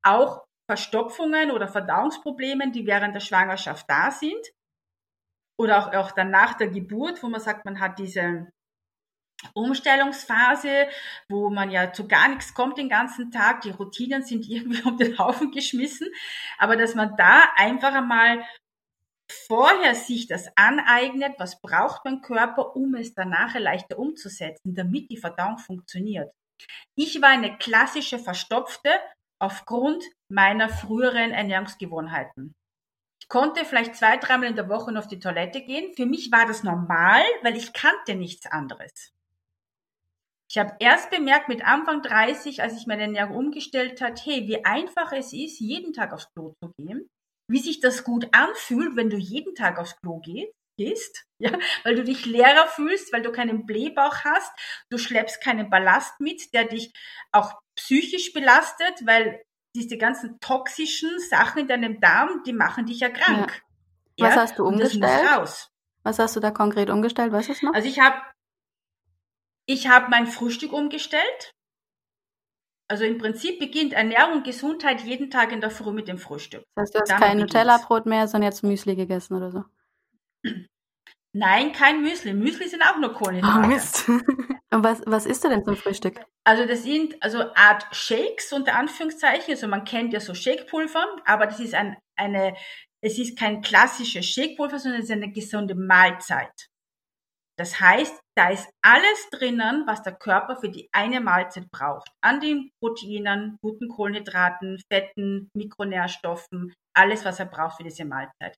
auch 0.04 0.46
Verstopfungen 0.70 1.52
oder 1.52 1.68
Verdauungsprobleme, 1.68 2.72
die 2.72 2.86
während 2.88 3.16
der 3.16 3.20
Schwangerschaft 3.20 3.90
da 3.90 4.12
sind, 4.12 4.54
oder 5.60 5.80
auch, 5.80 5.94
auch 5.94 6.12
dann 6.12 6.32
nach 6.32 6.56
der 6.56 6.70
Geburt, 6.70 7.22
wo 7.22 7.28
man 7.28 7.42
sagt, 7.42 7.66
man 7.66 7.80
hat 7.80 8.00
diese 8.00 8.50
Umstellungsphase, 9.54 10.88
wo 11.30 11.50
man 11.50 11.72
ja 11.72 11.92
zu 11.94 12.08
gar 12.08 12.28
nichts 12.30 12.54
kommt 12.54 12.78
den 12.78 12.90
ganzen 12.90 13.32
Tag, 13.32 13.62
die 13.62 13.72
Routinen 13.72 14.24
sind 14.24 14.48
irgendwie 14.48 14.82
um 14.88 14.98
den 14.98 15.18
Haufen 15.18 15.52
geschmissen, 15.52 16.08
aber 16.58 16.76
dass 16.76 16.96
man 16.96 17.16
da 17.18 17.44
einfach 17.56 17.94
einmal 17.94 18.44
vorher 19.48 19.96
sich 19.96 20.28
das 20.28 20.48
aneignet, 20.56 21.34
was 21.38 21.62
braucht 21.62 22.06
mein 22.06 22.22
Körper, 22.22 22.76
um 22.76 22.96
es 22.96 23.14
danach 23.14 23.56
leichter 23.56 23.98
umzusetzen, 23.98 24.76
damit 24.76 25.10
die 25.10 25.18
Verdauung 25.18 25.58
funktioniert. 25.58 26.32
Ich 26.96 27.22
war 27.22 27.30
eine 27.30 27.58
klassische 27.58 28.20
Verstopfte 28.20 28.90
aufgrund 29.40 30.04
meiner 30.30 30.70
früheren 30.70 31.32
Ernährungsgewohnheiten. 31.32 32.54
Ich 33.20 33.30
konnte 33.30 33.66
vielleicht 33.66 33.96
zwei, 33.96 34.18
dreimal 34.18 34.50
in 34.50 34.56
der 34.56 34.70
Woche 34.70 34.98
auf 34.98 35.08
die 35.08 35.20
Toilette 35.20 35.62
gehen. 35.62 35.94
Für 35.96 36.06
mich 36.06 36.32
war 36.32 36.46
das 36.46 36.64
normal, 36.64 37.24
weil 37.42 37.56
ich 37.56 37.74
kannte 37.74 38.16
nichts 38.16 38.46
anderes. 38.48 39.13
Ich 40.54 40.60
habe 40.60 40.76
erst 40.78 41.10
bemerkt 41.10 41.50
mit 41.50 41.66
Anfang 41.66 42.04
30, 42.04 42.62
als 42.62 42.78
ich 42.78 42.86
meine 42.86 43.02
Ernährung 43.02 43.36
umgestellt 43.38 44.02
hat, 44.02 44.24
hey, 44.24 44.48
wie 44.48 44.64
einfach 44.64 45.12
es 45.12 45.34
ist, 45.34 45.60
jeden 45.60 45.94
Tag 45.94 46.14
aufs 46.14 46.30
Klo 46.32 46.54
zu 46.62 46.72
gehen, 46.78 47.10
wie 47.50 47.58
sich 47.58 47.80
das 47.80 48.04
gut 48.04 48.28
anfühlt, 48.34 48.96
wenn 48.96 49.10
du 49.10 49.18
jeden 49.18 49.56
Tag 49.56 49.80
aufs 49.80 49.96
Klo 50.00 50.22
gehst, 50.78 51.26
ja, 51.40 51.52
weil 51.84 51.96
du 51.96 52.04
dich 52.04 52.28
leerer 52.28 52.68
fühlst, 52.68 53.12
weil 53.12 53.24
du 53.24 53.32
keinen 53.32 53.66
Blähbauch 53.66 54.24
hast, 54.26 54.52
du 54.92 55.00
schleppst 55.00 55.42
keinen 55.42 55.72
Ballast 55.72 56.20
mit, 56.20 56.54
der 56.54 56.66
dich 56.66 56.94
auch 57.32 57.56
psychisch 57.76 58.32
belastet, 58.32 59.08
weil 59.08 59.42
diese 59.76 59.98
ganzen 59.98 60.40
toxischen 60.40 61.20
Sachen 61.32 61.62
in 61.62 61.68
deinem 61.68 62.00
Darm, 62.00 62.44
die 62.46 62.54
machen 62.54 62.86
dich 62.86 63.00
ja 63.00 63.10
krank. 63.10 63.64
Ja. 64.20 64.28
Was 64.28 64.36
ja? 64.36 64.42
hast 64.42 64.60
du 64.60 64.68
umgestellt? 64.68 65.72
Was 66.04 66.20
hast 66.20 66.36
du 66.36 66.40
da 66.40 66.52
konkret 66.52 66.92
umgestellt? 66.92 67.32
Weißt 67.32 67.48
du 67.48 67.54
es 67.54 67.64
noch? 67.64 67.74
Also 67.74 67.88
ich 67.88 68.00
habe 68.00 68.22
ich 69.66 69.88
habe 69.88 70.08
mein 70.10 70.28
Frühstück 70.28 70.74
umgestellt. 70.74 71.54
Also 72.90 73.06
im 73.06 73.18
Prinzip 73.18 73.60
beginnt 73.60 73.94
Ernährung 73.94 74.34
und 74.34 74.44
Gesundheit 74.44 75.02
jeden 75.02 75.32
Tag 75.32 75.52
in 75.52 75.62
der 75.62 75.72
Früh 75.72 75.92
mit 75.92 76.08
dem 76.08 76.18
Frühstück. 76.18 76.64
Das 76.76 76.84
heißt, 76.84 76.96
du 76.96 77.00
hast 77.00 77.12
Damit 77.12 77.24
kein 77.24 77.38
Nutella-Brot 77.38 78.06
mehr, 78.06 78.28
sondern 78.28 78.52
jetzt 78.52 78.64
Müsli 78.64 78.96
gegessen 78.96 79.36
oder 79.36 79.52
so? 79.52 79.64
Nein, 81.36 81.72
kein 81.72 82.02
Müsli. 82.02 82.34
Müsli 82.34 82.68
sind 82.68 82.84
auch 82.84 82.98
nur 82.98 83.14
Kohlenhydrate. 83.14 83.66
Oh 83.66 83.68
Mist. 83.68 84.08
und 84.08 84.84
was, 84.84 85.02
was 85.08 85.26
isst 85.26 85.44
du 85.44 85.50
denn 85.50 85.66
zum 85.66 85.76
Frühstück? 85.76 86.22
Also 86.44 86.68
das 86.68 86.84
sind 86.84 87.16
also 87.24 87.56
Art 87.56 87.88
Shakes 87.92 88.54
unter 88.54 88.76
Anführungszeichen. 88.76 89.52
Also 89.54 89.68
man 89.68 89.86
kennt 89.86 90.14
ja 90.14 90.20
so 90.20 90.36
Shakepulver, 90.36 91.04
aber 91.26 91.48
das 91.48 91.60
ist 91.60 91.74
ein, 91.74 91.98
eine, 92.16 92.56
es 93.02 93.18
ist 93.18 93.40
kein 93.40 93.62
klassisches 93.62 94.28
Shakepulver, 94.28 94.78
sondern 94.78 95.02
es 95.02 95.10
ist 95.10 95.12
eine 95.12 95.32
gesunde 95.32 95.74
Mahlzeit. 95.74 96.70
Das 97.64 97.80
heißt, 97.80 98.20
da 98.36 98.50
ist 98.50 98.70
alles 98.82 99.30
drinnen, 99.32 99.88
was 99.88 100.04
der 100.04 100.18
Körper 100.18 100.58
für 100.58 100.68
die 100.68 100.90
eine 100.92 101.22
Mahlzeit 101.22 101.72
braucht. 101.72 102.10
An 102.22 102.42
den 102.42 102.72
Proteinen, 102.82 103.58
guten 103.62 103.88
Kohlenhydraten, 103.88 104.82
Fetten, 104.92 105.50
Mikronährstoffen, 105.56 106.74
alles, 106.94 107.24
was 107.24 107.40
er 107.40 107.46
braucht 107.46 107.78
für 107.78 107.84
diese 107.84 108.04
Mahlzeit. 108.04 108.58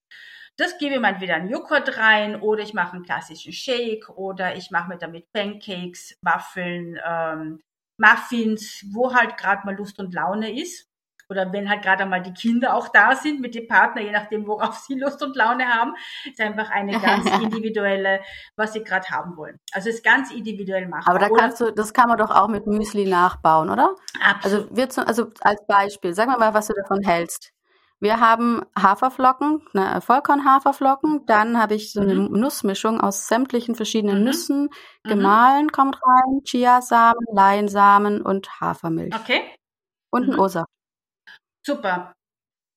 Das 0.57 0.79
gebe 0.79 0.95
ich 0.95 0.99
mal 0.99 1.09
entweder 1.09 1.35
einen 1.35 1.51
Joghurt 1.51 1.99
rein 1.99 2.41
oder 2.41 2.63
ich 2.63 2.73
mache 2.73 2.93
einen 2.93 3.05
klassischen 3.05 3.53
Shake 3.53 4.09
oder 4.09 4.55
ich 4.55 4.71
mache 4.71 4.89
mir 4.89 4.97
damit 4.97 5.25
Pancakes, 5.35 6.17
Waffeln, 6.23 6.99
ähm, 7.05 7.61
Muffins, 8.01 8.87
wo 8.91 9.13
halt 9.13 9.37
gerade 9.37 9.67
mal 9.67 9.75
Lust 9.75 9.99
und 9.99 10.15
Laune 10.15 10.59
ist. 10.59 10.87
Oder 11.29 11.51
wenn 11.51 11.69
halt 11.69 11.81
gerade 11.81 12.03
einmal 12.03 12.21
die 12.21 12.33
Kinder 12.33 12.75
auch 12.75 12.87
da 12.89 13.15
sind 13.15 13.41
mit 13.41 13.55
dem 13.55 13.67
Partner, 13.67 14.01
je 14.01 14.11
nachdem, 14.11 14.47
worauf 14.47 14.75
sie 14.87 14.95
Lust 14.99 15.23
und 15.23 15.35
Laune 15.35 15.67
haben, 15.67 15.93
ist 16.25 16.39
einfach 16.39 16.69
eine 16.69 16.91
ganz 17.01 17.25
individuelle, 17.41 18.21
was 18.55 18.73
sie 18.73 18.83
gerade 18.83 19.07
haben 19.09 19.35
wollen. 19.37 19.59
Also 19.73 19.89
ist 19.89 20.03
ganz 20.03 20.31
individuell 20.31 20.87
machbar. 20.87 21.15
Aber 21.15 21.19
da 21.19 21.29
kannst 21.29 21.61
du, 21.61 21.71
das 21.71 21.93
kann 21.93 22.09
man 22.09 22.17
doch 22.17 22.31
auch 22.31 22.47
mit 22.47 22.67
Müsli 22.67 23.05
nachbauen, 23.05 23.69
oder? 23.69 23.95
Absolut. 24.23 24.69
Also, 24.71 24.75
wir, 24.75 25.07
also 25.07 25.27
als 25.41 25.65
Beispiel, 25.67 26.13
sag 26.13 26.27
mir 26.27 26.37
mal, 26.37 26.53
was 26.53 26.67
du 26.67 26.73
davon 26.73 27.01
hältst. 27.03 27.51
Wir 28.01 28.19
haben 28.19 28.61
Haferflocken, 28.77 29.65
ne, 29.71 30.01
Vollkornhaferflocken, 30.01 31.25
dann 31.27 31.59
habe 31.59 31.75
ich 31.75 31.93
so 31.93 32.01
eine 32.01 32.13
Mhm. 32.13 32.39
Nussmischung 32.39 32.99
aus 32.99 33.27
sämtlichen 33.27 33.73
verschiedenen 33.73 34.19
Mhm. 34.19 34.23
Nüssen, 34.25 34.63
Mhm. 34.63 35.09
gemahlen 35.09 35.71
kommt 35.71 35.95
rein, 36.03 36.41
Chiasamen, 36.43 37.25
Leinsamen 37.33 38.21
und 38.21 38.59
Hafermilch 38.59 39.15
Okay, 39.15 39.41
und 40.11 40.25
ein 40.25 40.33
Mhm. 40.33 40.39
O-Saft. 40.39 40.69
Super. 41.65 42.13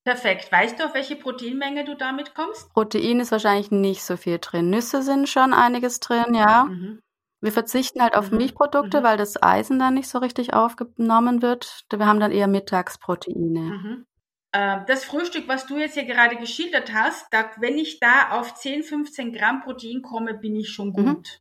Perfekt. 0.05 0.51
Weißt 0.51 0.79
du, 0.81 0.87
auf 0.87 0.95
welche 0.95 1.17
Proteinmenge 1.17 1.85
du 1.85 1.95
damit 1.95 2.35
kommst? 2.35 2.73
Protein 2.73 3.21
ist 3.21 3.31
wahrscheinlich 3.33 3.71
nicht 3.71 4.03
so 4.03 4.17
viel 4.17 4.39
drin. 4.39 4.71
Nüsse 4.71 5.03
sind 5.03 5.29
schon 5.29 5.53
einiges 5.53 6.01
drin, 6.01 6.35
ja. 6.35 6.65
Mhm. 6.65 7.01
Wir 7.41 7.53
verzichten 7.53 8.03
halt 8.03 8.17
auf 8.17 8.31
Mhm. 8.31 8.39
Milchprodukte, 8.39 9.01
Mhm. 9.01 9.05
weil 9.05 9.17
das 9.19 9.41
Eisen 9.43 9.79
dann 9.79 9.95
nicht 9.95 10.09
so 10.09 10.19
richtig 10.19 10.55
aufgenommen 10.55 11.43
wird. 11.43 11.85
Wir 11.93 12.07
haben 12.07 12.21
dann 12.21 12.33
eher 12.33 12.49
Mittagsproteine. 12.49 14.05
Äh, 14.53 14.81
Das 14.87 15.05
Frühstück, 15.05 15.47
was 15.47 15.67
du 15.67 15.77
jetzt 15.77 15.95
hier 15.95 16.07
gerade 16.07 16.37
geschildert 16.37 16.93
hast, 16.95 17.27
da, 17.31 17.51
wenn 17.59 17.77
ich 17.77 18.01
da 18.01 18.31
auf 18.31 18.55
10, 18.55 18.83
15 18.83 19.33
Gramm 19.35 19.61
Protein 19.63 20.01
komme, 20.01 20.33
bin 20.35 20.57
ich 20.57 20.71
schon 20.71 20.89
Mhm. 20.89 21.15
gut. 21.17 21.41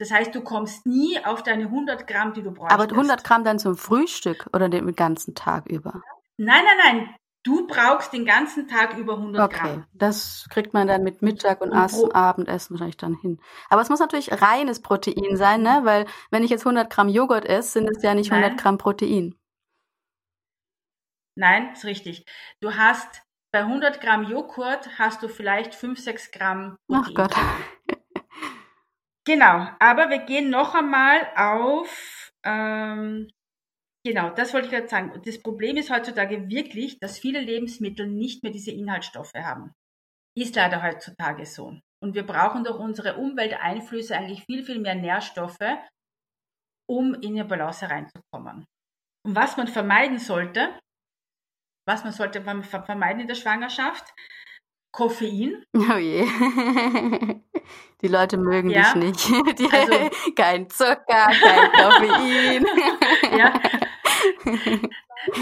Das 0.00 0.10
heißt, 0.10 0.34
du 0.34 0.42
kommst 0.42 0.84
nie 0.84 1.18
auf 1.24 1.42
deine 1.44 1.70
100 1.70 2.06
Gramm, 2.08 2.32
die 2.32 2.42
du 2.42 2.50
brauchst. 2.50 2.72
Aber 2.72 2.88
100 2.92 3.22
Gramm 3.24 3.44
dann 3.44 3.58
zum 3.60 3.76
Frühstück 3.76 4.48
oder 4.52 4.68
den 4.68 4.94
ganzen 4.96 5.34
Tag 5.36 5.66
über? 5.68 6.02
Nein, 6.38 6.64
nein, 6.64 6.78
nein. 6.96 7.14
Du 7.44 7.66
brauchst 7.66 8.12
den 8.12 8.26
ganzen 8.26 8.68
Tag 8.68 8.96
über 8.98 9.14
100 9.14 9.44
Okay, 9.44 9.58
Gramm. 9.58 9.86
das 9.92 10.46
kriegt 10.50 10.74
man 10.74 10.86
dann 10.86 11.02
mit 11.02 11.22
Mittag 11.22 11.60
und 11.60 11.70
Und 11.70 12.14
Abendessen 12.14 12.74
wahrscheinlich 12.74 12.96
dann 12.96 13.14
hin. 13.14 13.40
Aber 13.70 13.80
es 13.80 13.88
muss 13.88 14.00
natürlich 14.00 14.42
reines 14.42 14.82
Protein 14.82 15.36
sein, 15.36 15.62
ne? 15.62 15.80
Weil 15.84 16.06
wenn 16.30 16.42
ich 16.42 16.50
jetzt 16.50 16.62
100 16.66 16.90
Gramm 16.90 17.08
Joghurt 17.08 17.46
esse, 17.46 17.72
sind 17.72 17.88
es 17.90 18.02
ja 18.02 18.14
nicht 18.14 18.32
100 18.32 18.50
Nein. 18.52 18.56
Gramm 18.58 18.78
Protein. 18.78 19.34
Nein, 21.36 21.72
ist 21.72 21.84
richtig. 21.84 22.24
Du 22.60 22.74
hast 22.74 23.22
bei 23.52 23.60
100 23.60 24.00
Gramm 24.00 24.24
Joghurt 24.24 24.98
hast 24.98 25.22
du 25.22 25.28
vielleicht 25.28 25.74
5, 25.74 25.98
6 25.98 26.30
Gramm 26.32 26.76
Ach 26.92 27.04
Protein. 27.14 27.14
Gott. 27.14 27.36
Genau, 29.24 29.68
aber 29.78 30.08
wir 30.10 30.18
gehen 30.18 30.50
noch 30.50 30.74
einmal 30.74 31.26
auf, 31.36 32.32
ähm, 32.44 33.28
genau, 34.08 34.30
das 34.30 34.52
wollte 34.54 34.66
ich 34.66 34.72
gerade 34.72 34.88
sagen. 34.88 35.20
Das 35.24 35.40
Problem 35.42 35.76
ist 35.76 35.90
heutzutage 35.90 36.48
wirklich, 36.48 36.98
dass 36.98 37.18
viele 37.18 37.40
Lebensmittel 37.40 38.06
nicht 38.06 38.42
mehr 38.42 38.52
diese 38.52 38.70
Inhaltsstoffe 38.72 39.34
haben. 39.34 39.72
Ist 40.36 40.54
leider 40.56 40.82
heutzutage 40.82 41.46
so. 41.46 41.78
Und 42.02 42.14
wir 42.14 42.24
brauchen 42.24 42.64
durch 42.64 42.78
unsere 42.78 43.16
Umwelteinflüsse 43.16 44.16
eigentlich 44.16 44.44
viel, 44.44 44.64
viel 44.64 44.78
mehr 44.78 44.94
Nährstoffe, 44.94 45.58
um 46.88 47.14
in 47.14 47.32
eine 47.34 47.44
Balance 47.44 47.88
reinzukommen. 47.90 48.64
Und 49.26 49.34
was 49.34 49.56
man 49.56 49.68
vermeiden 49.68 50.18
sollte, 50.18 50.78
was 51.86 52.04
man 52.04 52.12
sollte 52.12 52.40
man 52.40 52.62
vermeiden 52.62 53.20
in 53.22 53.28
der 53.28 53.34
Schwangerschaft, 53.34 54.12
Koffein, 54.94 55.62
Oh 55.76 55.96
je. 55.96 56.24
Die 58.00 58.08
Leute 58.08 58.36
mögen 58.38 58.70
Ja, 58.70 58.94
dich 58.94 58.94
nicht. 58.94 59.28
Die, 59.58 59.68
also- 59.70 60.10
kein 60.34 60.70
Zucker, 60.70 60.96
kein 61.06 61.72
Koffein. 61.72 62.66
Ja. 63.38 63.60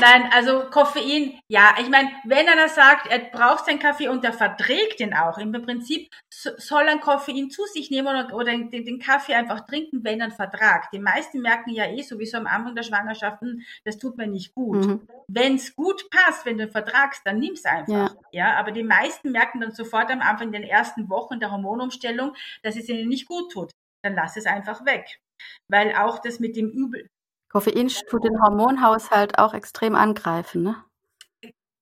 Nein, 0.00 0.30
also 0.32 0.64
Koffein, 0.70 1.38
ja, 1.48 1.74
ich 1.78 1.88
meine, 1.88 2.10
wenn 2.24 2.48
einer 2.48 2.68
sagt, 2.68 3.08
er 3.10 3.18
braucht 3.18 3.66
seinen 3.66 3.78
Kaffee 3.78 4.08
und 4.08 4.24
er 4.24 4.32
verträgt 4.32 5.00
den 5.00 5.12
auch, 5.14 5.36
im 5.38 5.52
Prinzip 5.52 6.10
so- 6.32 6.56
soll 6.56 6.84
er 6.88 6.98
Koffein 6.98 7.50
zu 7.50 7.64
sich 7.66 7.90
nehmen 7.90 8.08
oder, 8.08 8.34
oder 8.34 8.52
den, 8.52 8.70
den 8.70 8.98
Kaffee 8.98 9.34
einfach 9.34 9.66
trinken, 9.66 10.02
wenn 10.02 10.20
er 10.20 10.26
einen 10.26 10.34
Vertrag. 10.34 10.90
Die 10.92 10.98
meisten 10.98 11.40
merken 11.42 11.70
ja 11.70 11.84
eh 11.90 12.02
sowieso 12.02 12.38
am 12.38 12.46
Anfang 12.46 12.74
der 12.74 12.84
Schwangerschaft, 12.84 13.40
hm, 13.42 13.60
das 13.84 13.98
tut 13.98 14.16
mir 14.16 14.26
nicht 14.26 14.54
gut. 14.54 14.86
Mhm. 14.86 15.08
Wenn's 15.28 15.74
gut 15.76 16.08
passt, 16.10 16.46
wenn 16.46 16.58
du 16.58 16.68
vertragst, 16.68 17.22
dann 17.24 17.38
nimm's 17.38 17.64
einfach. 17.64 18.14
Ja. 18.32 18.54
aber 18.56 18.72
die 18.72 18.82
meisten 18.82 19.30
merken 19.32 19.60
dann 19.60 19.72
sofort 19.72 20.10
am 20.10 20.20
Anfang 20.20 20.48
in 20.48 20.52
den 20.52 20.62
ersten 20.64 21.08
Wochen 21.10 21.38
der 21.38 21.50
Hormonumstellung, 21.50 22.34
dass 22.62 22.76
es 22.76 22.88
ihnen 22.88 23.08
nicht 23.08 23.26
gut 23.28 23.52
tut. 23.52 23.70
Dann 24.02 24.14
lass 24.14 24.36
es 24.36 24.46
einfach 24.46 24.84
weg. 24.86 25.20
Weil 25.68 25.94
auch 25.94 26.18
das 26.20 26.40
mit 26.40 26.56
dem 26.56 26.70
Übel, 26.70 27.08
Koffein 27.48 27.88
tut 27.88 28.24
den 28.24 28.40
Hormonhaushalt 28.42 29.38
auch 29.38 29.54
extrem 29.54 29.94
angreifen, 29.94 30.62
ne? 30.62 30.84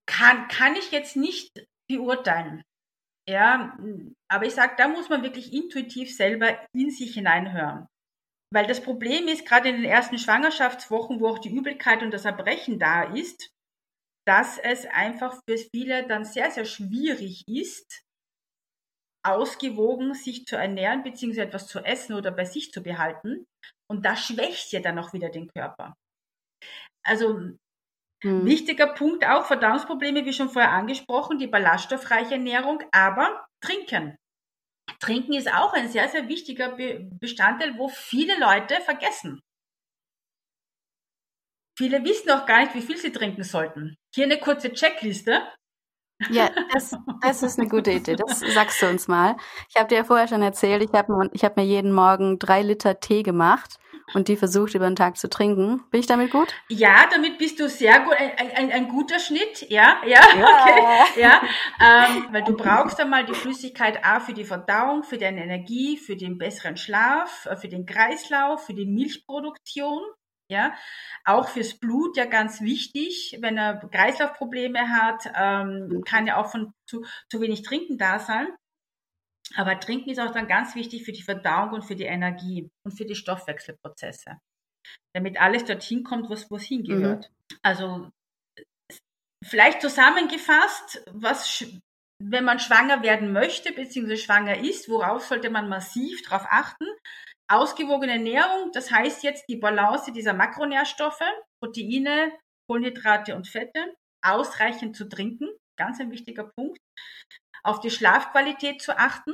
kann, 0.05 0.47
kann 0.47 0.75
ich 0.75 0.91
jetzt 0.91 1.15
nicht 1.15 1.51
beurteilen. 1.89 2.63
Ja, 3.27 3.77
aber 4.27 4.45
ich 4.45 4.53
sage, 4.53 4.75
da 4.77 4.87
muss 4.87 5.09
man 5.09 5.23
wirklich 5.23 5.51
intuitiv 5.51 6.15
selber 6.15 6.59
in 6.73 6.91
sich 6.91 7.15
hineinhören. 7.15 7.87
Weil 8.53 8.67
das 8.67 8.81
Problem 8.81 9.27
ist, 9.27 9.47
gerade 9.47 9.69
in 9.69 9.77
den 9.77 9.85
ersten 9.85 10.19
Schwangerschaftswochen, 10.19 11.19
wo 11.19 11.29
auch 11.29 11.39
die 11.39 11.53
Übelkeit 11.53 12.03
und 12.03 12.11
das 12.11 12.25
Erbrechen 12.25 12.79
da 12.79 13.03
ist, 13.03 13.49
dass 14.27 14.59
es 14.59 14.85
einfach 14.85 15.39
für 15.47 15.57
viele 15.57 16.07
dann 16.07 16.23
sehr, 16.23 16.51
sehr 16.51 16.65
schwierig 16.65 17.43
ist, 17.47 18.03
ausgewogen 19.23 20.13
sich 20.13 20.45
zu 20.45 20.55
ernähren, 20.55 21.01
beziehungsweise 21.01 21.47
etwas 21.47 21.67
zu 21.67 21.79
essen 21.79 22.13
oder 22.13 22.31
bei 22.31 22.45
sich 22.45 22.71
zu 22.71 22.83
behalten. 22.83 23.47
Und 23.87 24.05
das 24.05 24.25
schwächt 24.25 24.71
ja 24.71 24.79
dann 24.79 24.99
auch 24.99 25.13
wieder 25.13 25.29
den 25.29 25.47
Körper. 25.47 25.95
Also 27.03 27.55
Hm. 28.23 28.45
Wichtiger 28.45 28.87
Punkt 28.87 29.25
auch, 29.25 29.45
Verdauungsprobleme, 29.45 30.25
wie 30.25 30.33
schon 30.33 30.49
vorher 30.49 30.71
angesprochen, 30.71 31.37
die 31.37 31.47
ballaststoffreiche 31.47 32.33
Ernährung, 32.35 32.81
aber 32.91 33.45
trinken. 33.61 34.17
Trinken 34.99 35.33
ist 35.33 35.51
auch 35.53 35.73
ein 35.73 35.89
sehr, 35.89 36.09
sehr 36.09 36.27
wichtiger 36.27 36.75
Be 36.75 37.07
Bestandteil, 37.19 37.77
wo 37.77 37.87
viele 37.89 38.39
Leute 38.39 38.81
vergessen. 38.81 39.41
Viele 41.77 42.03
wissen 42.03 42.31
auch 42.31 42.45
gar 42.45 42.61
nicht, 42.61 42.73
wie 42.73 42.81
viel 42.81 42.97
sie 42.97 43.11
trinken 43.11 43.43
sollten. 43.43 43.95
Hier 44.13 44.25
eine 44.25 44.39
kurze 44.39 44.71
Checkliste. 44.73 45.47
Ja, 46.29 46.49
das, 46.73 46.95
das 47.21 47.43
ist 47.43 47.59
eine 47.59 47.67
gute 47.67 47.91
Idee. 47.91 48.15
Das 48.15 48.39
sagst 48.39 48.81
du 48.81 48.87
uns 48.87 49.07
mal. 49.07 49.35
Ich 49.69 49.75
habe 49.75 49.89
dir 49.89 49.97
ja 49.97 50.03
vorher 50.03 50.27
schon 50.27 50.41
erzählt, 50.41 50.81
ich 50.81 50.93
habe 50.93 51.29
ich 51.33 51.43
hab 51.43 51.57
mir 51.57 51.65
jeden 51.65 51.91
Morgen 51.91 52.39
drei 52.39 52.61
Liter 52.61 52.99
Tee 52.99 53.21
gemacht 53.23 53.79
und 54.13 54.27
die 54.27 54.35
versucht 54.35 54.75
über 54.75 54.87
den 54.87 54.95
Tag 54.95 55.17
zu 55.17 55.29
trinken. 55.29 55.83
Bin 55.91 55.99
ich 55.99 56.07
damit 56.07 56.31
gut? 56.31 56.53
Ja, 56.69 57.05
damit 57.11 57.37
bist 57.37 57.59
du 57.59 57.67
sehr 57.67 57.99
gut, 58.01 58.13
ein, 58.13 58.51
ein, 58.55 58.71
ein 58.71 58.87
guter 58.87 59.19
Schnitt, 59.19 59.69
ja, 59.69 59.97
ja, 60.05 60.21
Ja. 60.37 60.45
okay, 60.61 61.21
ja, 61.21 61.41
ähm, 61.81 62.27
weil 62.31 62.43
du 62.43 62.55
brauchst 62.55 62.99
einmal 62.99 63.25
die 63.25 63.33
Flüssigkeit 63.33 64.05
A 64.05 64.19
für 64.19 64.33
die 64.33 64.45
Verdauung, 64.45 65.03
für 65.03 65.17
deine 65.17 65.43
Energie, 65.43 65.97
für 65.97 66.15
den 66.15 66.37
besseren 66.37 66.77
Schlaf, 66.77 67.45
äh, 67.49 67.55
für 67.55 67.67
den 67.67 67.85
Kreislauf, 67.85 68.65
für 68.65 68.73
die 68.73 68.85
Milchproduktion, 68.85 70.01
ja, 70.51 70.75
auch 71.23 71.49
fürs 71.49 71.77
Blut 71.77 72.17
ja 72.17 72.25
ganz 72.25 72.61
wichtig, 72.61 73.37
wenn 73.41 73.57
er 73.57 73.77
Kreislaufprobleme 73.77 74.89
hat, 74.89 75.31
ähm, 75.35 76.03
kann 76.05 76.27
ja 76.27 76.37
auch 76.37 76.51
von 76.51 76.73
zu, 76.87 77.05
zu 77.29 77.41
wenig 77.41 77.63
Trinken 77.63 77.97
da 77.97 78.19
sein. 78.19 78.47
Aber 79.55 79.79
Trinken 79.79 80.09
ist 80.09 80.19
auch 80.19 80.31
dann 80.31 80.47
ganz 80.47 80.75
wichtig 80.75 81.03
für 81.03 81.11
die 81.11 81.23
Verdauung 81.23 81.71
und 81.71 81.83
für 81.83 81.95
die 81.95 82.03
Energie 82.05 82.69
und 82.83 82.97
für 82.97 83.05
die 83.05 83.15
Stoffwechselprozesse. 83.15 84.39
Damit 85.13 85.39
alles 85.39 85.65
dorthin 85.65 86.03
kommt, 86.03 86.29
was 86.29 86.49
wo 86.49 86.57
es 86.57 86.63
hingehört. 86.63 87.31
Also 87.61 88.09
vielleicht 89.43 89.81
zusammengefasst, 89.81 91.03
was 91.11 91.65
wenn 92.19 92.45
man 92.45 92.59
schwanger 92.59 93.03
werden 93.03 93.33
möchte 93.33 93.73
bzw. 93.73 94.17
schwanger 94.17 94.57
ist, 94.57 94.89
worauf 94.89 95.25
sollte 95.25 95.49
man 95.49 95.67
massiv 95.67 96.21
darauf 96.23 96.45
achten? 96.49 96.85
Ausgewogene 97.47 98.13
Ernährung, 98.13 98.71
das 98.73 98.91
heißt 98.91 99.23
jetzt 99.23 99.45
die 99.49 99.57
Balance 99.57 100.11
dieser 100.11 100.33
Makronährstoffe, 100.33 101.23
Proteine, 101.61 102.31
Kohlenhydrate 102.67 103.35
und 103.35 103.47
Fette, 103.47 103.95
ausreichend 104.23 104.95
zu 104.95 105.07
trinken, 105.07 105.49
ganz 105.77 105.99
ein 105.99 106.11
wichtiger 106.11 106.51
Punkt. 106.55 106.79
Auf 107.63 107.79
die 107.79 107.91
Schlafqualität 107.91 108.81
zu 108.81 108.97
achten 108.97 109.33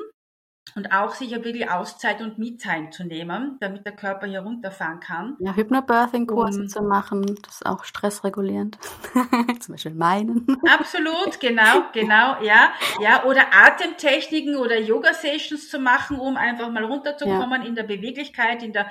und 0.76 0.92
auch 0.92 1.14
sicher 1.14 1.44
wirklich 1.44 1.70
Auszeit 1.70 2.22
und 2.22 2.38
Me-Time 2.38 2.92
zu 2.92 3.04
nehmen, 3.04 3.58
damit 3.60 3.86
der 3.86 3.96
Körper 3.96 4.28
hier 4.28 4.42
runterfahren 4.42 5.00
kann. 5.00 5.36
Ja, 5.40 5.56
Hypnobirthing-Kurse 5.56 6.62
Um- 6.62 6.68
zu 6.70 6.82
machen, 6.82 7.26
das 7.44 7.56
ist 7.56 7.66
auch 7.66 7.84
stressregulierend. 7.84 8.78
Zum 9.60 9.74
Beispiel 9.74 9.94
meinen. 9.94 10.48
Absolut, 10.70 11.40
genau, 11.40 11.84
genau, 11.94 12.42
ja, 12.42 12.74
ja, 13.02 13.26
oder 13.26 13.48
Atemtechniken 13.54 14.56
oder 14.56 14.80
Yoga-Sessions 14.80 15.70
zu 15.70 15.80
machen, 15.80 16.20
um 16.20 16.38
einfach 16.38 16.70
mal 16.72 16.86
runterzukommen, 16.86 17.64
in 17.64 17.76
der 17.76 17.84
Beweglichkeit, 17.84 18.64
in 18.64 18.74
der 18.74 18.90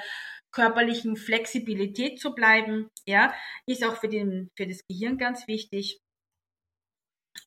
körperlichen 0.52 1.16
Flexibilität 1.16 2.20
zu 2.20 2.34
bleiben, 2.34 2.90
ja, 3.06 3.32
ist 3.66 3.84
auch 3.84 3.96
für 3.96 4.08
den, 4.08 4.50
für 4.56 4.66
das 4.66 4.84
Gehirn 4.88 5.16
ganz 5.16 5.46
wichtig. 5.46 6.00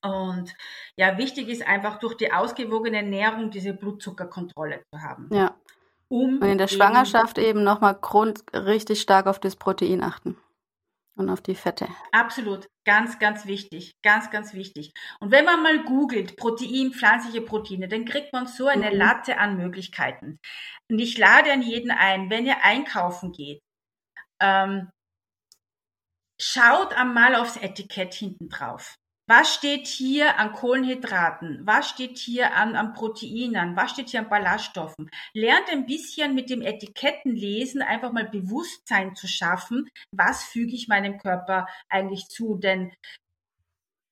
Und 0.02 0.54
ja, 0.96 1.16
wichtig 1.18 1.48
ist 1.48 1.66
einfach 1.66 1.98
durch 1.98 2.16
die 2.16 2.32
ausgewogene 2.32 2.98
Ernährung 2.98 3.50
diese 3.50 3.72
Blutzuckerkontrolle 3.72 4.82
zu 4.92 5.00
haben. 5.00 5.28
Ja. 5.32 5.56
Um 6.08 6.38
Und 6.38 6.48
in 6.48 6.58
der 6.58 6.68
eben- 6.68 6.76
Schwangerschaft 6.76 7.38
eben 7.38 7.64
nochmal 7.64 7.94
Grund 7.94 8.44
richtig 8.52 9.00
stark 9.00 9.26
auf 9.26 9.38
das 9.38 9.56
Protein 9.56 10.02
achten. 10.02 10.36
Und 11.16 11.30
auf 11.30 11.40
die 11.40 11.54
Fette. 11.54 11.86
Absolut. 12.10 12.66
Ganz, 12.84 13.20
ganz 13.20 13.46
wichtig. 13.46 13.92
Ganz, 14.02 14.32
ganz 14.32 14.52
wichtig. 14.52 14.92
Und 15.20 15.30
wenn 15.30 15.44
man 15.44 15.62
mal 15.62 15.84
googelt, 15.84 16.36
Protein, 16.36 16.92
pflanzliche 16.92 17.40
Proteine, 17.40 17.86
dann 17.86 18.04
kriegt 18.04 18.32
man 18.32 18.48
so 18.48 18.66
eine 18.66 18.90
mhm. 18.90 18.96
Latte 18.96 19.38
an 19.38 19.56
Möglichkeiten. 19.56 20.40
Und 20.90 20.98
ich 20.98 21.16
lade 21.16 21.52
an 21.52 21.62
jeden 21.62 21.92
ein, 21.92 22.30
wenn 22.30 22.46
ihr 22.46 22.64
einkaufen 22.64 23.30
geht, 23.30 23.60
ähm, 24.42 24.90
schaut 26.40 26.92
einmal 26.94 27.36
aufs 27.36 27.56
Etikett 27.58 28.12
hinten 28.12 28.48
drauf. 28.48 28.96
Was 29.26 29.54
steht 29.54 29.86
hier 29.86 30.38
an 30.38 30.52
Kohlenhydraten? 30.52 31.66
Was 31.66 31.88
steht 31.88 32.18
hier 32.18 32.54
an, 32.54 32.76
an 32.76 32.92
Proteinen? 32.92 33.74
Was 33.74 33.92
steht 33.92 34.10
hier 34.10 34.20
an 34.20 34.28
Ballaststoffen? 34.28 35.10
Lernt 35.32 35.70
ein 35.70 35.86
bisschen 35.86 36.34
mit 36.34 36.50
dem 36.50 36.60
Etikettenlesen 36.60 37.80
einfach 37.80 38.12
mal 38.12 38.28
Bewusstsein 38.28 39.14
zu 39.14 39.26
schaffen. 39.26 39.88
Was 40.12 40.44
füge 40.44 40.74
ich 40.74 40.88
meinem 40.88 41.16
Körper 41.16 41.66
eigentlich 41.88 42.28
zu? 42.28 42.56
Denn 42.56 42.92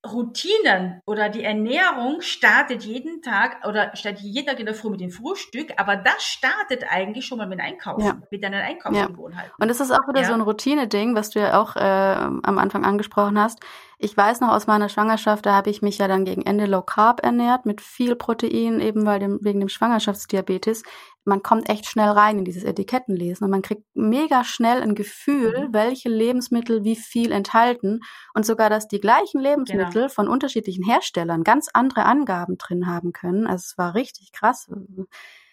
Routinen 0.05 1.01
oder 1.07 1.29
die 1.29 1.45
Ernährung 1.45 2.23
startet 2.23 2.83
jeden 2.83 3.23
Tag 3.23 3.65
oder 3.67 3.95
startet 3.95 4.23
jeden 4.23 4.47
Tag 4.47 4.59
in 4.59 4.67
der 4.67 4.75
Früh 4.75 4.91
mit 4.91 5.01
dem 5.01 5.11
Frühstück, 5.11 5.75
aber 5.77 5.97
das 5.97 6.25
startet 6.25 6.85
eigentlich 6.89 7.25
schon 7.25 7.39
mal 7.39 7.47
mit 7.47 7.61
Einkaufen, 7.61 8.05
ja. 8.05 8.19
mit 8.31 8.43
deinen 8.43 8.61
Einkaufsgewohnheiten. 8.61 9.51
Ja. 9.51 9.63
Und 9.63 9.69
das 9.69 9.79
ist 9.79 9.93
auch 9.93 10.09
wieder 10.09 10.23
ja. 10.23 10.27
so 10.27 10.35
ein 10.35 10.41
Routine-Ding, 10.41 11.15
was 11.15 11.31
du 11.31 11.39
ja 11.39 11.61
auch 11.61 11.77
äh, 11.77 11.81
am 11.81 12.59
Anfang 12.59 12.85
angesprochen 12.85 13.39
hast. 13.39 13.61
Ich 13.99 14.17
weiß 14.17 14.41
noch 14.41 14.49
aus 14.49 14.67
meiner 14.67 14.89
Schwangerschaft, 14.89 15.47
da 15.47 15.55
habe 15.55 15.71
ich 15.71 15.81
mich 15.81 15.99
ja 15.99 16.09
dann 16.09 16.25
gegen 16.25 16.43
Ende 16.43 16.67
Low 16.67 16.83
Carb 16.83 17.23
ernährt 17.23 17.67
mit 17.67 17.81
viel 17.81 18.17
Protein, 18.17 18.81
eben 18.81 19.07
weil 19.07 19.21
dem, 19.21 19.39
wegen 19.43 19.61
dem 19.61 19.69
Schwangerschaftsdiabetes 19.69 20.83
man 21.25 21.43
kommt 21.43 21.69
echt 21.69 21.87
schnell 21.87 22.11
rein 22.11 22.39
in 22.39 22.45
dieses 22.45 22.65
Etikettenlesen 22.65 23.45
und 23.45 23.51
man 23.51 23.63
kriegt 23.63 23.85
mega 23.95 24.45
schnell 24.45 24.83
ein 24.83 24.95
Gefühl, 24.95 25.69
mhm. 25.69 25.73
welche 25.73 26.09
Lebensmittel 26.09 26.85
wie 26.85 26.97
viel 26.97 27.33
enthalten 27.33 28.01
und 28.35 28.45
sogar, 28.45 28.71
dass 28.71 28.89
die 28.89 29.01
gleichen 29.01 29.41
Lebensmittel 29.41 29.93
genau. 29.93 30.09
von 30.09 30.29
unterschiedlichen 30.29 30.85
Herstellern 30.85 31.45
ganz 31.45 31.69
andere 31.73 32.05
Angaben 32.05 32.59
drin 32.59 32.87
haben 32.87 33.13
können. 33.13 33.47
Also 33.47 33.65
es 33.71 33.79
war 33.79 33.95
richtig 33.95 34.33
krass. 34.33 34.69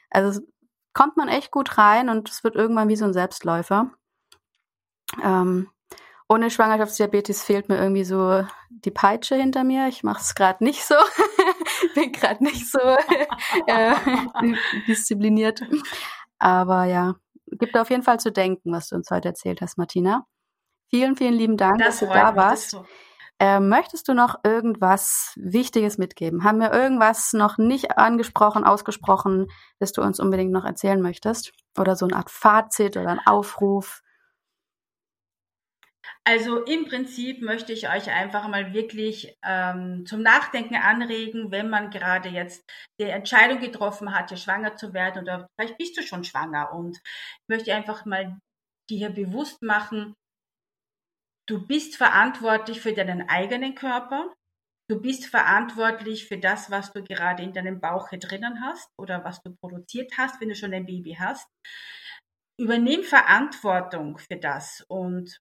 Also 0.10 0.42
kommt 0.94 1.18
man 1.18 1.28
echt 1.28 1.52
gut 1.52 1.78
rein 1.78 2.10
und 2.10 2.30
es 2.30 2.44
wird 2.44 2.56
irgendwann 2.56 2.90
wie 2.90 2.96
so 2.96 3.06
ein 3.06 3.14
Selbstläufer. 3.14 3.92
Ähm, 5.24 5.70
ohne 6.30 6.52
Schwangerschaftsdiabetes 6.52 7.44
fehlt 7.44 7.70
mir 7.70 7.78
irgendwie 7.78 8.04
so 8.04 8.46
die 8.70 8.92
Peitsche 8.92 9.36
hinter 9.36 9.64
mir. 9.64 9.88
Ich 9.88 10.04
mache 10.04 10.22
es 10.22 10.36
gerade 10.36 10.64
nicht 10.64 10.86
so. 10.86 10.94
Bin 11.96 12.12
gerade 12.12 12.44
nicht 12.44 12.72
so 12.72 12.80
äh, 12.80 13.96
diszipliniert. 14.88 15.62
Aber 16.38 16.86
ja, 16.86 17.16
gibt 17.48 17.76
auf 17.78 17.90
jeden 17.90 18.04
Fall 18.04 18.20
zu 18.20 18.32
denken, 18.32 18.72
was 18.72 18.90
du 18.90 18.96
uns 18.96 19.10
heute 19.10 19.30
erzählt 19.30 19.62
hast, 19.62 19.78
Martina. 19.78 20.28
Vielen, 20.90 21.16
vielen 21.16 21.34
lieben 21.34 21.58
Dank, 21.58 21.80
das 21.80 22.00
dass 22.00 22.08
du 22.08 22.14
da 22.14 22.36
warst. 22.36 22.70
So. 22.72 22.86
Äh, 23.40 23.60
möchtest 23.60 24.08
du 24.08 24.14
noch 24.14 24.36
irgendwas 24.44 25.34
Wichtiges 25.36 25.98
mitgeben? 25.98 26.44
Haben 26.44 26.60
wir 26.60 26.74
irgendwas 26.74 27.34
noch 27.34 27.58
nicht 27.58 27.98
angesprochen, 27.98 28.66
ausgesprochen, 28.66 29.48
das 29.80 29.94
du 29.94 30.02
uns 30.02 30.20
unbedingt 30.20 30.52
noch 30.52 30.66
erzählen 30.66 31.02
möchtest? 31.02 31.54
Oder 31.78 31.96
so 31.96 32.06
eine 32.06 32.18
Art 32.18 32.30
Fazit 32.30 32.98
oder 32.98 33.10
ein 33.10 33.22
Aufruf? 33.26 34.04
Also 36.26 36.64
im 36.64 36.86
Prinzip 36.86 37.42
möchte 37.42 37.74
ich 37.74 37.90
euch 37.90 38.10
einfach 38.10 38.48
mal 38.48 38.74
wirklich 38.74 39.36
ähm, 39.44 40.06
zum 40.06 40.22
Nachdenken 40.22 40.76
anregen, 40.76 41.52
wenn 41.52 41.70
man 41.70 41.90
gerade 41.90 42.30
jetzt 42.30 42.70
die 43.00 43.06
Entscheidung 43.06 43.60
getroffen 43.60 44.14
hat, 44.14 44.30
hier 44.30 44.38
schwanger 44.38 44.76
zu 44.76 44.94
werden 44.94 45.24
oder 45.24 45.48
vielleicht 45.56 45.78
bist 45.78 45.98
du 45.98 46.04
schon 46.04 46.24
schwanger 46.24 46.74
und 46.74 46.98
ich 46.98 47.48
möchte 47.48 47.74
einfach 47.74 48.06
mal 48.06 48.38
dir 48.90 49.10
bewusst 49.10 49.62
machen, 49.62 50.14
du 51.48 51.66
bist 51.66 51.96
verantwortlich 51.96 52.82
für 52.82 52.94
deinen 52.94 53.28
eigenen 53.28 53.76
Körper. 53.76 54.34
Du 54.90 55.00
bist 55.00 55.28
verantwortlich 55.28 56.28
für 56.28 56.40
das, 56.40 56.72
was 56.72 56.92
du 56.94 57.04
gerade 57.04 57.44
in 57.44 57.54
deinem 57.54 57.80
Bauch 57.80 58.10
hier 58.10 58.18
drinnen 58.18 58.64
hast 58.64 58.90
oder 58.98 59.24
was 59.24 59.42
du 59.44 59.56
produziert 59.56 60.14
hast, 60.18 60.42
wenn 60.42 60.50
du 60.50 60.56
schon 60.56 60.74
ein 60.74 60.88
Baby 60.88 61.16
hast. 61.20 61.48
Übernimm 62.60 63.04
Verantwortung 63.04 64.18
für 64.18 64.38
das 64.38 64.84
und 64.88 65.40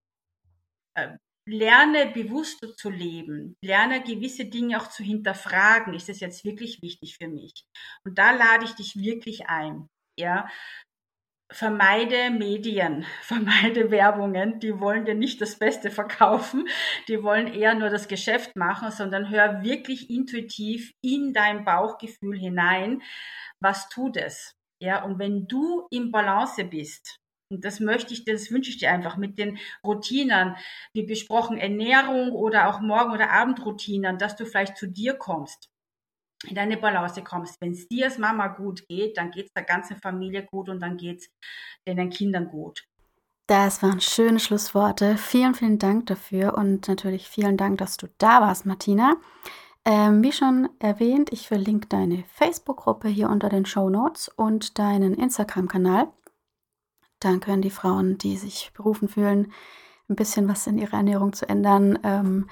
lerne 1.48 2.06
bewusster 2.12 2.74
zu 2.76 2.90
leben, 2.90 3.56
lerne 3.62 4.02
gewisse 4.02 4.44
Dinge 4.44 4.80
auch 4.80 4.88
zu 4.88 5.02
hinterfragen. 5.02 5.94
Ist 5.94 6.08
das 6.08 6.20
jetzt 6.20 6.44
wirklich 6.44 6.82
wichtig 6.82 7.16
für 7.16 7.28
mich? 7.28 7.64
Und 8.04 8.18
da 8.18 8.32
lade 8.32 8.64
ich 8.64 8.74
dich 8.74 8.96
wirklich 8.96 9.48
ein. 9.48 9.88
Ja, 10.18 10.48
vermeide 11.50 12.30
Medien, 12.30 13.06
vermeide 13.22 13.90
Werbungen, 13.90 14.60
die 14.60 14.78
wollen 14.80 15.04
dir 15.04 15.14
nicht 15.14 15.40
das 15.40 15.58
Beste 15.58 15.90
verkaufen, 15.90 16.68
die 17.08 17.22
wollen 17.22 17.46
eher 17.46 17.74
nur 17.74 17.88
das 17.88 18.08
Geschäft 18.08 18.56
machen, 18.56 18.90
sondern 18.90 19.30
hör 19.30 19.62
wirklich 19.62 20.10
intuitiv 20.10 20.92
in 21.02 21.32
dein 21.32 21.64
Bauchgefühl 21.64 22.38
hinein, 22.38 23.02
was 23.60 23.88
tut 23.88 24.16
es? 24.16 24.54
Ja, 24.80 25.02
und 25.04 25.18
wenn 25.18 25.48
du 25.48 25.88
im 25.90 26.12
Balance 26.12 26.64
bist, 26.64 27.18
und 27.50 27.64
das 27.64 27.80
möchte 27.80 28.12
ich, 28.12 28.24
das 28.24 28.50
wünsche 28.50 28.70
ich 28.70 28.78
dir 28.78 28.90
einfach 28.90 29.16
mit 29.16 29.38
den 29.38 29.58
Routinen, 29.84 30.56
wie 30.92 31.04
besprochen, 31.04 31.56
Ernährung 31.56 32.32
oder 32.32 32.68
auch 32.68 32.80
Morgen- 32.80 33.12
oder 33.12 33.30
Abendroutinen, 33.30 34.18
dass 34.18 34.36
du 34.36 34.44
vielleicht 34.44 34.76
zu 34.76 34.86
dir 34.86 35.14
kommst, 35.14 35.70
in 36.46 36.54
deine 36.54 36.76
Balance 36.76 37.22
kommst. 37.22 37.60
Wenn 37.60 37.72
es 37.72 37.88
dir 37.88 38.06
als 38.06 38.18
Mama 38.18 38.48
gut 38.48 38.86
geht, 38.88 39.16
dann 39.16 39.30
geht 39.30 39.46
es 39.46 39.52
der 39.52 39.64
ganzen 39.64 39.96
Familie 39.96 40.44
gut 40.44 40.68
und 40.68 40.80
dann 40.80 40.96
geht 40.96 41.20
es 41.20 41.30
deinen 41.86 42.10
Kindern 42.10 42.48
gut. 42.48 42.84
Das 43.46 43.82
waren 43.82 44.02
schöne 44.02 44.40
Schlussworte. 44.40 45.16
Vielen, 45.16 45.54
vielen 45.54 45.78
Dank 45.78 46.04
dafür 46.06 46.52
und 46.58 46.86
natürlich 46.86 47.28
vielen 47.28 47.56
Dank, 47.56 47.78
dass 47.78 47.96
du 47.96 48.06
da 48.18 48.42
warst, 48.42 48.66
Martina. 48.66 49.16
Ähm, 49.86 50.22
wie 50.22 50.32
schon 50.32 50.68
erwähnt, 50.80 51.32
ich 51.32 51.48
verlinke 51.48 51.88
deine 51.88 52.24
Facebook-Gruppe 52.34 53.08
hier 53.08 53.30
unter 53.30 53.48
den 53.48 53.64
Show 53.64 53.88
Notes 53.88 54.28
und 54.28 54.78
deinen 54.78 55.14
Instagram-Kanal. 55.14 56.08
Dann 57.20 57.40
können 57.40 57.62
die 57.62 57.70
Frauen, 57.70 58.18
die 58.18 58.36
sich 58.36 58.70
berufen 58.74 59.08
fühlen, 59.08 59.52
ein 60.08 60.16
bisschen 60.16 60.48
was 60.48 60.66
in 60.66 60.78
ihrer 60.78 60.98
Ernährung 60.98 61.32
zu 61.32 61.48
ändern, 61.48 61.98
ähm, 62.02 62.48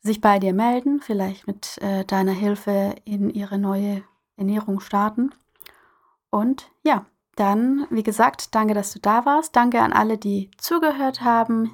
sich 0.00 0.20
bei 0.20 0.38
dir 0.38 0.54
melden, 0.54 1.00
vielleicht 1.00 1.46
mit 1.46 1.78
äh, 1.82 2.04
deiner 2.04 2.32
Hilfe 2.32 2.94
in 3.04 3.28
ihre 3.30 3.58
neue 3.58 4.02
Ernährung 4.36 4.80
starten. 4.80 5.30
Und 6.30 6.70
ja, 6.84 7.06
dann, 7.36 7.86
wie 7.90 8.02
gesagt, 8.02 8.54
danke, 8.54 8.74
dass 8.74 8.92
du 8.92 8.98
da 8.98 9.26
warst. 9.26 9.54
Danke 9.56 9.80
an 9.82 9.92
alle, 9.92 10.16
die 10.16 10.50
zugehört 10.56 11.22
haben. 11.22 11.70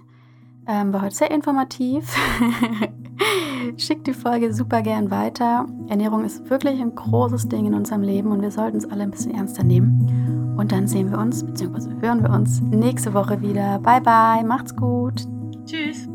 Ähm, 0.66 0.92
war 0.92 1.02
heute 1.02 1.14
sehr 1.14 1.30
informativ. 1.30 2.16
Schickt 3.76 4.06
die 4.06 4.14
Folge 4.14 4.52
super 4.52 4.82
gern 4.82 5.10
weiter. 5.10 5.66
Ernährung 5.88 6.24
ist 6.24 6.50
wirklich 6.50 6.80
ein 6.80 6.94
großes 6.94 7.48
Ding 7.48 7.66
in 7.66 7.74
unserem 7.74 8.02
Leben 8.02 8.32
und 8.32 8.42
wir 8.42 8.50
sollten 8.50 8.78
es 8.78 8.90
alle 8.90 9.04
ein 9.04 9.10
bisschen 9.10 9.34
ernster 9.34 9.62
nehmen. 9.62 10.41
Und 10.56 10.72
dann 10.72 10.86
sehen 10.86 11.10
wir 11.10 11.18
uns, 11.18 11.44
beziehungsweise 11.44 11.90
hören 12.00 12.22
wir 12.22 12.30
uns 12.30 12.60
nächste 12.60 13.14
Woche 13.14 13.40
wieder. 13.40 13.78
Bye 13.78 14.00
bye, 14.00 14.44
macht's 14.44 14.74
gut. 14.76 15.26
Tschüss. 15.66 16.08